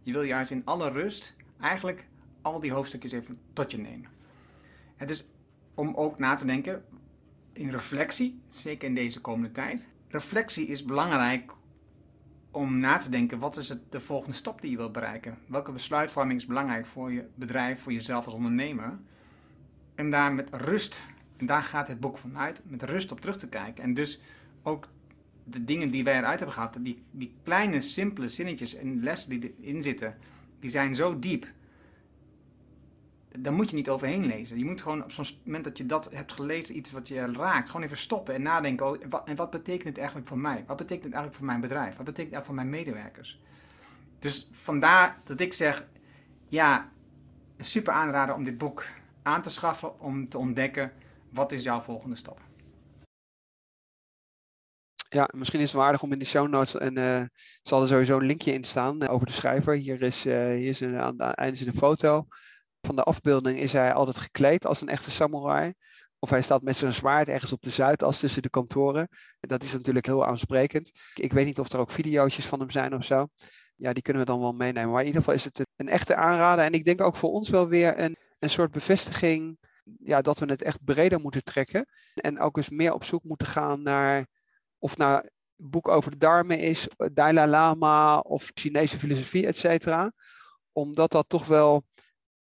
Je 0.01 0.11
wil 0.11 0.21
juist 0.21 0.51
in 0.51 0.65
alle 0.65 0.89
rust 0.89 1.35
eigenlijk 1.59 2.07
al 2.41 2.59
die 2.59 2.71
hoofdstukjes 2.71 3.11
even 3.11 3.35
tot 3.53 3.71
je 3.71 3.77
nemen. 3.77 4.09
Het 4.95 5.09
is 5.09 5.25
om 5.73 5.95
ook 5.95 6.19
na 6.19 6.35
te 6.35 6.45
denken 6.45 6.85
in 7.53 7.69
reflectie, 7.69 8.41
zeker 8.47 8.87
in 8.87 8.95
deze 8.95 9.21
komende 9.21 9.51
tijd. 9.51 9.87
Reflectie 10.15 10.67
is 10.67 10.83
belangrijk 10.83 11.51
om 12.51 12.79
na 12.79 12.97
te 12.97 13.09
denken, 13.09 13.39
wat 13.39 13.57
is 13.57 13.69
het 13.69 13.91
de 13.91 13.99
volgende 13.99 14.35
stap 14.35 14.61
die 14.61 14.71
je 14.71 14.77
wilt 14.77 14.91
bereiken? 14.91 15.37
Welke 15.47 15.71
besluitvorming 15.71 16.39
is 16.39 16.45
belangrijk 16.45 16.85
voor 16.85 17.11
je 17.11 17.25
bedrijf, 17.35 17.81
voor 17.81 17.91
jezelf 17.91 18.25
als 18.25 18.33
ondernemer? 18.33 18.97
En 19.95 20.09
daar 20.09 20.33
met 20.33 20.49
rust 20.53 21.03
en 21.37 21.45
daar 21.45 21.63
gaat 21.63 21.87
het 21.87 21.99
boek 21.99 22.17
vanuit, 22.17 22.61
met 22.65 22.83
rust 22.83 23.11
op 23.11 23.21
terug 23.21 23.37
te 23.37 23.47
kijken. 23.47 23.83
En 23.83 23.93
dus 23.93 24.19
ook 24.63 24.87
de 25.43 25.63
dingen 25.63 25.91
die 25.91 26.03
wij 26.03 26.17
eruit 26.17 26.39
hebben 26.39 26.55
gehad, 26.55 26.77
die, 26.79 27.03
die 27.11 27.33
kleine, 27.43 27.81
simpele 27.81 28.29
zinnetjes 28.29 28.75
en 28.75 29.03
lessen 29.03 29.29
die 29.29 29.55
erin 29.61 29.83
zitten, 29.83 30.17
die 30.59 30.69
zijn 30.69 30.95
zo 30.95 31.19
diep. 31.19 31.47
Daar 33.39 33.53
moet 33.53 33.69
je 33.69 33.75
niet 33.75 33.89
overheen 33.89 34.25
lezen. 34.25 34.57
Je 34.57 34.65
moet 34.65 34.81
gewoon 34.81 35.03
op 35.03 35.11
zo'n 35.11 35.25
moment 35.43 35.63
dat 35.63 35.77
je 35.77 35.85
dat 35.85 36.09
hebt 36.13 36.31
gelezen, 36.31 36.77
iets 36.77 36.91
wat 36.91 37.07
je 37.07 37.33
raakt, 37.33 37.69
gewoon 37.69 37.85
even 37.85 37.97
stoppen 37.97 38.33
en 38.33 38.41
nadenken. 38.41 38.87
Oh, 38.87 38.97
wat, 39.09 39.27
en 39.27 39.35
wat 39.35 39.49
betekent 39.49 39.87
het 39.87 39.97
eigenlijk 39.97 40.27
voor 40.27 40.39
mij? 40.39 40.63
Wat 40.67 40.77
betekent 40.77 41.03
het 41.03 41.13
eigenlijk 41.13 41.35
voor 41.35 41.45
mijn 41.45 41.61
bedrijf? 41.61 41.95
Wat 41.95 42.05
betekent 42.05 42.35
het 42.35 42.45
voor 42.45 42.55
mijn 42.55 42.69
medewerkers? 42.69 43.39
Dus 44.19 44.49
vandaar 44.51 45.21
dat 45.23 45.39
ik 45.39 45.53
zeg, 45.53 45.87
ja, 46.47 46.91
super 47.57 47.93
aanraden 47.93 48.35
om 48.35 48.43
dit 48.43 48.57
boek 48.57 48.85
aan 49.23 49.41
te 49.41 49.49
schaffen, 49.49 49.99
om 49.99 50.29
te 50.29 50.37
ontdekken 50.37 50.91
wat 51.29 51.51
is 51.51 51.63
jouw 51.63 51.79
volgende 51.79 52.15
stap? 52.15 52.39
Ja, 55.09 55.29
misschien 55.35 55.59
is 55.59 55.71
het 55.71 55.81
waardig 55.81 56.01
om 56.01 56.11
in 56.11 56.19
de 56.19 56.25
show 56.25 56.47
notes 56.47 56.77
en 56.77 56.97
uh, 56.97 57.23
zal 57.63 57.81
er 57.81 57.87
sowieso 57.87 58.17
een 58.17 58.25
linkje 58.25 58.53
in 58.53 58.63
staan 58.63 59.03
uh, 59.03 59.11
over 59.11 59.27
de 59.27 59.33
schrijver. 59.33 59.73
Hier 59.73 60.01
is, 60.01 60.25
uh, 60.25 60.33
hier 60.33 60.69
is 60.69 60.79
een, 60.79 60.97
aan 60.97 61.21
het 61.21 61.35
einde 61.35 61.65
een 61.65 61.73
foto. 61.73 62.27
Van 62.85 62.95
de 62.95 63.03
afbeelding 63.03 63.59
is 63.59 63.73
hij 63.73 63.93
altijd 63.93 64.17
gekleed 64.17 64.65
als 64.65 64.81
een 64.81 64.89
echte 64.89 65.11
samurai. 65.11 65.73
Of 66.19 66.29
hij 66.29 66.41
staat 66.41 66.61
met 66.61 66.77
zijn 66.77 66.93
zwaard 66.93 67.27
ergens 67.27 67.51
op 67.51 67.61
de 67.61 67.69
Zuidas 67.69 68.19
tussen 68.19 68.41
de 68.41 68.49
kantoren. 68.49 69.07
En 69.39 69.47
dat 69.47 69.63
is 69.63 69.73
natuurlijk 69.73 70.05
heel 70.05 70.25
aansprekend. 70.25 70.91
Ik 71.13 71.33
weet 71.33 71.45
niet 71.45 71.59
of 71.59 71.71
er 71.71 71.79
ook 71.79 71.91
video's 71.91 72.35
van 72.35 72.59
hem 72.59 72.69
zijn 72.69 72.95
of 72.95 73.05
zo. 73.05 73.27
Ja, 73.75 73.93
die 73.93 74.03
kunnen 74.03 74.21
we 74.25 74.31
dan 74.31 74.39
wel 74.39 74.51
meenemen. 74.51 74.91
Maar 74.91 75.01
in 75.01 75.05
ieder 75.05 75.21
geval 75.21 75.35
is 75.35 75.43
het 75.43 75.65
een 75.75 75.89
echte 75.89 76.15
aanrader. 76.15 76.65
En 76.65 76.73
ik 76.73 76.85
denk 76.85 77.01
ook 77.01 77.15
voor 77.15 77.31
ons 77.31 77.49
wel 77.49 77.67
weer 77.67 77.99
een, 77.99 78.17
een 78.39 78.49
soort 78.49 78.71
bevestiging 78.71 79.57
ja, 79.99 80.21
dat 80.21 80.39
we 80.39 80.45
het 80.45 80.61
echt 80.61 80.83
breder 80.83 81.19
moeten 81.19 81.43
trekken. 81.43 81.85
En 82.13 82.39
ook 82.39 82.57
eens 82.57 82.69
meer 82.69 82.93
op 82.93 83.03
zoek 83.03 83.23
moeten 83.23 83.47
gaan 83.47 83.81
naar 83.81 84.27
of 84.77 84.99
een 84.99 85.29
boek 85.55 85.87
over 85.87 86.11
de 86.11 86.17
darmen 86.17 86.59
is, 86.59 86.87
Dalai 87.13 87.49
Lama 87.49 88.19
of 88.19 88.51
Chinese 88.53 88.97
filosofie, 88.97 89.47
et 89.47 89.57
cetera. 89.57 90.11
Omdat 90.71 91.11
dat 91.11 91.29
toch 91.29 91.47
wel 91.47 91.83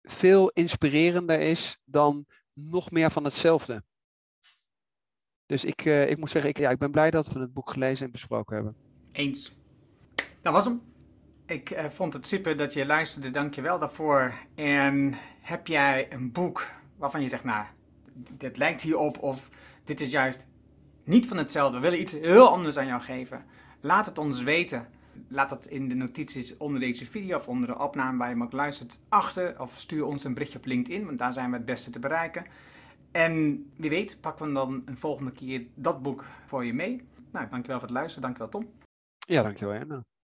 veel 0.02 0.50
inspirerender 0.50 1.40
is 1.40 1.80
dan 1.86 2.26
nog 2.54 2.92
meer 2.92 3.12
van 3.12 3.24
hetzelfde. 3.24 3.84
Dus 5.46 5.66
ik, 5.66 5.86
uh, 5.86 6.10
ik 6.10 6.18
moet 6.18 6.30
zeggen, 6.30 6.50
ik, 6.50 6.58
ja, 6.58 6.70
ik 6.70 6.78
ben 6.78 6.92
blij 6.92 7.12
dat 7.12 7.28
we 7.28 7.40
het 7.40 7.54
boek 7.54 7.70
gelezen 7.70 8.06
en 8.06 8.12
besproken 8.12 8.56
hebben. 8.56 8.76
Eens. 9.12 9.54
Dat 10.42 10.54
was 10.54 10.66
hem. 10.66 10.82
Ik 11.46 11.70
uh, 11.70 11.86
vond 11.86 12.14
het 12.14 12.28
super 12.28 12.58
dat 12.58 12.74
je 12.74 12.86
luisterde. 12.86 13.30
Dank 13.30 13.54
je 13.54 13.62
wel 13.62 13.80
daarvoor. 13.80 14.34
En 14.56 15.18
heb 15.42 15.68
jij 15.68 16.14
een 16.14 16.32
boek 16.32 16.66
waarvan 16.98 17.22
je 17.22 17.28
zegt, 17.28 17.44
nou, 17.44 17.66
dit 18.38 18.58
lijkt 18.58 18.82
hierop 18.82 19.18
of 19.24 19.50
dit 19.84 20.02
is 20.02 20.12
juist 20.12 20.48
niet 21.04 21.28
van 21.28 21.38
hetzelfde. 21.38 21.78
We 21.78 21.84
willen 21.84 22.02
iets 22.02 22.14
heel 22.14 22.50
anders 22.50 22.78
aan 22.78 22.88
jou 22.88 23.02
geven. 23.02 23.46
Laat 23.82 24.06
het 24.06 24.18
ons 24.18 24.44
weten. 24.44 24.88
Laat 25.28 25.50
het 25.50 25.66
in 25.66 25.88
de 25.88 25.96
notities 25.96 26.58
onder 26.58 26.80
deze 26.80 27.06
video 27.06 27.38
of 27.38 27.48
onder 27.48 27.68
de 27.68 27.80
opname 27.80 28.18
waar 28.18 28.28
je 28.28 28.34
hem 28.34 28.44
ook 28.44 28.52
luistert 28.52 29.00
achter. 29.10 29.60
Of 29.60 29.80
stuur 29.80 30.06
ons 30.06 30.24
een 30.24 30.34
berichtje 30.34 30.58
op 30.58 30.66
LinkedIn, 30.66 31.06
want 31.06 31.18
daar 31.18 31.34
zijn 31.34 31.50
we 31.50 31.56
het 31.56 31.66
beste 31.66 31.90
te 31.90 32.00
bereiken. 32.00 32.46
En 33.12 33.66
wie 33.76 33.90
weet 33.90 34.18
pakken 34.22 34.46
we 34.46 34.54
dan 34.54 34.82
een 34.86 34.98
volgende 34.98 35.32
keer 35.32 35.66
dat 35.76 36.02
boek 36.02 36.26
voor 36.46 36.66
je 36.66 36.74
mee. 36.74 37.02
Nou, 37.32 37.48
dankjewel 37.50 37.80
voor 37.80 37.88
het 37.88 37.98
luisteren. 37.98 38.22
Dankjewel 38.22 38.50
Tom. 38.50 38.72
Ja, 39.28 39.44
dankjewel 39.44 39.80
Anna. 39.80 40.02